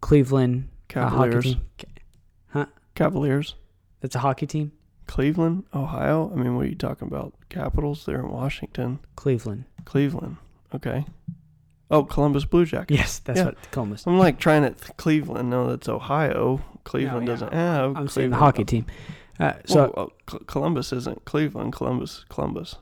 [0.00, 2.66] Cleveland uh, Cavaliers, team?
[2.94, 3.54] Cavaliers,
[4.02, 4.72] That's a hockey team.
[5.06, 6.30] Cleveland, Ohio.
[6.32, 7.32] I mean, what are you talking about?
[7.48, 8.04] Capitals?
[8.04, 9.64] They're in Washington, Cleveland.
[9.86, 10.36] Cleveland.
[10.74, 11.06] Okay.
[11.90, 12.98] Oh, Columbus Blue Jackets.
[12.98, 13.44] Yes, that's Yeah.
[13.46, 14.06] what Columbus.
[14.06, 15.48] I'm like trying to th- Cleveland.
[15.50, 16.60] No, that's Ohio.
[16.84, 17.32] Cleveland yeah.
[17.32, 17.96] doesn't have.
[17.96, 18.56] I'm saying the Cleveland.
[18.56, 18.86] hockey team.
[19.40, 21.72] Uh, so Well, uh, Col- Columbus isn't Cleveland.
[21.72, 22.76] Columbus, Columbus.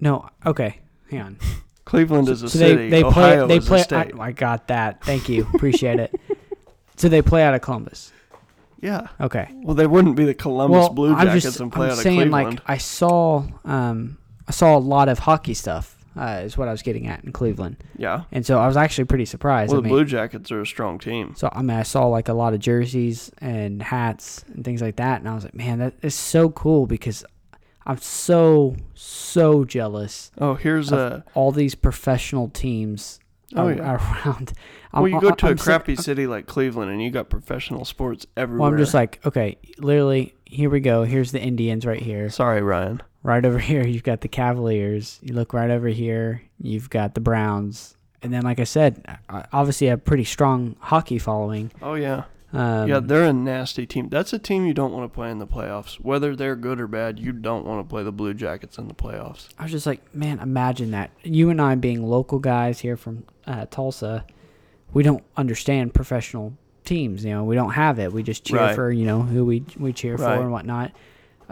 [0.00, 0.80] no, okay,
[1.10, 1.38] hang on.
[1.84, 2.76] Cleveland is a so city.
[2.76, 3.80] they they Ohio play they is play.
[3.80, 4.14] a state.
[4.18, 5.02] I, I got that.
[5.04, 5.46] Thank you.
[5.54, 6.14] Appreciate it.
[6.96, 8.12] So they play out of Columbus.
[8.80, 9.08] yeah.
[9.20, 9.48] Okay.
[9.64, 11.96] Well, they wouldn't be the Columbus well, Blue I'm Jackets just and play I'm out
[11.98, 12.54] of saying Cleveland.
[12.58, 15.96] like I saw um I saw a lot of hockey stuff.
[16.16, 18.24] Uh, is what I was getting at in Cleveland, yeah.
[18.32, 19.70] and so I was actually pretty surprised.
[19.70, 21.32] Well, I the mean, Blue Jackets are a strong team.
[21.36, 24.96] So I mean, I saw like a lot of jerseys and hats and things like
[24.96, 27.24] that, and I was like, man, that is so cool because
[27.86, 31.24] I'm so so jealous Oh, here's a.
[31.34, 33.18] all these professional teams
[33.54, 33.94] Oh, ar- yeah.
[34.24, 34.52] around.
[34.94, 37.84] Well, you go to a I'm sick- crappy city like Cleveland, and you got professional
[37.86, 38.60] sports everywhere.
[38.62, 41.04] Well, I'm just like, okay, literally, here we go.
[41.04, 42.28] Here's the Indians right here.
[42.30, 43.02] sorry, Ryan.
[43.22, 45.18] Right over here, you've got the Cavaliers.
[45.22, 47.96] You look right over here, you've got the Browns.
[48.22, 49.04] And then, like I said,
[49.52, 51.72] obviously a pretty strong hockey following.
[51.82, 52.24] Oh yeah.
[52.54, 54.10] Um, yeah, they're a nasty team.
[54.10, 55.94] That's a team you don't want to play in the playoffs.
[55.94, 58.94] Whether they're good or bad, you don't want to play the Blue Jackets in the
[58.94, 59.48] playoffs.
[59.58, 61.10] I was just like, man, imagine that.
[61.22, 64.26] You and I being local guys here from uh, Tulsa,
[64.92, 66.52] we don't understand professional
[66.84, 67.24] teams.
[67.24, 68.12] You know, we don't have it.
[68.12, 68.74] We just cheer Right.
[68.74, 70.36] for you know who we we cheer Right.
[70.36, 70.92] for and whatnot.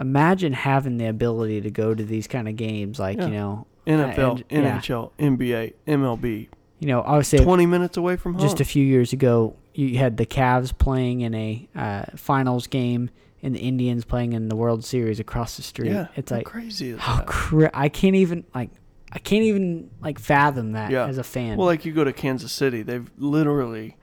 [0.01, 3.25] Imagine having the ability to go to these kind of games, like Yeah.
[3.27, 4.77] you know, NFL, and- yeah.
[4.79, 6.47] NHL, NBA, MLB,
[6.79, 8.41] you know, obviously 20 minutes away from home.
[8.41, 13.09] just a few years ago, you had the Cavs playing in a uh, finals game
[13.43, 15.91] and the Indians playing in the World Series across the street.
[15.91, 18.69] yeah, it's like crazy how cra- I can't even like
[19.13, 21.05] I can't even like fathom that Yeah.
[21.07, 21.57] as a fan.
[21.57, 23.97] Well, like you go to Kansas City, they've literally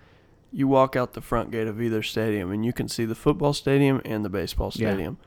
[0.53, 3.53] you walk out the front gate of either stadium and you can see the football
[3.53, 4.89] stadium and the baseball Yeah.
[4.91, 5.19] stadium.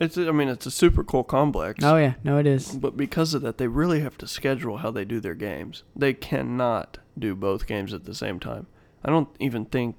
[0.00, 1.84] It's I mean it's a super cool complex.
[1.84, 2.72] oh yeah, no, it is.
[2.74, 5.82] But because of that, they really have to schedule how they do their games.
[5.94, 8.66] They cannot do both games at the same time.
[9.04, 9.96] I don't even think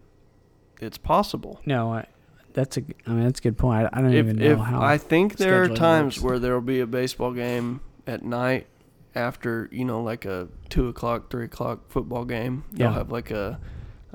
[0.80, 1.62] it's possible.
[1.66, 2.08] No, I,
[2.54, 2.82] that's a.
[3.06, 3.86] I mean, that's a good point.
[3.94, 4.82] I, I don't If, even know how.
[4.82, 6.24] I think there are times works.
[6.24, 8.66] where there will be a baseball game at night
[9.14, 12.64] after you know like a two o'clock, three o'clock football game.
[12.72, 12.94] They'll Yeah.
[12.96, 13.60] have like a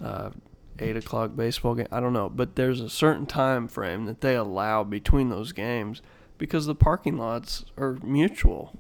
[0.03, 0.30] uh,
[0.78, 1.86] eight o'clock baseball game.
[1.90, 6.02] I don't know, but there's a certain time frame that they allow between those games
[6.38, 8.76] because the parking lots are mutual.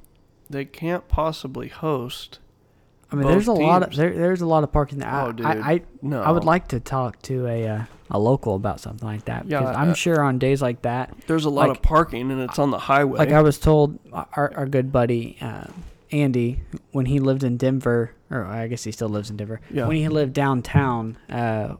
[0.50, 2.38] They can't possibly host.
[3.10, 4.98] I mean, there's a lot of there, there's a lot of parking.
[4.98, 5.46] That Oh, I, dude.
[5.46, 9.06] I, I No, I would like to talk to a uh, a local about something
[9.06, 11.78] like that Yeah, because I'm uh, sure on days like that, There's a lot like-
[11.78, 13.18] of parking, and it's on the highway.
[13.18, 15.66] like I was told, our our good buddy uh,
[16.12, 16.60] Andy,
[16.92, 19.60] when he lived in Denver, or I guess he still lives in Denver.
[19.70, 19.86] Yeah.
[19.86, 21.74] When he lived downtown, uh,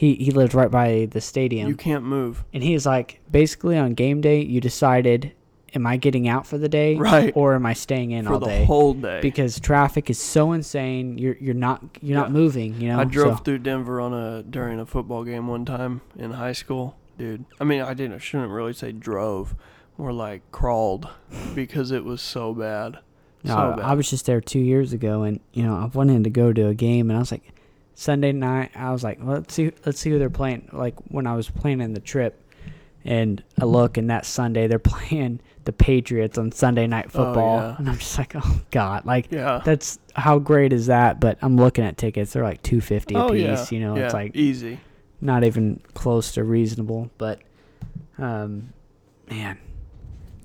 [0.00, 2.44] he he lived right by the stadium, you can't move.
[2.54, 5.32] and he's like, basically on game day, you decided,
[5.74, 7.32] am I getting out for the day, Right.
[7.36, 8.64] or am I staying in for all the day?
[8.64, 9.20] whole day.
[9.20, 11.18] because traffic is so insane.
[11.18, 12.80] You're you're not you're not moving.
[12.80, 12.98] You know.
[13.00, 16.52] I drove So- through Denver on a during a football game one time in high
[16.62, 17.44] school, dude.
[17.60, 18.14] I mean, I didn't.
[18.14, 19.54] I shouldn't really say drove,
[19.98, 21.08] more like crawled,
[21.54, 22.98] because it was so bad.
[23.44, 23.84] No, so bad.
[23.84, 26.68] I was just there two years ago, and you know I wanted to go to
[26.68, 27.52] a game, and I was like,
[28.00, 30.70] Sunday night, I was like, let's see, let's see who they're playing.
[30.72, 32.42] Like when I was planning the trip,
[33.04, 37.58] and I look, and that Sunday they're playing the Patriots on Sunday night Oh, football,
[37.58, 37.76] yeah.
[37.78, 39.60] and I'm just like, oh god, like yeah.
[39.62, 41.20] that's how great is that?
[41.20, 43.42] But I'm looking at tickets; they're like two fifty a oh piece.
[43.42, 43.66] yeah.
[43.70, 44.80] You know, it's like easy.
[45.20, 47.10] not even close to reasonable.
[47.18, 47.42] But,
[48.16, 48.72] um,
[49.28, 49.58] man,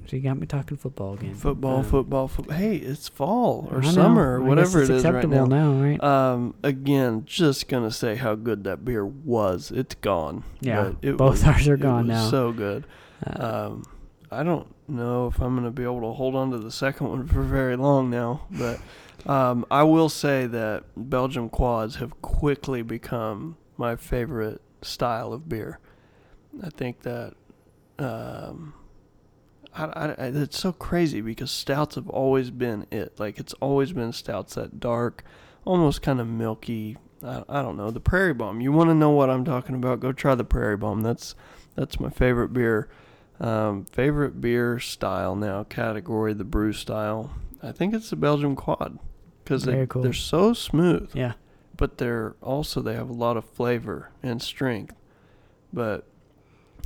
[0.08, 1.34] so you got me talking football again.
[1.36, 2.56] Football, Um, football, football.
[2.58, 3.92] Hey, it's fall or I know.
[3.92, 5.72] summer or I whatever it's it is right acceptable now.
[5.74, 6.04] right?
[6.04, 9.72] Um, again, just gonna say how good that beer was.
[9.72, 10.44] It's gone.
[10.62, 12.30] Yeah, it both was, ours are it gone was now.
[12.30, 12.86] So good.
[13.26, 13.84] Uh, Um,
[14.32, 17.28] I don't know if I'm gonna be able to hold on to the second one
[17.28, 18.80] for very long now, but
[19.30, 25.80] um, I will say that Belgium quads have quickly become my favorite style of beer.
[26.64, 27.34] I think that
[28.00, 28.74] um,
[29.78, 33.20] I, I, it's so crazy because stouts have always been it.
[33.20, 35.24] Like it's always been stouts that dark,
[35.66, 36.98] almost kind of milky.
[37.24, 38.62] I, I don't know the Prairie Bomb.
[38.62, 40.00] You want to know what I'm talking about?
[40.00, 41.02] Go try the Prairie Bomb.
[41.02, 41.36] That's
[41.76, 42.90] that's my favorite beer.
[43.40, 47.34] Um, favorite beer style now category the brew style.
[47.62, 48.98] I think it's the Belgium Quad
[49.44, 50.04] because they cool.
[50.04, 51.34] they're so smooth, yeah.
[51.76, 54.96] but they're also they have a lot of flavor and strength.
[55.74, 56.08] But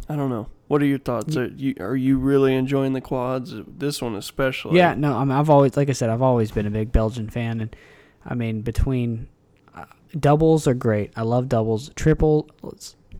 [0.07, 0.47] I don't know.
[0.69, 1.35] What are your thoughts?
[1.35, 3.53] Are you are you really enjoying the quads?
[3.67, 4.77] This one especially.
[4.77, 7.27] Yeah, no, I mean, I've always, like I said, I've always been a big Belgian
[7.27, 7.75] fan, and
[8.23, 9.27] I mean, between
[9.75, 9.85] uh,
[10.19, 11.11] doubles are great.
[11.15, 11.89] I love doubles.
[11.95, 12.47] Triple,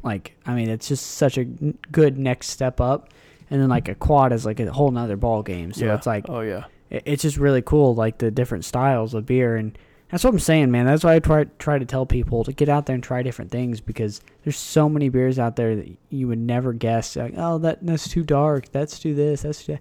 [0.04, 3.10] like, I mean, it's just such a good next step up,
[3.50, 5.74] and then like a quad is like a whole nother ball game.
[5.74, 5.96] So yeah.
[5.96, 9.56] it's like oh yeah, it- it's just really cool, like the different styles of beer,
[9.56, 9.76] and
[10.10, 10.86] that's what I'm saying, man.
[10.86, 13.52] That's why I try try to tell people to get out there and try different
[13.52, 17.16] things because there's so many beers out there that you would never guess.
[17.16, 18.72] Like, oh, that that's too dark.
[18.72, 19.44] That's too this.
[19.44, 19.78] That's too,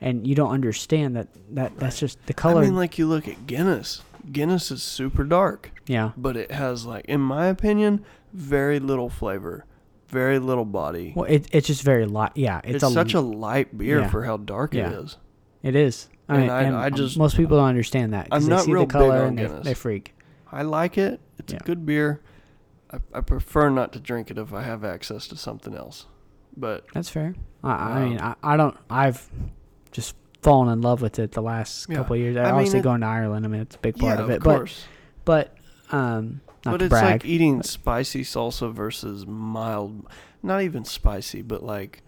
[0.00, 2.62] and you don't understand that that that's just the color.
[2.62, 4.02] I mean, like you look at Guinness.
[4.30, 6.12] Guinness is super dark, yeah.
[6.16, 9.64] but it has like, in my opinion, very little flavor,
[10.08, 11.12] very little body.
[11.16, 12.30] Well, it it's just very light.
[12.36, 14.08] Yeah, It's, it's, a, such a light beer yeah.
[14.08, 14.90] for how dark Yeah.
[14.90, 15.16] it is.
[15.64, 16.08] It is.
[16.28, 18.30] I and mean, I- and I just- most people don't understand that.
[18.30, 20.14] 'cause I'm they not see real the color and they, they freak.
[20.50, 21.20] I like it.
[21.38, 21.58] It's Yeah.
[21.62, 22.20] a good beer.
[22.92, 26.06] I, I prefer not to drink it if I have access to something else.
[26.56, 27.34] But That's fair.
[27.64, 28.76] I, I Um, mean, I, I don't.
[28.90, 29.28] I've
[29.90, 31.96] just fallen in love with it the last Yeah.
[31.96, 32.36] couple of years.
[32.36, 33.46] I mean, Obviously, it- going to Ireland.
[33.46, 34.36] I mean, it's a big part yeah, of it.
[34.38, 34.84] of but course.
[35.24, 35.56] but
[35.90, 37.04] um, not but it's brag.
[37.04, 40.06] like eating spicy salsa versus mild,
[40.42, 42.02] not even spicy, but like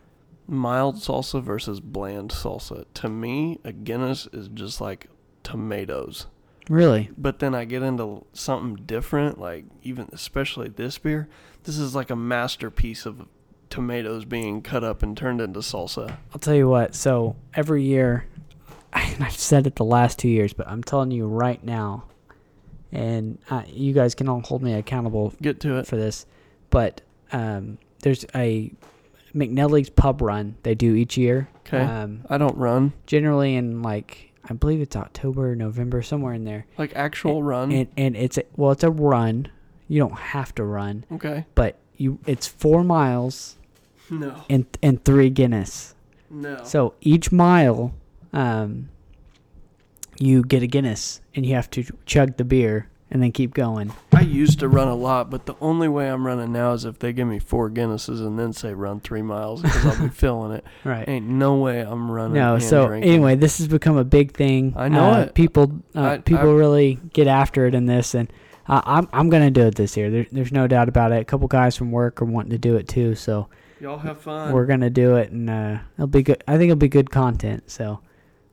[0.47, 2.84] mild salsa versus bland salsa.
[2.95, 5.09] To me, a Guinness is just like
[5.42, 6.26] tomatoes.
[6.68, 11.28] really, But then I get into something different, like even especially this beer.
[11.64, 13.26] This is like a masterpiece of
[13.70, 16.16] tomatoes being cut up and turned into salsa.
[16.32, 16.95] I'll tell you what.
[16.95, 18.26] So every year,
[18.92, 22.05] and I've said it the last two years, but I'm telling you right now,
[22.92, 25.86] and uh, you guys can all hold me accountable Get to it.
[25.86, 26.26] for this,
[26.70, 27.01] but
[27.32, 28.72] um, there's a
[29.35, 31.49] McNellie's pub run they do each year.
[31.66, 31.80] Okay.
[31.80, 36.66] Um, I don't run generally in like I believe it's October, November, somewhere in there.
[36.78, 37.72] like actual run.
[37.72, 39.49] And and it's a, well, it's a run.
[39.89, 41.45] You don't have to run, okay.
[41.55, 43.57] but you it's four miles
[44.11, 44.43] No.
[44.49, 45.95] and and three Guinness.
[46.30, 46.62] No.
[46.64, 47.95] So each mile,
[48.32, 48.89] um,
[50.18, 53.92] you get a Guinness and you have to chug the beer and then keep going.
[54.12, 56.98] I used to run a lot, but the only way I'm running now is if
[56.98, 60.52] they give me four Guinnesses and then say run three miles because I'll be feeling
[60.52, 60.64] it.
[60.84, 61.08] Right.
[61.08, 62.34] Ain't no way I'm running.
[62.34, 63.10] No, so drinking.
[63.10, 64.74] anyway, this has become a big thing.
[64.76, 65.34] I know uh, it.
[65.34, 68.30] People, uh, I- people I- really get after it in this, and
[68.68, 70.10] uh, I'm I'm gonna do it this year.
[70.10, 71.20] There, there's no doubt about it.
[71.20, 73.48] A couple guys from work are wanting to do it too, so
[73.80, 74.52] y'all have fun.
[74.52, 76.42] we're gonna do it, and uh, it'll be good.
[76.48, 77.70] I think it'll be good content.
[77.70, 78.00] So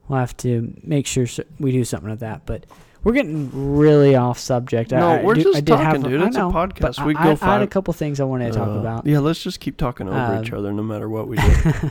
[0.06, 2.44] we'll have to make sure s- we do something with that.
[2.46, 2.66] But
[3.04, 4.90] we're getting really off subject.
[4.92, 6.22] No, I, we're do- just did have- talking, dude.
[6.22, 7.04] It's a podcast.
[7.04, 9.06] We go I, I had a couple things I wanted to talk Uh, about.
[9.06, 11.90] Yeah, let's just keep talking over each Um, other no matter what we do.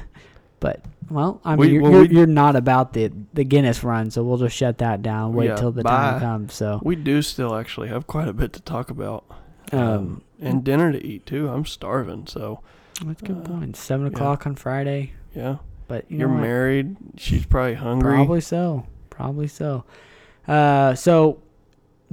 [0.59, 3.83] But well, I mean, We- you're, well, you're, we- you're not about the the Guinness
[3.83, 5.33] run, so we'll just shut that down.
[5.33, 5.89] Wait Yeah, till the bye.
[6.11, 6.53] time comes.
[6.53, 9.25] So, we do still actually have quite a bit to talk about.
[9.73, 11.47] um, and dinner to eat too.
[11.49, 12.61] I'm starving, so
[13.05, 13.75] that's good uh, point.
[13.75, 14.11] Seven yeah.
[14.13, 15.57] o'clock on Friday, yeah.
[15.87, 16.95] but you You're know married.
[17.17, 18.15] She's probably hungry.
[18.15, 18.85] Probably so.
[19.09, 19.83] Probably so.
[20.47, 21.39] Uh, so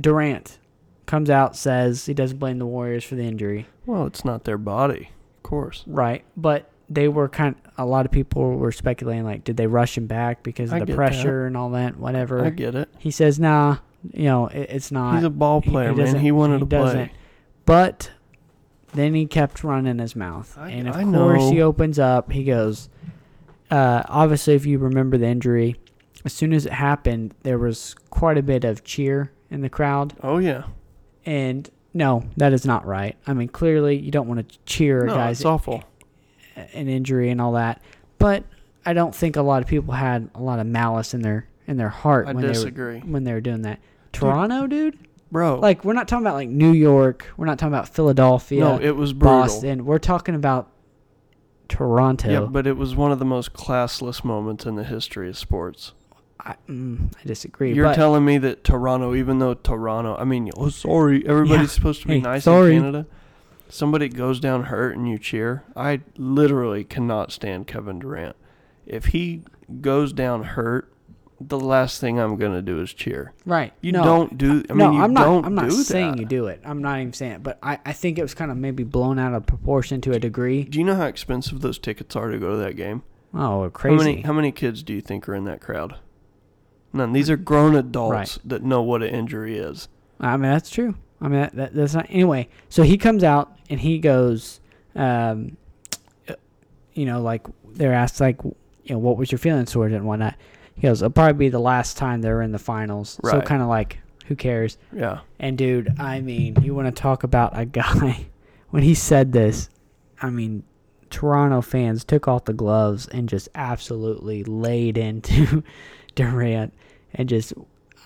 [0.01, 0.59] Durant
[1.07, 3.67] comes out says he doesn't blame the Warriors for the injury.
[3.87, 5.83] Well, it's not their body, of course.
[5.87, 7.55] Right, but they were kind.
[7.77, 10.85] a lot of people were speculating like, did they rush him back because of I
[10.85, 12.45] the pressure and all that, whatever.
[12.45, 12.89] I get it.
[12.99, 13.79] He says, nah,
[14.13, 15.15] you know, it, it's not.
[15.17, 16.19] He's a ball he- he player, man.
[16.19, 17.13] He wanted he to play.
[17.65, 18.11] But
[18.95, 22.31] then he kept running his mouth, I- and of I course he opens up.
[22.33, 22.89] He goes,
[23.71, 25.77] uh, obviously, if you remember the injury,
[26.29, 30.13] as soon as it happened, there was quite a bit of cheer in the crowd,
[30.23, 30.65] Oh yeah.
[31.25, 33.17] and no, that is not right.
[33.27, 35.83] I mean, clearly you don't want to cheer a No, guy's it's awful.
[36.55, 37.81] an injury and all that,
[38.19, 38.45] but
[38.85, 41.77] I don't think a lot of people had a lot of malice in their in
[41.79, 43.79] their heart I when they were disagree, when they were doing that.
[44.13, 44.99] Toronto, dude.
[45.33, 45.59] bro.
[45.59, 47.27] Like we're not talking about like New York.
[47.39, 49.41] We're not talking about Philadelphia, no, it was brutal.
[49.41, 49.85] Boston.
[49.87, 50.71] We're talking about
[51.69, 52.31] Toronto.
[52.31, 55.93] Yeah, but it was one of the most classless moments in the history of sports.
[56.49, 57.75] I, mm, I disagree.
[57.75, 61.75] You're but telling me that Toronto, even though Toronto, I mean, oh sorry, everybody's Yeah.
[61.75, 62.75] supposed to be Hey, nice sorry.
[62.77, 63.07] in Canada.
[63.69, 65.63] Somebody goes down hurt and you cheer.
[65.77, 68.35] I literally cannot stand Kevin Durant.
[68.87, 69.43] If he
[69.83, 70.91] goes down hurt,
[71.39, 73.33] the last thing I'm gonna do is cheer.
[73.45, 73.73] right.
[73.83, 74.65] You no, don't do.
[74.71, 75.45] I no, mean, you I'm not.
[75.45, 76.19] I'm not saying that.
[76.19, 76.63] you do it.
[76.65, 77.43] I'm not even saying it.
[77.43, 80.19] But I, I think it was kind of maybe blown out of proportion to a
[80.19, 80.65] degree.
[80.65, 83.03] Do you know how expensive those tickets are to go to that game?
[83.35, 83.95] Oh, crazy.
[83.97, 85.97] How many how many kids do you think are in that crowd?
[86.93, 87.13] None.
[87.13, 88.39] These are grown adults Right.
[88.47, 89.89] that know what an injury is.
[90.21, 90.95] I mean, that's true.
[91.21, 92.07] I mean, that, that, that's not.
[92.09, 94.61] Anyway, so he comes out and he goes,
[94.95, 95.57] um,
[96.29, 96.35] uh,
[96.95, 98.55] you know, like they're asked, like, you
[98.95, 100.35] know, what was your feelings towards it and whatnot.
[100.75, 103.19] He goes, it'll probably be the last time they're in the finals.
[103.25, 104.79] So kind of like, who cares?
[104.95, 105.21] Yeah.
[105.39, 108.27] And dude, I mean, you want to talk about a guy
[108.71, 109.69] when he said this?
[110.23, 110.63] I mean,
[111.11, 115.63] Toronto fans took off the gloves and just absolutely laid into
[116.19, 116.73] Durant
[117.15, 117.53] and just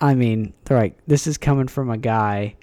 [0.01, 2.55] I mean, they're like this is coming from a guy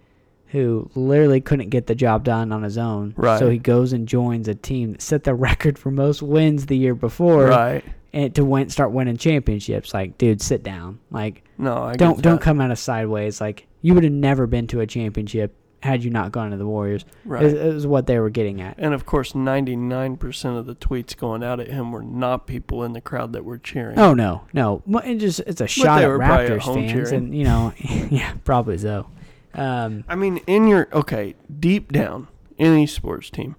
[0.49, 3.15] who literally couldn't get the job done on his own.
[3.17, 3.39] Right.
[3.39, 6.77] So he goes and joins a team that set the record for most wins the
[6.77, 7.85] year before Right.
[8.13, 9.95] and to win start winning championships.
[9.95, 10.99] Like, dude, sit down.
[11.11, 13.41] Like No, I don't don't come out of sideways.
[13.41, 16.67] Like you would have never been to a championship had you not gone to the
[16.67, 17.05] Warriors.
[17.25, 17.43] Right.
[17.43, 18.75] Is, is what they were getting at.
[18.79, 22.93] And of course, 99% of the tweets going out at him were not people in
[22.93, 23.99] the crowd that were cheering.
[23.99, 24.83] Oh no, no.
[25.05, 27.15] It just it's a shot at were probably at Raptors fans, cheering.
[27.15, 27.73] and you know,
[28.11, 29.09] yeah, probably so.
[29.55, 32.29] Um, I mean, in your okay, deep down,
[32.59, 33.57] any sports team,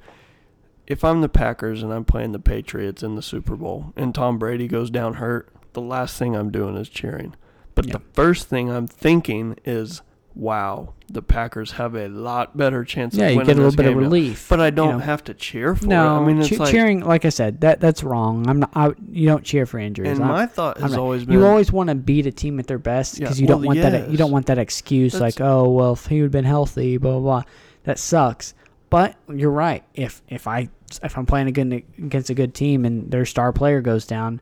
[0.88, 4.38] if I'm the Packers and I'm playing the Patriots in the Super Bowl and Tom
[4.38, 7.36] Brady goes down hurt, the last thing I'm doing is cheering.
[7.76, 7.94] But Yeah.
[7.94, 10.02] the first thing I'm thinking is,
[10.36, 13.86] "Wow, the Packers have a lot better chance yeah, of you get a little bit
[13.86, 14.48] of game now." relief.
[14.50, 15.00] But I don't know.
[15.00, 16.20] have to cheer for no, it.
[16.22, 17.02] I mean, it's che- like, cheering.
[17.02, 18.48] Like I said, that that's wrong.
[18.50, 18.72] I'm not.
[18.76, 20.12] I, you don't cheer for injuries.
[20.12, 22.68] and I'm- my thought has always been, you always want to beat a team at
[22.68, 24.10] their best Yeah, because you well, don't want that.
[24.10, 27.12] You don't want that excuse like, oh well, if he would have been healthy, blah
[27.14, 27.44] blah blah.
[27.84, 28.54] That sucks.
[28.90, 29.84] But you're right.
[29.94, 30.70] If if I
[31.02, 34.42] if I'm playing a good against a good team and their star player goes down,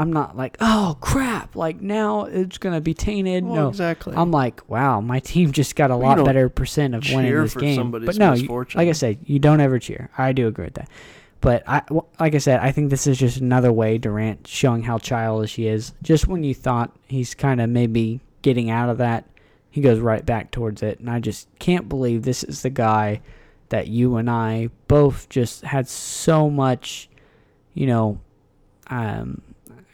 [0.00, 3.44] I'm not like, oh crap, like now it's gonna be tainted.
[3.44, 4.14] well, no, exactly.
[4.16, 7.54] I'm like, wow, my team just got a Well, lot better percent of winning this
[7.54, 7.90] game.
[7.90, 10.08] But no, you, like I said, you don't ever cheer.
[10.16, 10.88] I do agree with that.
[11.42, 11.82] But I,
[12.18, 15.68] like I said, I think this is just another way Durant showing how childish he
[15.68, 15.92] is.
[16.02, 19.24] Just when you thought he's kind of maybe getting out of that,
[19.70, 20.98] he goes right back towards it.
[21.00, 23.20] And I just can't believe this is the guy
[23.68, 27.08] that you and I both just had so much,
[27.74, 28.18] you know,
[28.88, 29.40] um,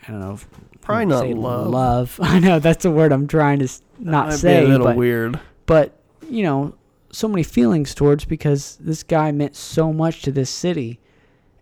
[0.06, 0.32] I don't know.
[0.34, 0.48] if-
[0.80, 1.68] Probably not love.
[1.68, 2.20] Love.
[2.22, 4.96] I know that's the word I'm trying to s- That not say, a little but
[4.96, 5.40] weird.
[5.66, 5.98] but
[6.28, 6.74] you know,
[7.10, 11.00] so many feelings towards because this guy meant so much to this city,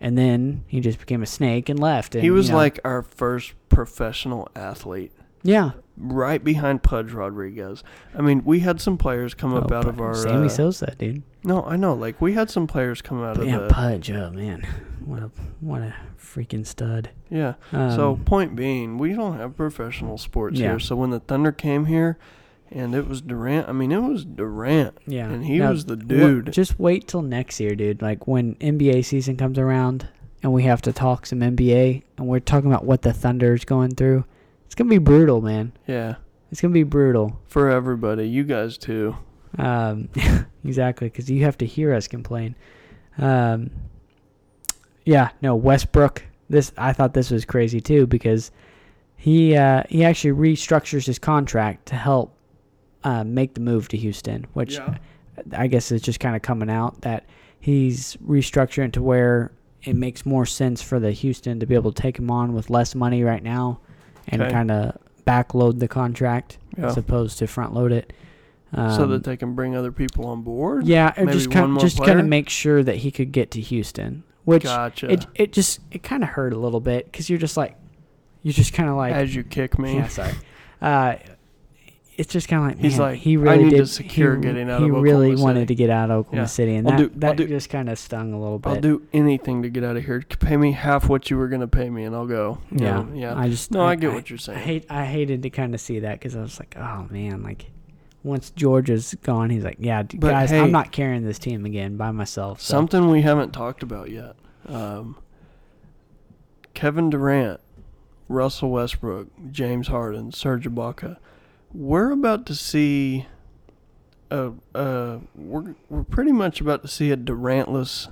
[0.00, 2.14] and then he just became a snake and left.
[2.14, 7.82] And, He was you know, like our first professional athlete, yeah, right behind Pudge Rodriguez.
[8.16, 10.14] I mean, we had some players come up Oh, out of our.
[10.14, 11.22] Sammy uh, Sosa, dude.
[11.44, 11.94] no, I know.
[11.94, 13.68] Like we had some players come out But of yeah, the.
[13.68, 14.10] Pudge.
[14.10, 14.62] Oh man,
[15.04, 15.30] what a
[15.60, 17.10] what a freaking stud.
[17.30, 17.54] yeah.
[17.72, 20.70] Um, so point being, we don't have professional sports Yeah.
[20.70, 20.78] here.
[20.80, 22.18] So when the Thunder came here,
[22.70, 23.68] and it was Durant.
[23.68, 24.98] I mean, it was Durant.
[25.06, 26.52] yeah, and he Now, was the dude.
[26.52, 28.02] just wait till next year, dude.
[28.02, 30.08] Like when NBA season comes around
[30.42, 33.64] and we have to talk some NBA and we're talking about what the Thunder is
[33.64, 34.24] going through.
[34.74, 35.72] It's gonna be brutal, man.
[35.86, 36.16] Yeah.
[36.50, 37.40] It's gonna be brutal.
[37.46, 38.28] for everybody.
[38.28, 39.16] You guys too.
[39.56, 40.08] Um,
[40.64, 42.56] exactly, because you have to hear us complain.
[43.16, 43.70] Um,
[45.04, 46.24] yeah, no Westbrook.
[46.50, 48.50] This I thought this was crazy too because
[49.16, 52.36] he uh, he actually restructures his contract to help
[53.04, 54.80] uh, make the move to Houston, which
[55.52, 57.26] I guess is just kind of coming out that
[57.60, 59.52] he's restructuring to where
[59.84, 62.70] it makes more sense for the Houston to be able to take him on with
[62.70, 63.78] less money right now
[64.28, 64.50] and Okay.
[64.52, 64.96] kind of
[65.26, 66.86] backload the contract Yeah.
[66.88, 68.12] as opposed to front load it.
[68.72, 70.84] Um, so that they can bring other people on board.
[70.86, 72.18] yeah, or maybe just one kind more just kind player?
[72.18, 75.12] of make sure that he could get to Houston, which Gotcha.
[75.12, 77.76] it it just it kind of hurt a little bit because you're just like
[78.42, 79.94] you're just kind of like As you kick me.
[79.94, 80.32] yeah sorry,
[80.82, 81.14] uh,
[82.16, 84.42] it's just kind of like He's man, like, he "I really to did secure he,
[84.42, 86.46] getting out he of really Oklahoma wanted to get out of Oklahoma Yeah.
[86.46, 88.68] City, and I'll that do- that do- just kind of stung a little bit.
[88.70, 90.22] I'll do anything to get out of here.
[90.40, 92.58] Pay me half what you were gonna pay me, and I'll go.
[92.70, 93.34] Yeah, know, yeah.
[93.36, 94.58] I just No, I get what you're saying.
[94.58, 97.42] I hate I hated to kind of see that because I was like, oh man,
[97.42, 97.70] like
[98.22, 101.96] once George's gone, he's like, yeah, But guys, hey- I'm not carrying this team again
[101.96, 102.60] by myself.
[102.60, 102.72] So.
[102.72, 104.36] Something we haven't talked about yet.
[104.66, 105.16] Um,
[106.72, 107.60] Kevin Durant,
[108.28, 111.18] Russell Westbrook, James Harden, Serge Ibaka.
[111.74, 113.26] We're about to see.
[114.30, 118.08] A, uh, we're we're pretty much about to see a Durantless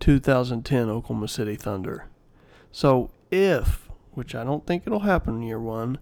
[0.00, 2.06] 2010 Oklahoma City Thunder.
[2.72, 5.98] So if, which I don't think it'll happen in year one,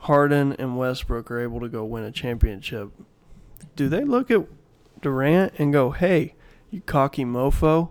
[0.00, 2.92] Harden and Westbrook are able to go win a championship,
[3.74, 4.46] do they look at
[5.00, 6.34] Durant and go, "Hey,
[6.70, 7.88] you cocky mofo,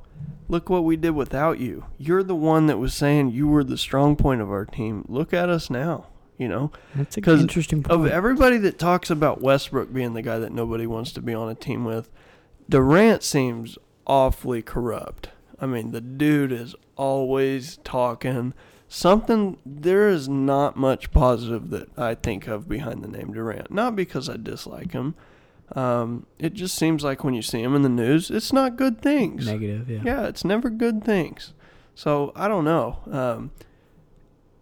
[0.47, 1.85] look what we did without you.
[1.97, 5.05] You're the one that was saying you were the strong point of our team.
[5.09, 6.10] Look at us now."
[6.41, 10.39] You know, That's a 'Cause interesting of everybody that talks about Westbrook being the guy
[10.39, 12.09] that nobody wants to be on a team with,
[12.67, 13.77] Durant seems
[14.07, 15.29] awfully corrupt.
[15.59, 18.55] I mean, the dude is always talking
[18.87, 19.57] something.
[19.63, 23.69] There is not much positive that I think of behind the name Durant.
[23.69, 25.13] Not because I dislike him.
[25.75, 28.99] Um, it just seems like when you see him in the news, it's not good
[28.99, 29.45] things.
[29.45, 30.01] Negative, yeah.
[30.03, 31.53] Yeah, it's never good things.
[31.93, 32.97] So I don't know.
[33.11, 33.51] Um,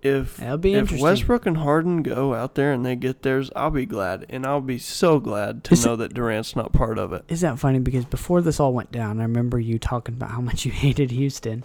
[0.01, 1.03] if That'll be if interesting.
[1.03, 4.61] Westbrook and Harden go out there and they get theirs, I'll be glad, and I'll
[4.61, 7.25] be so glad to Is know that Durant's not part of it.
[7.27, 7.79] Is that funny?
[7.79, 11.11] Because before this all went down, I remember you talking about how much you hated
[11.11, 11.63] Houston,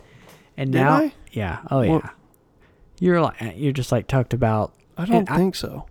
[0.56, 1.14] and Did now, I?
[1.32, 2.10] yeah, oh yeah, Well-
[3.00, 4.72] you're like you're just like talked about.
[4.96, 5.86] I don't I- think so.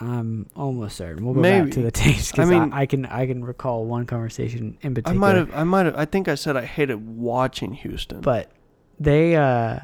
[0.00, 1.24] I'm almost certain.
[1.24, 1.66] We'll go Maybe.
[1.66, 4.76] back to the tapes because I I, mean- I, can I can recall one conversation
[4.82, 5.18] in I particular.
[5.18, 5.54] might have.
[5.54, 5.96] I might have.
[5.96, 8.20] I think I said I hated watching Houston.
[8.20, 8.50] but
[8.98, 9.80] they, uh,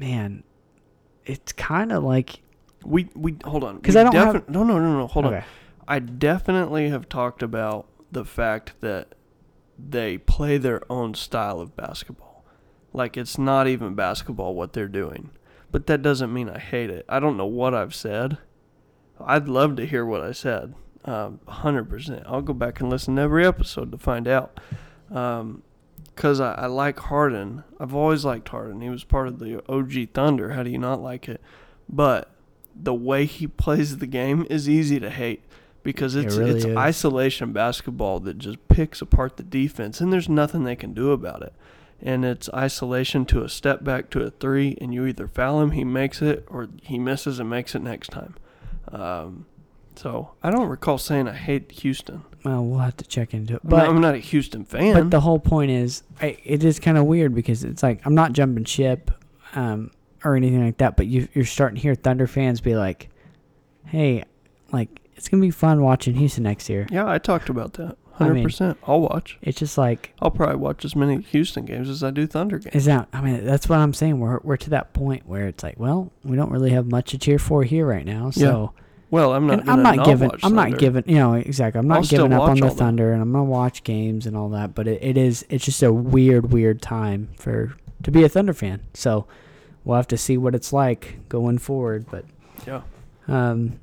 [0.00, 0.42] man,
[1.26, 2.40] it's kind of like
[2.84, 5.06] we we hold on 'Cause We I don't have- No, no, no, no.
[5.06, 5.34] Hold on.
[5.34, 5.44] okay,
[5.86, 9.14] I definitely have talked about the fact that
[9.78, 12.44] they play their own style of basketball.
[12.92, 15.30] Like it's not even basketball what they're doing.
[15.70, 17.04] But that doesn't mean I hate it.
[17.08, 18.38] I don't know what I've said.
[19.24, 20.74] I'd love to hear what I said.
[21.04, 22.24] Um, 100%.
[22.26, 24.58] I'll go back and listen to every episode to find out.
[26.20, 27.64] Because I, I like Harden.
[27.78, 28.82] I've always liked Harden.
[28.82, 30.50] He was part of the OG Thunder.
[30.50, 31.40] How do you not like it?
[31.88, 32.30] But
[32.74, 35.42] the way he plays the game is easy to hate
[35.82, 36.76] because It it's really it's is.
[36.76, 41.40] isolation basketball that just picks apart the defense and there's nothing they can do about
[41.42, 41.54] it.
[42.02, 45.72] And it's isolation to a step back to a three, and you either foul him,
[45.72, 48.36] he makes it, or he misses and makes it next time.
[48.90, 49.44] Um,
[49.96, 52.22] so I don't recall saying I hate Houston.
[52.44, 53.60] Well, we'll have to check into it.
[53.64, 54.94] But I'm not a Houston fan.
[54.94, 58.14] But the whole point is, I, it is kind of weird because it's like I'm
[58.14, 59.10] not jumping ship,
[59.54, 59.90] um,
[60.24, 60.96] or anything like that.
[60.96, 63.08] But you, you're starting to hear Thunder fans be like,
[63.86, 64.24] "Hey,
[64.72, 67.96] like it's gonna be fun watching Houston next year." yeah, I talked about that.
[68.18, 68.76] I mean- 100%.
[68.86, 69.38] I'll watch.
[69.40, 72.74] It's just like, I'll probably watch as many Houston games as I do Thunder games.
[72.74, 73.08] is that?
[73.14, 74.20] I mean, that's what I'm saying.
[74.20, 77.18] We're we're to that point where it's like, well, we don't really have much to
[77.18, 78.28] cheer for here right now.
[78.30, 78.72] So
[79.10, 79.60] Well, I'm not.
[79.60, 80.30] I'm gonna not giving.
[80.42, 81.02] I'm not giving.
[81.06, 81.78] You know, exactly.
[81.80, 82.70] I'm not I'll giving up on the.
[82.70, 84.74] Thunder, and I'm gonna watch games and all that.
[84.74, 85.44] But it, it is.
[85.48, 88.82] It's just a weird, weird time for to be a Thunder fan.
[88.94, 89.26] So
[89.84, 92.06] we'll have to see what it's like going forward.
[92.10, 92.24] But
[92.66, 92.82] Yeah.
[93.26, 93.80] um,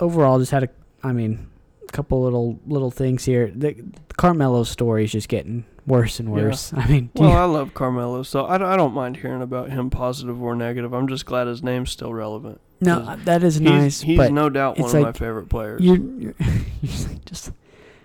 [0.00, 0.68] overall, just had a.
[1.04, 1.46] I mean,
[1.88, 3.52] a couple little little things here.
[3.54, 6.34] The, the Carmelo story is just getting worse and Yeah.
[6.42, 6.72] worse.
[6.74, 9.70] I mean, Well, you- I love Carmelo, so I, don't- I don't mind hearing about
[9.70, 10.92] him, positive or negative.
[10.92, 12.60] I'm just glad his name's still relevant.
[12.80, 14.00] No, that is he's, nice.
[14.00, 15.80] He's no doubt one it's of my favorite players.
[16.82, 17.52] Just just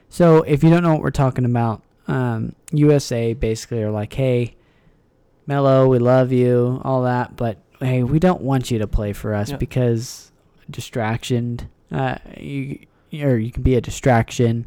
[0.09, 4.55] so if you don't know what we're talking about, um, USA basically are like, hey,
[5.47, 9.34] Mello, we love you, all that, but hey, we don't want you to play for
[9.34, 9.57] us Yeah.
[9.57, 10.32] because
[10.69, 11.69] distraction.
[11.91, 12.80] Uh, you
[13.21, 14.65] or you can be a distraction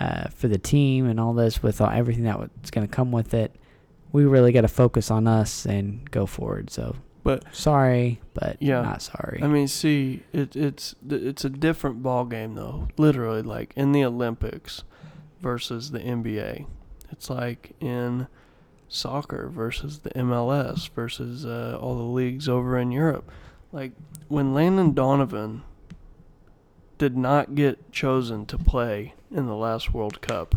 [0.00, 3.34] uh, for the team and all this with all, everything that's going to come with
[3.34, 3.54] it.
[4.12, 6.70] We really got to focus on us and go forward.
[6.70, 8.82] So But sorry, but Yeah.
[8.82, 9.40] not sorry.
[9.42, 12.86] I mean, see, it, it's it's a different ball game though.
[12.98, 14.84] Literally, like in the Olympics
[15.40, 16.66] versus the NBA.
[17.10, 18.28] It's like in
[18.88, 23.30] soccer versus the MLS versus uh, all the leagues over in Europe.
[23.72, 23.92] Like
[24.28, 25.62] when Landon Donovan
[26.98, 30.56] did not get chosen to play in the last World Cup.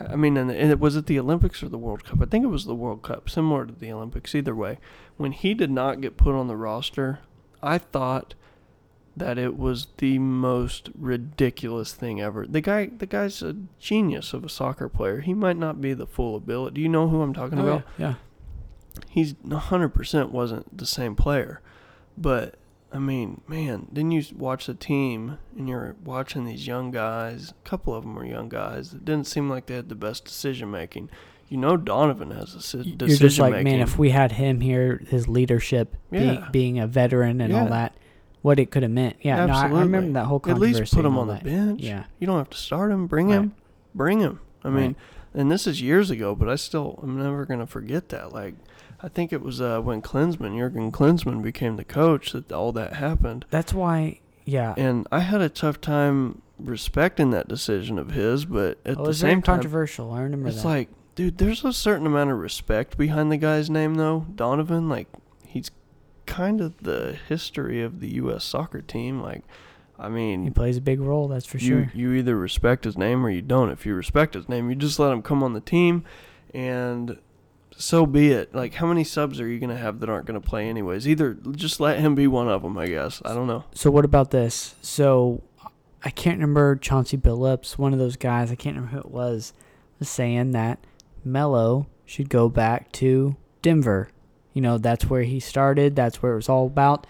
[0.00, 2.22] I mean, and it was it the Olympics or the World Cup?
[2.22, 4.34] I think it was the World Cup, similar to the Olympics.
[4.34, 4.78] Either way,
[5.16, 7.18] when he did not get put on the roster,
[7.62, 8.34] I thought
[9.16, 12.46] that it was the most ridiculous thing ever.
[12.46, 15.20] The guy, the guy's a genius of a soccer player.
[15.20, 16.76] He might not be the full ability.
[16.76, 17.82] Do you know who I'm talking Oh, about?
[17.98, 18.14] yeah, yeah.
[19.08, 21.60] He's 100% wasn't the same player,
[22.16, 22.54] but
[22.92, 27.50] I mean, man, then you watch the team and you're watching these young guys.
[27.64, 30.24] A couple of them were young guys It didn't seem like they had the best
[30.24, 31.08] decision making.
[31.48, 33.64] You know, Donovan has a si- You're just like, making.
[33.72, 36.48] man, if we had him here, his leadership, being, Yeah.
[36.50, 37.94] being a veteran and all that,
[38.42, 39.16] what it could have meant.
[39.22, 41.44] Yeah, no, I, I remember that whole At least put him on the that.
[41.44, 41.80] bench.
[41.82, 43.06] Yeah, You don't have to start him.
[43.06, 43.34] Bring Right.
[43.36, 43.54] him.
[43.94, 44.40] Bring him.
[44.64, 44.96] I mean, Right.
[45.34, 48.32] and this is years ago, but I still, I'm never going to forget that.
[48.32, 48.54] Like,
[49.02, 52.94] I think it was uh, when Klinsmann, Jurgen Klinsmann, became the coach that all that
[52.94, 53.46] happened.
[53.50, 54.20] that's why.
[54.44, 59.06] Yeah, And I had a tough time respecting that decision of his, but at well,
[59.06, 60.12] the same time, controversial.
[60.12, 60.68] I remember it's that.
[60.68, 64.26] like, dude, there's a certain amount of respect behind the guy's name, though.
[64.34, 65.06] Donovan, like,
[65.44, 65.70] he's
[66.26, 68.44] kind of the history of the U.S.
[68.44, 69.20] soccer team.
[69.20, 69.42] Like,
[69.98, 71.28] I mean, he plays a big role.
[71.28, 71.92] That's for you, sure.
[71.94, 73.70] You either respect his name or you don't.
[73.70, 76.04] If you respect his name, you just let him come on the team,
[76.54, 77.18] and
[77.80, 78.54] so be it.
[78.54, 81.08] Like, how many subs are you gonna have that aren't gonna play anyways?
[81.08, 82.76] Either just let him be one of them.
[82.78, 83.22] I guess.
[83.24, 83.64] I don't know.
[83.74, 84.74] So what about this?
[84.82, 85.42] So
[86.02, 88.50] I can't remember Chauncey Billups, one of those guys.
[88.50, 89.52] I can't remember who it was,
[89.98, 90.78] was saying that
[91.24, 94.10] Melo should go back to Denver.
[94.52, 95.94] You know, that's where he started.
[95.94, 97.06] That's where it was all about.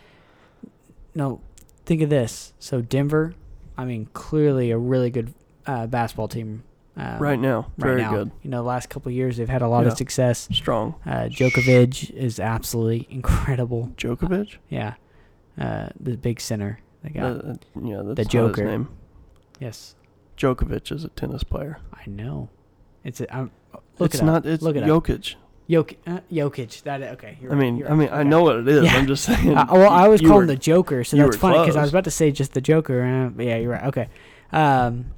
[1.15, 1.41] No,
[1.87, 2.53] think of this.
[2.59, 3.35] So Denver,
[3.77, 5.35] I mean, clearly a really good
[5.67, 6.65] uh, basketball team.
[6.97, 8.11] Um, right now, right very now.
[8.11, 9.93] good, You know, the last couple of years they've had a lot Yeah.
[9.93, 10.49] of success.
[10.53, 10.97] strong.
[11.07, 13.93] Uh, Djokovic is absolutely incredible.
[13.97, 14.57] Djokovic.
[14.69, 14.95] Yeah,
[15.59, 17.45] uh, the big center they got.
[17.45, 18.65] Uh, yeah, that's The Joker.
[18.65, 18.89] name.
[19.61, 19.95] yes,
[20.37, 21.79] Djokovic is a tennis player.
[21.95, 22.49] I know.
[23.05, 23.51] It's a, I'm,
[23.99, 24.37] look it's it not.
[24.39, 24.47] up.
[24.47, 24.89] It's look it up.
[24.89, 25.37] Jokic.
[25.71, 25.97] Jokic.
[26.07, 26.83] Uh, Jokic.
[26.83, 27.39] That okay.
[27.41, 28.85] You're I right, mean, you're I right, mean, I know what it is.
[28.85, 28.97] Yeah.
[28.97, 29.57] I'm just saying.
[29.57, 32.11] Uh, well, I was calling the Joker, so that's funny because I was about to
[32.11, 33.03] say just the Joker.
[33.03, 33.85] Uh, yeah, you're right.
[33.85, 34.09] Okay.
[34.53, 35.13] Um.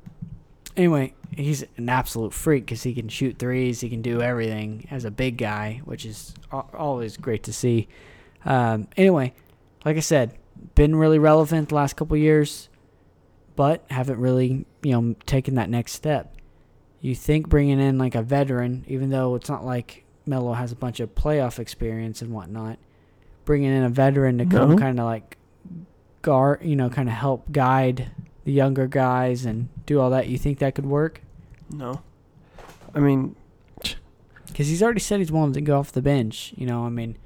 [0.77, 3.81] Anyway, he's an absolute freak because he can shoot threes.
[3.81, 7.89] He can do everything as a big guy, which is always great to see.
[8.45, 8.89] Um.
[8.97, 9.35] Anyway,
[9.85, 10.35] like I said,
[10.75, 12.69] been really relevant the last couple years,
[13.57, 16.35] but haven't really, you know, taken that next step.
[17.01, 20.77] You think bringing in like a veteran, even though it's not like Melo has a
[20.77, 22.79] bunch of playoff experience and whatnot,
[23.45, 24.79] bringing in a veteran to come No.
[24.79, 25.37] kind of like
[26.23, 28.11] guard, you know, kind of help guide
[28.45, 30.29] the younger guys and do all that.
[30.29, 31.23] You think that could work?
[31.71, 32.01] No.
[32.95, 33.37] I mean,
[34.49, 36.53] Because he's already said he's willing to go off the bench.
[36.57, 37.17] You know, I mean,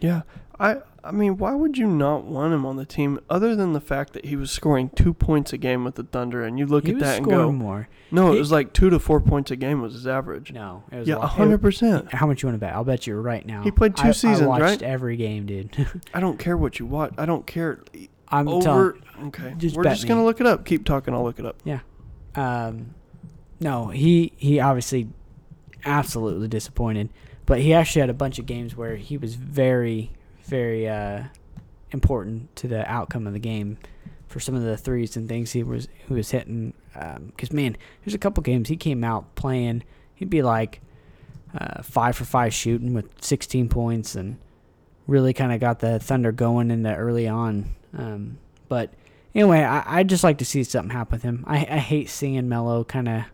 [0.00, 0.22] Yeah,
[0.60, 3.80] I I mean, why would you not want him on the team other than the
[3.80, 6.86] fact that he was scoring two points a game with the Thunder, and you look
[6.86, 7.88] he at that and go, more.
[8.12, 10.52] no, he- it was like two to four points a game was his average.
[10.52, 12.14] No, it was Yeah, a hundred percent.
[12.14, 12.72] How much you want to bet?
[12.74, 13.62] I'll bet you right now.
[13.64, 14.82] He played two I- I seasons, watched right?
[14.82, 15.74] every game, dude.
[16.14, 17.12] I don't care what you watch.
[17.18, 17.80] I don't care.
[18.32, 18.64] I'm Over.
[18.64, 19.02] telling.
[19.28, 20.64] Okay, just we're just gonna look it up.
[20.64, 21.14] Keep talking.
[21.14, 21.60] I'll look it up.
[22.34, 22.94] Um,
[23.60, 25.08] no, he he obviously
[25.84, 27.10] absolutely disappointed,
[27.46, 30.10] but he actually had a bunch of games where he was very
[30.44, 31.24] very uh,
[31.92, 33.78] important to the outcome of the game
[34.26, 36.72] for some of the threes and things he was he was hitting.
[36.94, 39.84] Because man, there's a couple games he came out playing.
[40.14, 40.80] He'd be like
[41.58, 44.38] uh, five for five shooting with 16 points and
[45.06, 47.74] really kind of got the Thunder going in the early on.
[47.96, 48.38] Um,
[48.68, 48.92] but
[49.34, 51.44] anyway, I I just like to see something happen with him.
[51.46, 53.24] I I hate seeing Melo kind of.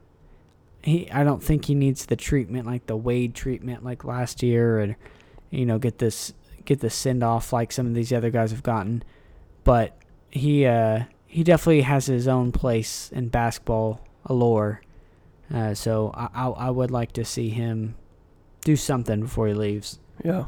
[0.82, 4.78] He I don't think he needs the treatment like the Wade treatment like last year,
[4.78, 4.96] and
[5.50, 6.32] you know get this
[6.64, 9.02] get the send off like some of these other guys have gotten.
[9.64, 9.96] But
[10.30, 14.80] he uh he definitely has his own place in basketball allure.
[15.52, 17.94] Uh, so I, I I would like to see him
[18.64, 19.98] do something before he leaves.
[20.24, 20.44] Yeah.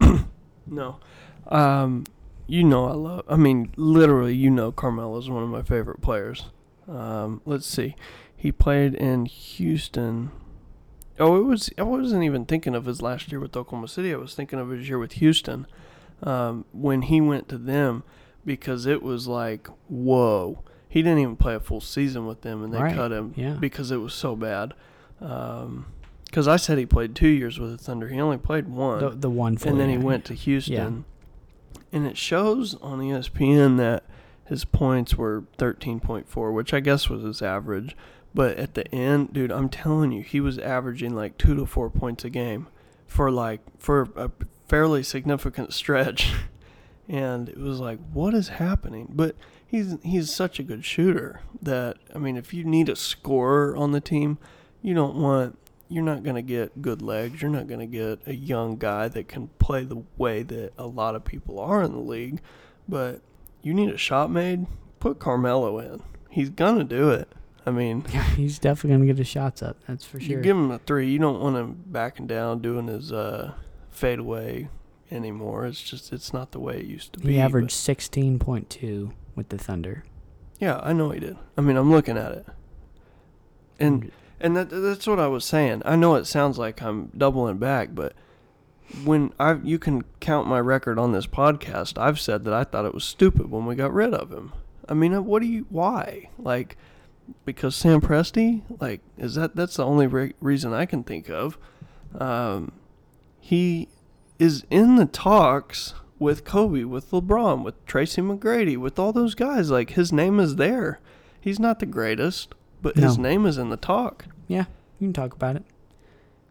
[0.66, 1.00] no.
[1.46, 2.04] Um,
[2.48, 3.24] you know I love.
[3.28, 6.46] I mean, literally, you know Carmelo Carmelo's one of my favorite players.
[6.88, 7.94] Um, let's see.
[8.34, 10.30] He played in Houston.
[11.20, 11.70] Oh, it was.
[11.78, 14.12] I wasn't even thinking of his last year with Oklahoma City.
[14.12, 15.66] I was thinking of his year with Houston.
[16.22, 18.02] Um, when he went to them,
[18.44, 20.62] because it was like, whoa.
[20.88, 23.52] He didn't even play a full season with them, and they Right, cut him yeah.
[23.60, 24.72] because it was so bad.
[25.20, 25.86] Um,
[26.24, 28.08] because I said he played two years with the Thunder.
[28.08, 31.04] He only played one, The the one for and then he went to Houston.
[31.92, 34.04] And it shows on ESPN that
[34.44, 37.96] his points were 13.4, which I guess was his average.
[38.34, 41.90] But at the end, dude, I'm telling you, he was averaging like two to four
[41.90, 42.68] points a game
[43.06, 44.30] for like for a
[44.66, 46.32] fairly significant stretch.
[47.10, 49.06] And it was like, what is happening?
[49.08, 49.34] But
[49.66, 53.92] he's he's such a good shooter that I mean, if you need a scorer on
[53.92, 54.36] the team,
[54.82, 55.58] you don't want
[55.88, 57.40] you're not going to get good legs.
[57.40, 60.86] You're not going to get a young guy that can play the way that a
[60.86, 62.40] lot of people are in the league.
[62.88, 63.20] But
[63.62, 64.66] you need a shot made,
[65.00, 66.02] put Carmelo in.
[66.30, 67.28] He's going to do it.
[67.66, 69.76] I mean, Yeah, he's definitely gonna get his shots up.
[69.86, 70.36] That's for sure.
[70.36, 71.10] you give him a three.
[71.10, 73.52] You don't want him backing down doing his uh,
[73.90, 74.70] fadeaway
[75.10, 75.66] anymore.
[75.66, 77.32] It's just it's not the way it used to be.
[77.34, 80.04] he averaged sixteen point two with the Thunder.
[80.58, 81.36] Yeah, I know he did.
[81.58, 82.46] I mean, I'm looking at it,
[83.78, 84.10] and
[84.40, 85.82] and that that's what I was saying.
[85.84, 88.14] I know it sounds like I'm doubling back, but
[89.04, 92.86] when I you can count my record on this podcast, I've said that I thought
[92.86, 94.52] it was stupid when we got rid of him.
[94.88, 95.66] I mean, uh, what do you?
[95.68, 96.30] Why?
[96.38, 96.76] Like,
[97.44, 98.62] because Sam Presti?
[98.80, 101.58] Like, is that that's the only re- reason I can think of?
[102.18, 102.72] Um,
[103.40, 103.88] he
[104.38, 109.70] is in the talks with Kobe, with LeBron, with Tracy McGrady, with all those guys.
[109.70, 111.00] Like, his name is there.
[111.40, 114.26] He's not the greatest, but his name is in the talk.
[114.46, 114.64] yeah,
[114.98, 115.64] you can talk about it.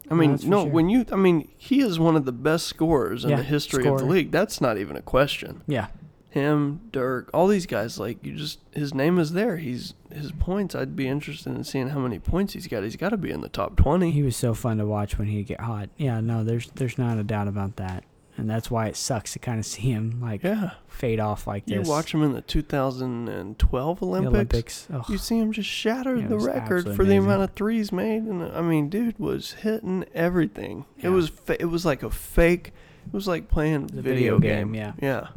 [0.09, 0.71] I mean, for no, sure.
[0.71, 3.86] when you, I mean, he is one of the best scorers in Yeah, the history
[3.86, 4.11] of the scorer.
[4.13, 4.32] league.
[4.32, 5.63] That's not even a question.
[5.67, 5.88] Yeah,
[6.30, 9.57] Him, Dirk, all these guys, like you just, his name is there.
[9.57, 10.75] He's his points.
[10.75, 12.84] I'd be interested in seeing how many points he's got.
[12.84, 14.11] He's got to be in the top twenty.
[14.11, 15.89] he was so fun to watch when he'd get hot.
[15.97, 18.05] Yeah, no, there's there's not a doubt about that,
[18.38, 21.65] and that's why it sucks to kind of see him like yeah, fade off like
[21.65, 21.85] this.
[21.85, 24.88] you watch him in the 2012 the Olympics.
[24.89, 25.09] Olympics.
[25.09, 28.43] You see him just shatter Yeah, the record for the amount of threes made, and
[28.43, 30.85] uh, I mean, dude was hitting everything.
[31.01, 32.73] It was fa- it was like a fake.
[33.07, 34.73] It was like playing The video, video game.
[34.73, 34.93] game, yeah.
[35.01, 35.27] yeah.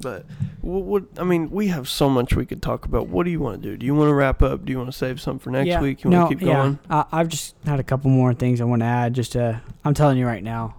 [0.00, 0.26] But
[0.60, 1.04] what, what?
[1.18, 3.08] I mean, we have so much we could talk about.
[3.08, 3.76] What do you want to do?
[3.76, 4.64] Do you want to wrap up?
[4.64, 6.04] Do you want to save some for next yeah, week?
[6.04, 6.78] You no, want to keep going?
[6.90, 9.14] Yeah, I, I've just had a couple more things I want to add.
[9.14, 10.74] Just to, I'm telling you right now,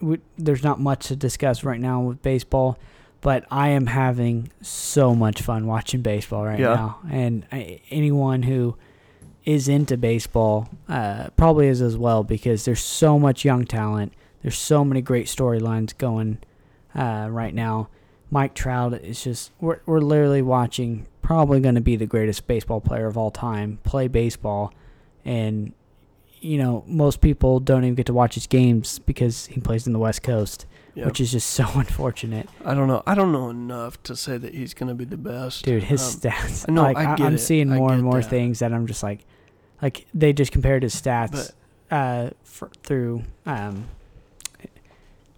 [0.00, 2.78] we, there's not much to discuss right now with baseball,
[3.20, 6.74] but I am having so much fun watching baseball right Yeah.
[6.74, 6.98] now.
[7.10, 8.76] And I, anyone who
[9.44, 14.12] is into baseball uh, probably is as well because there's so much young talent.
[14.42, 16.38] There's so many great storylines going
[16.94, 17.88] uh, right now.
[18.30, 22.80] Mike Trout is just we're we're literally watching probably going to be the greatest baseball
[22.80, 24.72] player of all time play baseball
[25.24, 25.72] and
[26.40, 29.92] you know most people don't even get to watch his games because he plays in
[29.92, 31.06] the West Coast Yeah.
[31.06, 33.02] which is just so unfortunate I don't know.
[33.06, 35.64] I don't know enough to say that he's going to be the best.
[35.64, 37.38] dude his Um, stats I know, like I get I, am it.
[37.38, 38.30] seeing more and more that.
[38.30, 39.24] things that I'm just like
[39.82, 41.52] like they just compared his stats
[41.90, 43.86] But uh for, through um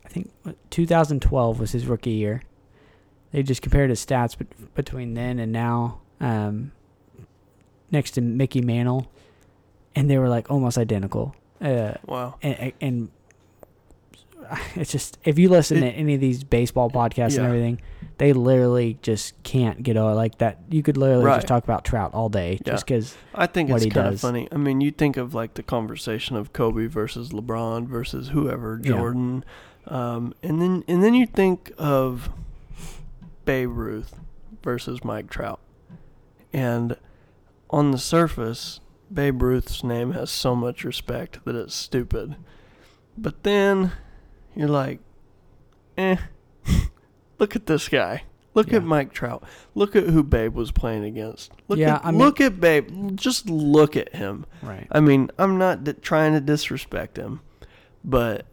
[0.04, 2.42] I think what, 2012 was his rookie year.
[3.32, 6.72] They just compared his stats bet- between then and now um
[7.92, 9.10] next to Mickey Mantle
[9.94, 11.34] and they were like almost identical.
[11.60, 12.36] Uh wow.
[12.42, 13.08] and, and
[14.74, 17.80] it's just if you listen It- to any of these baseball podcasts and everything,
[18.18, 20.58] they literally just can't get over like that.
[20.70, 21.36] You could literally Right.
[21.36, 22.72] just talk about Trout all day Yeah.
[22.72, 23.16] just because.
[23.34, 24.48] I think what it's kind of funny.
[24.50, 28.92] I mean, you think of like the conversation of Kobe versus LeBron versus whoever, Yeah.
[28.92, 29.44] Jordan,
[29.86, 32.30] um, and then and then you think of
[33.44, 34.18] Babe Ruth
[34.62, 35.60] versus Mike Trout,
[36.52, 36.96] and
[37.70, 38.80] on the surface,
[39.12, 42.36] Babe Ruth's name has so much respect that it's stupid,
[43.18, 43.92] but then
[44.54, 45.00] you're like,
[45.98, 46.16] eh,
[47.38, 48.24] look at this guy.
[48.54, 48.78] Look Yeah.
[48.78, 49.44] at Mike Trout.
[49.76, 51.52] Look at who Babe was playing against.
[51.68, 53.16] Look Yeah, at I mean- look at Babe.
[53.16, 54.44] Just look at him.
[54.62, 54.86] Right.
[54.90, 57.40] I mean, I'm not di- trying to disrespect him,
[58.04, 58.46] but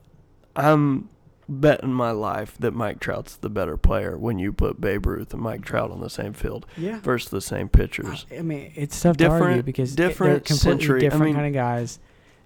[0.55, 1.09] I'm
[1.49, 5.41] betting my life that Mike Trout's the better player when you put Babe Ruth and
[5.41, 6.99] Mike Trout on the same field Yeah.
[6.99, 8.25] versus the same pitchers.
[8.37, 10.97] I mean, it's tough to argue Different- because they're different completely century.
[10.97, 11.99] I different mean- kind of guys.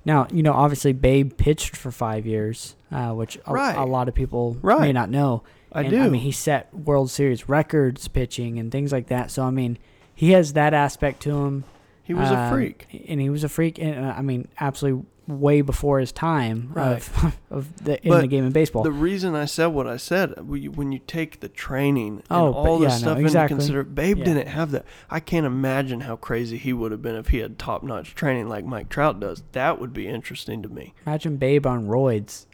[0.06, 3.78] Now, you know, obviously Babe pitched for five years, uh, which a, Right.
[3.78, 5.44] a lot of people may not know.
[5.72, 6.02] I and, do.
[6.02, 9.32] I mean, he set World Series records pitching and things like that.
[9.32, 9.78] So, I mean,
[10.14, 11.64] he has that aspect to him.
[12.04, 13.06] he was a Um, freak.
[13.08, 15.06] and he was a freak, and uh, I mean, absolutely
[15.40, 18.84] way before his time of of the in But the game of baseball.
[18.84, 22.60] The reason I said what I said, when you, take the training and Oh, but
[22.60, 23.54] all the yeah, no, stuff exactly.
[23.56, 24.26] into consider, Babe Yeah.
[24.26, 24.86] didn't have that.
[25.10, 28.50] I can't imagine how crazy he would have been if he had top notch training
[28.50, 29.44] like Mike Trout does.
[29.54, 30.94] That would be interesting to me.
[31.06, 32.46] Imagine Babe on roids.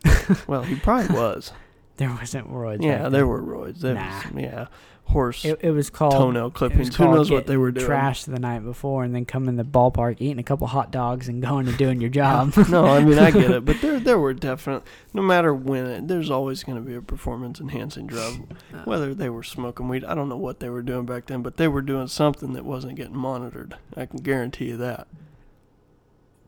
[0.48, 1.52] Well, he probably was.
[1.98, 2.84] There wasn't roids.
[2.84, 3.28] Yeah, there then.
[3.28, 3.80] were roids.
[3.80, 4.22] There Nah.
[4.32, 4.68] was, yeah,
[5.07, 6.95] horse It, it was called toenail clippings.
[6.95, 7.88] Who knows what they were doing?
[7.88, 11.27] Trashed the night before, and then come in the ballpark, eating a couple hot dogs,
[11.27, 12.55] and going and doing your job.
[12.69, 14.84] no, I mean I get it, but there there were definite.
[15.13, 18.53] No matter when, there's always going to be a performance enhancing drug.
[18.73, 21.41] Uh, Whether they were smoking weed, I don't know what they were doing back then,
[21.41, 23.75] but they were doing something that wasn't getting monitored.
[23.95, 25.07] I can guarantee you that.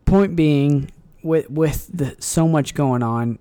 [0.06, 0.92] point being,
[1.24, 3.40] with with the so much going on,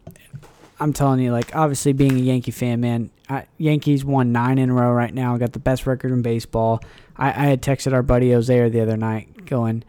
[0.81, 4.71] I'm telling you, like obviously being a Yankee fan, man, I, Yankees won nine in
[4.71, 5.37] a row right now.
[5.37, 6.81] Got the best record in baseball.
[7.17, 9.85] I, I had texted our buddy Ozair the other night, going,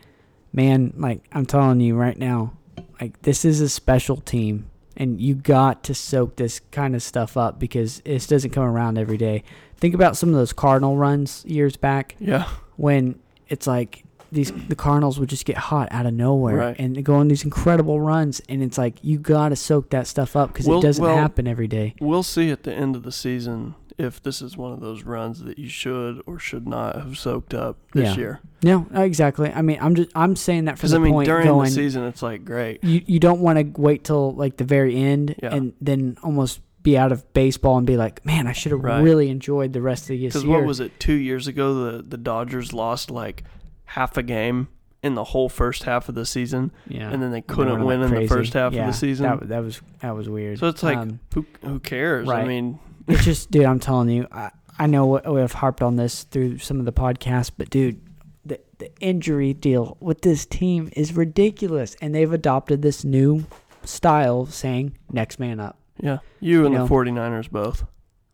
[0.52, 2.54] "Man, like I'm telling you right now,
[3.00, 7.38] like this is a special team, and you got to soak this kind of stuff
[7.38, 9.44] up because this doesn't come around every day.
[9.78, 14.76] Think about some of those Cardinal runs years back Yeah, when it's like these the
[14.76, 16.76] Cardinals would just get hot out of nowhere Right.
[16.80, 20.36] and go on these incredible runs, and it's like you got to soak that stuff
[20.36, 21.96] up because Well- it doesn't well- happen every day.
[22.00, 25.44] we'll see at the end of the season if this is one of those runs
[25.44, 28.16] that you should or should not have soaked up this Yeah.
[28.18, 28.40] year.
[28.64, 29.52] No, exactly.
[29.54, 31.66] I mean, I'm just I'm saying that for Because the I mean, point during going.
[31.66, 32.82] the season, it's like great.
[32.84, 35.54] you you don't want to wait till like the very end Yeah.
[35.54, 39.04] and then almost be out of baseball and be like, man, I should have Right.
[39.04, 40.54] really enjoyed the rest of Because year.
[40.60, 40.98] what was it?
[40.98, 43.44] Two years ago, the the Dodgers lost like
[43.90, 44.68] half a game
[45.02, 48.14] in the whole first half of the season, yeah, and then they couldn't win in
[48.14, 49.26] the first half Yeah, of the season.
[49.26, 50.60] That, that was that was weird.
[50.60, 52.28] So it's like, Um, who who cares?
[52.30, 55.96] I mean, it's just, dude, I'm telling you, I, I know what- we've harped on
[55.96, 58.02] this through some of the podcasts, but dude,
[58.46, 63.46] the the injury deal with this team is ridiculous, and they've adopted this new
[63.86, 65.78] style saying next man up.
[66.02, 66.86] yeah, you, You and know.
[66.88, 67.86] the 49ers both.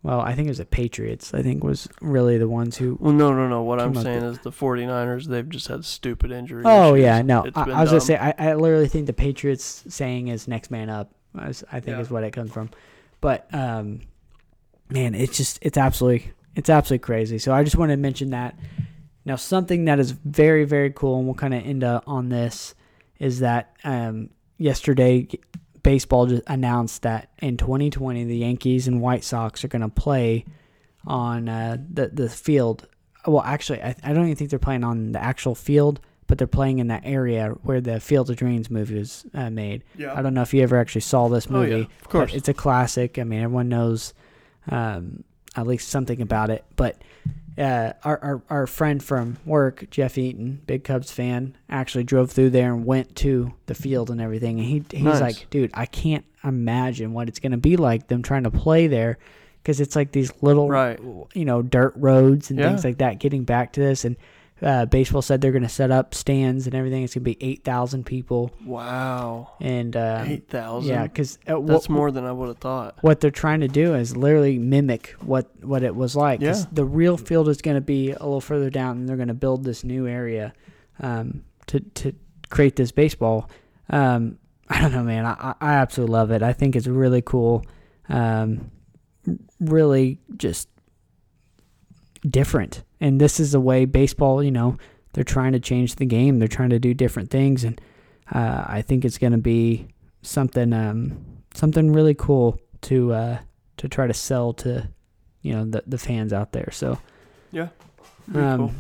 [0.06, 1.34] Well, I think it was the Patriots.
[1.34, 2.96] I think was really the ones who.
[3.02, 3.64] Well, no, no, no.
[3.64, 6.66] What I'm saying with- is the 49ers, they've just had stupid injuries.
[6.68, 9.84] Oh yeah, no, It's I, I was gonna say I, I literally think the Patriots
[9.90, 11.10] saying is next man up.
[11.48, 12.02] is- I think Yeah.
[12.02, 12.70] is what it comes from,
[13.20, 14.02] but um,
[14.92, 17.40] man, it's just it's absolutely it's absolutely crazy.
[17.40, 18.60] So I just wanted to mention that.
[19.26, 22.76] Now something that is very very cool, and we'll kind of end up on this,
[23.18, 24.30] is that um,
[24.60, 25.28] yesterday
[25.86, 30.44] baseball just announced that in 2020 the Yankees and White Sox are going to play
[31.08, 32.88] on uh, the the field.
[33.28, 36.48] Well, actually, I, I don't even think they're playing on the actual field, but they're
[36.48, 39.84] playing in that area where the Field of Dreams movie was uh, made.
[39.96, 40.14] Yeah.
[40.14, 41.72] I don't know if you ever actually saw this Oh movie.
[41.78, 42.34] yeah, of course.
[42.34, 43.18] it's a classic.
[43.18, 44.14] I mean, everyone knows
[44.70, 45.24] um,
[45.56, 46.66] at least something about it.
[46.76, 47.02] But
[47.58, 52.50] uh, our, our our friend from work, Jeff Eaton, big Cubs fan, actually drove through
[52.50, 54.60] there and went to the field and everything.
[54.60, 55.22] And he he's Nice.
[55.22, 59.18] like, dude, I can't imagine what it's gonna be like them trying to play there.
[59.64, 61.00] Because it's like these little, Right.
[61.34, 62.70] you know, dirt roads and Yeah.
[62.70, 63.18] things like that.
[63.20, 64.16] Getting back to this, and
[64.62, 67.04] uh, baseball said they're going to set up stands and everything.
[67.04, 70.90] It's going to be eight thousand people, wow, and uh, eight thousand.
[70.90, 72.98] yeah, because uh, that's what, more than I would have thought.
[73.02, 76.40] what they're trying to do is literally mimic what what it was like.
[76.40, 76.64] Yeah.
[76.72, 79.34] The real field is going to be a little further down, and they're going to
[79.34, 80.54] build this new area
[81.02, 82.14] um, to to
[82.50, 83.50] create this baseball.
[83.90, 84.38] Um,
[84.70, 85.26] I don't know, man.
[85.26, 86.42] I, I I absolutely love it.
[86.42, 87.66] I think it's really cool.
[88.08, 88.72] Um,
[89.60, 90.70] really just
[92.28, 92.84] different.
[93.06, 94.78] And this is the way baseball, you know,
[95.14, 96.40] they're trying to change the game.
[96.40, 97.80] They're trying to do different things, and
[98.34, 99.90] uh, I think it's going to be
[100.24, 101.24] something um,
[101.54, 103.38] something really cool to uh,
[103.78, 104.90] to try to sell to
[105.44, 106.70] you know the the fans out there.
[106.72, 106.98] So,
[107.52, 107.68] Yeah,
[108.26, 108.72] Very um, cool.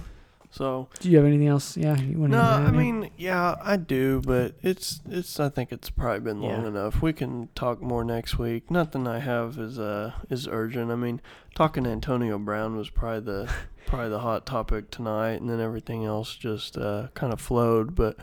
[0.55, 1.75] So do you have anything else?
[1.75, 2.43] Yeah, you want no, to?
[2.45, 5.37] I mean, yeah, I do, but it's it's.
[5.37, 6.67] I think it's probably been long Yeah.
[6.69, 7.01] enough.
[7.01, 8.71] We can talk more next week.
[8.71, 10.91] Nothing I have is uh is urgent.
[10.91, 11.19] I mean,
[11.55, 13.53] talking to Antonio Brown was probably the
[13.85, 17.93] probably the hot topic tonight, and then everything else just uh kind of flowed.
[17.93, 18.15] But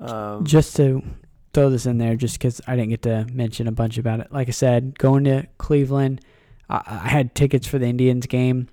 [0.00, 1.04] um, just to
[1.54, 4.32] throw this in there, just because I didn't get to mention a bunch about it.
[4.32, 6.22] Like I said, going to Cleveland,
[6.68, 8.68] I, I had tickets for the Indians game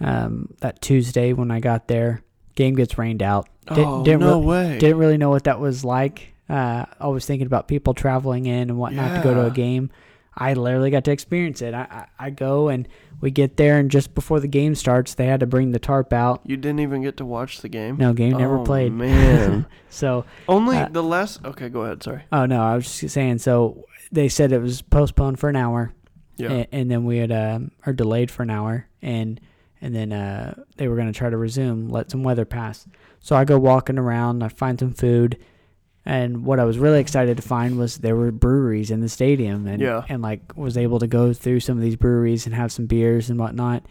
[0.00, 2.22] um, that Tuesday when I got there.
[2.58, 3.48] Game gets rained out.
[3.72, 4.78] Did- oh didn't no re- way!
[4.78, 6.32] Didn't really know what that was like.
[6.50, 9.90] Uh, I was thinking about people traveling in and whatnot to go to a game.
[10.36, 11.72] I literally got to experience it.
[11.74, 12.88] I, I, I go and
[13.20, 16.12] we get there, and just before the game starts, they had to bring the tarp
[16.12, 16.40] out.
[16.44, 17.96] you didn't even get to watch the game.
[17.96, 18.92] No game never Oh, played.
[18.92, 21.44] Man, So only Uh, the last.
[21.44, 22.02] Okay, go ahead.
[22.02, 22.22] Sorry.
[22.32, 23.38] Oh no, I was just saying.
[23.38, 25.92] So they said it was postponed for an hour,
[26.36, 26.50] Yeah.
[26.50, 29.40] and, and then we had um, or delayed for an hour, and
[29.80, 32.86] and then uh, they were going to try to resume, let some weather pass.
[33.20, 35.38] So I go walking around, I find some food,
[36.04, 39.66] and what I was really excited to find was there were breweries in the stadium,
[39.66, 40.04] and Yeah.
[40.08, 43.28] and like was able to go through some of these breweries and have some beers
[43.30, 43.84] and whatnot,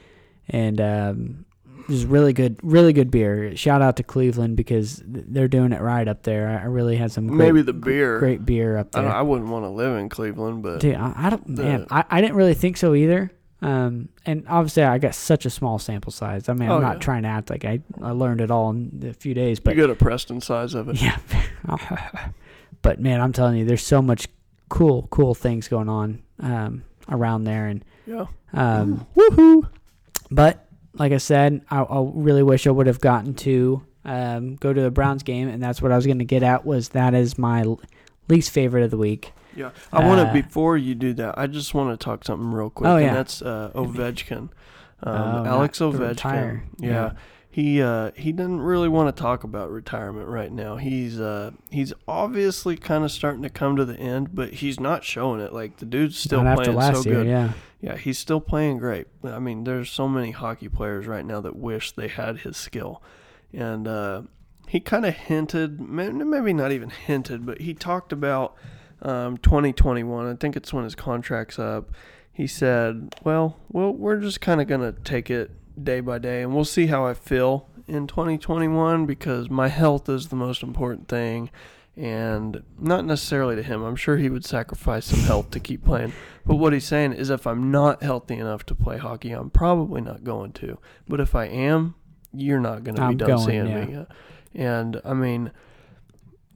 [0.50, 1.46] and um,
[1.90, 3.56] just really good, really good beer.
[3.56, 6.48] Shout out to Cleveland because they're doing it right up there.
[6.50, 8.18] I I really had some great, Maybe the beer.
[8.20, 9.04] great beer up there.
[9.04, 11.88] don't, I wouldn't want to live in Cleveland, but Dude, I, I don't, the- man,
[11.92, 13.32] I, I didn't really think so either.
[13.62, 16.48] Um, and obviously I got such a small sample size.
[16.48, 17.00] I mean, Oh, I'm not yeah.
[17.00, 19.82] trying to act like I, I learned it all in a few days, but you
[19.82, 21.02] get a Preston size of it.
[21.02, 21.18] yeah.
[22.82, 24.28] but man, I'm telling you, there's so much
[24.70, 27.68] cool, cool things going on, um, around there.
[27.68, 28.26] And, Yeah.
[28.54, 29.68] um, woohoo.
[30.30, 34.72] But like I said, I, I really wish I would have gotten to, um, go
[34.72, 35.48] to the Browns game.
[35.48, 37.82] And that's what I was going to get at was that is my l-
[38.30, 39.32] least favorite of the week.
[39.56, 41.38] Yeah, I want Uh, to before you do that.
[41.38, 42.88] I just want to talk something real quick.
[42.88, 43.14] Oh, and yeah.
[43.14, 44.50] that's uh, Ovechkin, um,
[45.04, 46.62] Oh, Alex Ovechkin.
[46.80, 47.12] Yeah, Yeah.
[47.50, 50.76] he uh, he doesn't really want to talk about retirement right now.
[50.78, 55.04] He's uh, he's obviously kind of starting to come to the end, but he's not
[55.04, 55.54] showing it.
[55.54, 57.28] Like the dude's still Not playing so year, good.
[57.28, 57.52] yeah.
[57.80, 59.06] Yeah, he's still playing great.
[59.24, 63.04] I mean, there's so many hockey players right now that wish they had his skill.
[63.54, 64.24] And uh,
[64.68, 68.56] he kind of hinted, maybe not even hinted, but he talked about
[69.02, 70.28] um, 2021.
[70.28, 71.92] I think it's when his contract's up.
[72.32, 75.52] He said, well, well we're just kind of going to take it
[75.84, 80.28] day by day and we'll see how I feel in 2021 because my health is
[80.28, 81.50] the most important thing.
[81.96, 83.82] And not necessarily to him.
[83.82, 86.14] I'm sure he would sacrifice some health to keep playing.
[86.46, 90.02] But what he's saying is if I'm not healthy enough to play hockey, I'm probably
[90.02, 90.78] not going to.
[91.08, 91.96] But if I am,
[92.32, 93.86] you're not going to be done going, seeing yeah.
[93.86, 94.06] me.
[94.54, 95.52] And I mean,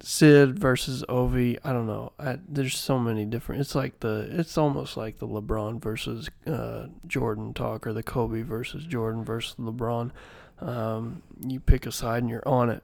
[0.04, 2.12] Sid versus Ovi, I don't know.
[2.20, 3.62] I, there's so many different.
[3.62, 4.28] It's like the.
[4.32, 9.56] It's almost like the LeBron versus uh, Jordan talk, or the Kobe versus Jordan versus
[9.60, 10.12] LeBron.
[10.60, 12.84] Um, you pick a side and you're on it.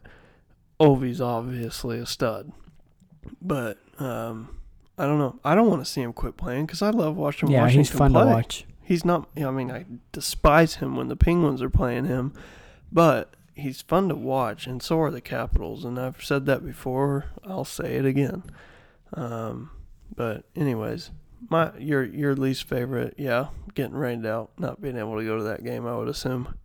[0.80, 2.52] Ovi's obviously a stud,
[3.41, 4.57] but um,
[4.98, 5.39] I don't know.
[5.44, 7.89] I don't want to see him quit playing because I love watching Yeah, Washington he's
[7.98, 8.22] fun play.
[8.23, 8.65] to watch.
[8.84, 9.27] He's not.
[9.38, 12.34] I mean, I despise him when the Penguins are playing him,
[12.91, 15.84] but he's fun to watch, and so are the Capitals.
[15.84, 17.25] And I've said that before.
[17.45, 18.43] I'll say it again.
[19.13, 19.71] Um,
[20.15, 21.11] but anyways,
[21.49, 25.43] my your your least favorite, yeah, getting rained out, not being able to go to
[25.43, 25.85] that game.
[25.85, 26.55] I would assume.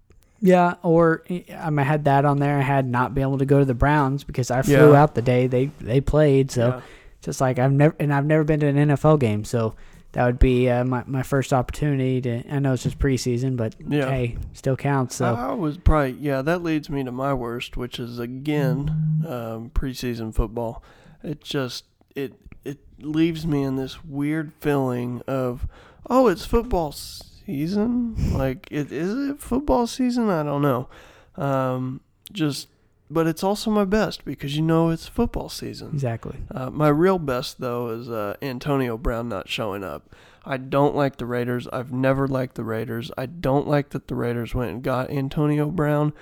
[0.41, 2.59] Yeah, or I mean, I had that on there.
[2.59, 5.01] I had not been able to go to the Browns because I flew Yeah.
[5.03, 6.51] out the day they they played.
[6.51, 6.81] So Yeah.
[7.21, 9.75] just like I've never and I've never been to an NFL game, so
[10.13, 12.43] that would be uh, my my first opportunity to.
[12.55, 14.09] I know it's just preseason, but Yeah.
[14.11, 15.17] hey, still counts.
[15.17, 16.43] So I was probably yeah.
[16.43, 20.83] That leads me to my worst, which is again um, preseason football.
[21.23, 21.85] It just
[22.15, 22.35] it
[22.65, 25.67] it leaves me in this weird feeling of
[26.11, 28.15] oh, it's football season.
[28.37, 30.29] Like it is it football season?
[30.29, 30.89] I don't know.
[31.37, 32.01] Um,
[32.33, 32.69] just
[33.13, 35.91] but it's also my best because you know it's football season.
[35.93, 36.39] exactly.
[36.51, 40.15] Uh, my real best though is uh, Antonio Brown not showing up.
[40.45, 41.69] I don't like the Raiders.
[41.73, 43.13] I've never liked the Raiders.
[43.17, 46.13] I don't like that the Raiders went and got Antonio Brown,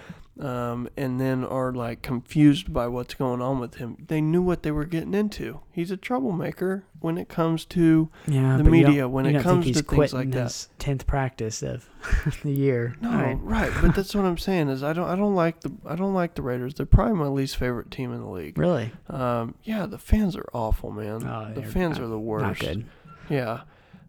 [0.40, 3.96] um, and then are like confused by what's going on with him.
[4.08, 5.60] They knew what they were getting into.
[5.70, 9.42] He's a troublemaker when it comes to Yeah, the but you don't- media, when it
[9.42, 10.66] comes to things like that.
[10.78, 11.88] tenth practice of
[12.42, 12.96] the year.
[13.00, 13.38] no, Right.
[13.40, 13.72] right.
[13.82, 16.34] But that's what I'm saying is I don't I don't like the I don't like
[16.34, 16.74] the Raiders.
[16.74, 18.56] They're probably my least favorite team in the league.
[18.58, 18.92] Really?
[19.08, 21.26] Um, yeah, the fans are awful, man.
[21.26, 22.44] Oh, the fans not- are the worst.
[22.44, 22.86] Not good.
[23.28, 23.60] Yeah.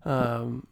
[0.06, 0.66] Um,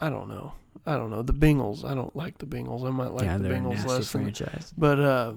[0.00, 0.52] I don't know.
[0.86, 1.22] I don't know.
[1.22, 1.84] The Bengals.
[1.84, 2.86] I don't like the Bengals.
[2.86, 4.22] I might like yeah, the Bengals less than.
[4.22, 4.72] franchise.
[4.76, 5.32] But uh,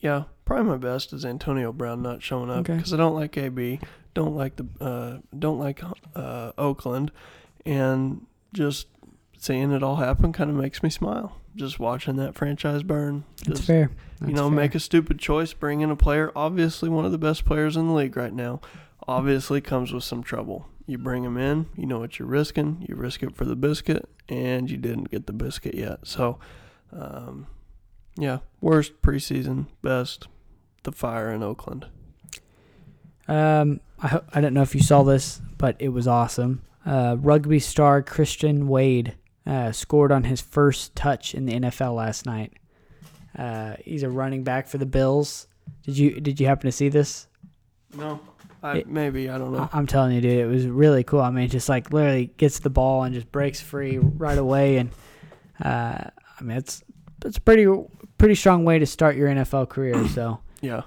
[0.00, 2.76] yeah, probably my best is Antonio Brown not showing up Okay.
[2.76, 3.80] because I don't like AB.
[4.14, 4.66] Don't like the.
[4.80, 5.82] Uh, don't like
[6.16, 7.12] uh, Oakland,
[7.64, 8.86] and just
[9.38, 11.36] seeing it all happen kind of makes me smile.
[11.56, 13.24] Just watching that franchise burn.
[13.44, 13.90] That's Just, fair.
[14.24, 14.56] you know, fair.
[14.56, 17.88] make a stupid choice, bring in a player, obviously one of the best players in
[17.88, 18.60] the league right now,
[19.08, 20.68] obviously comes with some trouble.
[20.90, 24.08] You bring them in, you know what you're risking, you risk it for the biscuit,
[24.28, 26.00] and you didn't get the biscuit yet.
[26.04, 26.40] So,
[26.92, 27.46] um,
[28.16, 30.26] yeah, worst preseason, best,
[30.82, 31.86] the fire in Oakland.
[33.28, 36.62] Um, I I don't know if you saw this, but it was awesome.
[36.84, 39.14] Uh, rugby star Christian Wade
[39.46, 42.54] uh, scored on his first touch in the NFL last night.
[43.38, 45.46] Uh, he's a running back for the Bills.
[45.84, 47.28] Did you did you happen to see this?
[47.96, 48.18] No,
[48.62, 49.68] I, It- maybe, I don't know.
[49.72, 51.20] I- I'm telling you, dude, it was really cool.
[51.20, 54.90] I mean, just like literally gets the ball and just breaks free right away, and
[55.64, 56.04] uh,
[56.38, 56.82] I mean, it's
[57.24, 57.66] it's a pretty
[58.18, 60.06] pretty strong way to start your NFL career.
[60.14, 60.82] So Yeah,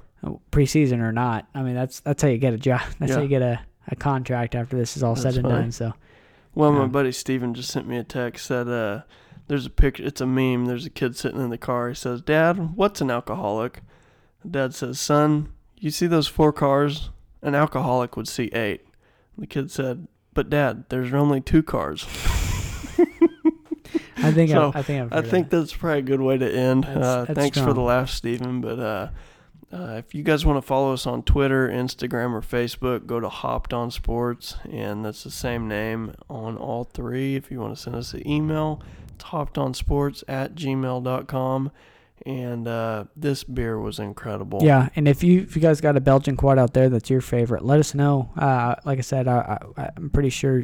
[0.51, 2.81] preseason or not, I mean, that's that's how you get a job.
[2.99, 5.61] That's how you get a, a contract after this is all That's said and funny.
[5.63, 5.71] done.
[5.71, 5.93] So
[6.55, 9.01] Well, my buddy Steven just sent me a text said uh
[9.47, 11.89] there's a picture it's a meme, there's a kid sitting in the car.
[11.89, 13.81] He says, "Dad, what's an alcoholic?"
[14.49, 17.09] Dad says, "Son, you see those four cars?
[17.43, 18.81] An alcoholic would see 8."
[19.37, 22.07] The kid said, "But dad, there's only two cars."
[24.17, 25.59] I think So, I, I think I've heard of think that.
[25.59, 26.85] that's probably a good way to end.
[26.85, 28.61] That's- uh, that's thanks for the laugh, Stephen.
[28.61, 29.09] But uh,
[29.71, 33.27] uh, if you guys want to follow us on Twitter, Instagram, or Facebook, go to
[33.27, 37.35] Hopped On Sports, and that's the same name on all three.
[37.35, 38.81] If you want to send us an email,
[39.15, 41.71] it's hoppedonsports at gmail.com.
[42.25, 44.59] And uh, this beer was incredible.
[44.63, 47.19] Yeah, and if you if you guys got a Belgian quad out there that's your
[47.21, 48.29] favorite, let us know.
[48.37, 50.63] Uh, like I said, I, I, I'm pretty sure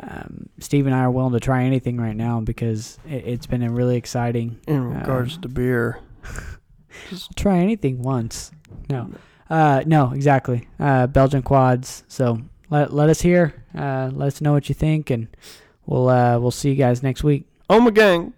[0.00, 3.62] um, Steve and I are willing to try anything right now because it, it's been
[3.62, 4.60] a really exciting.
[4.66, 6.00] In regards Um, to beer,
[7.36, 8.50] try anything once.
[8.90, 9.10] No,
[9.48, 10.68] uh, no, exactly.
[10.78, 12.04] Uh, Belgian quads.
[12.08, 12.40] So
[12.70, 13.54] let let us hear.
[13.74, 15.28] Uh, let us know what you think, and
[15.86, 17.46] we'll uh, we'll see you guys next week.
[17.70, 18.34] Oh my gang.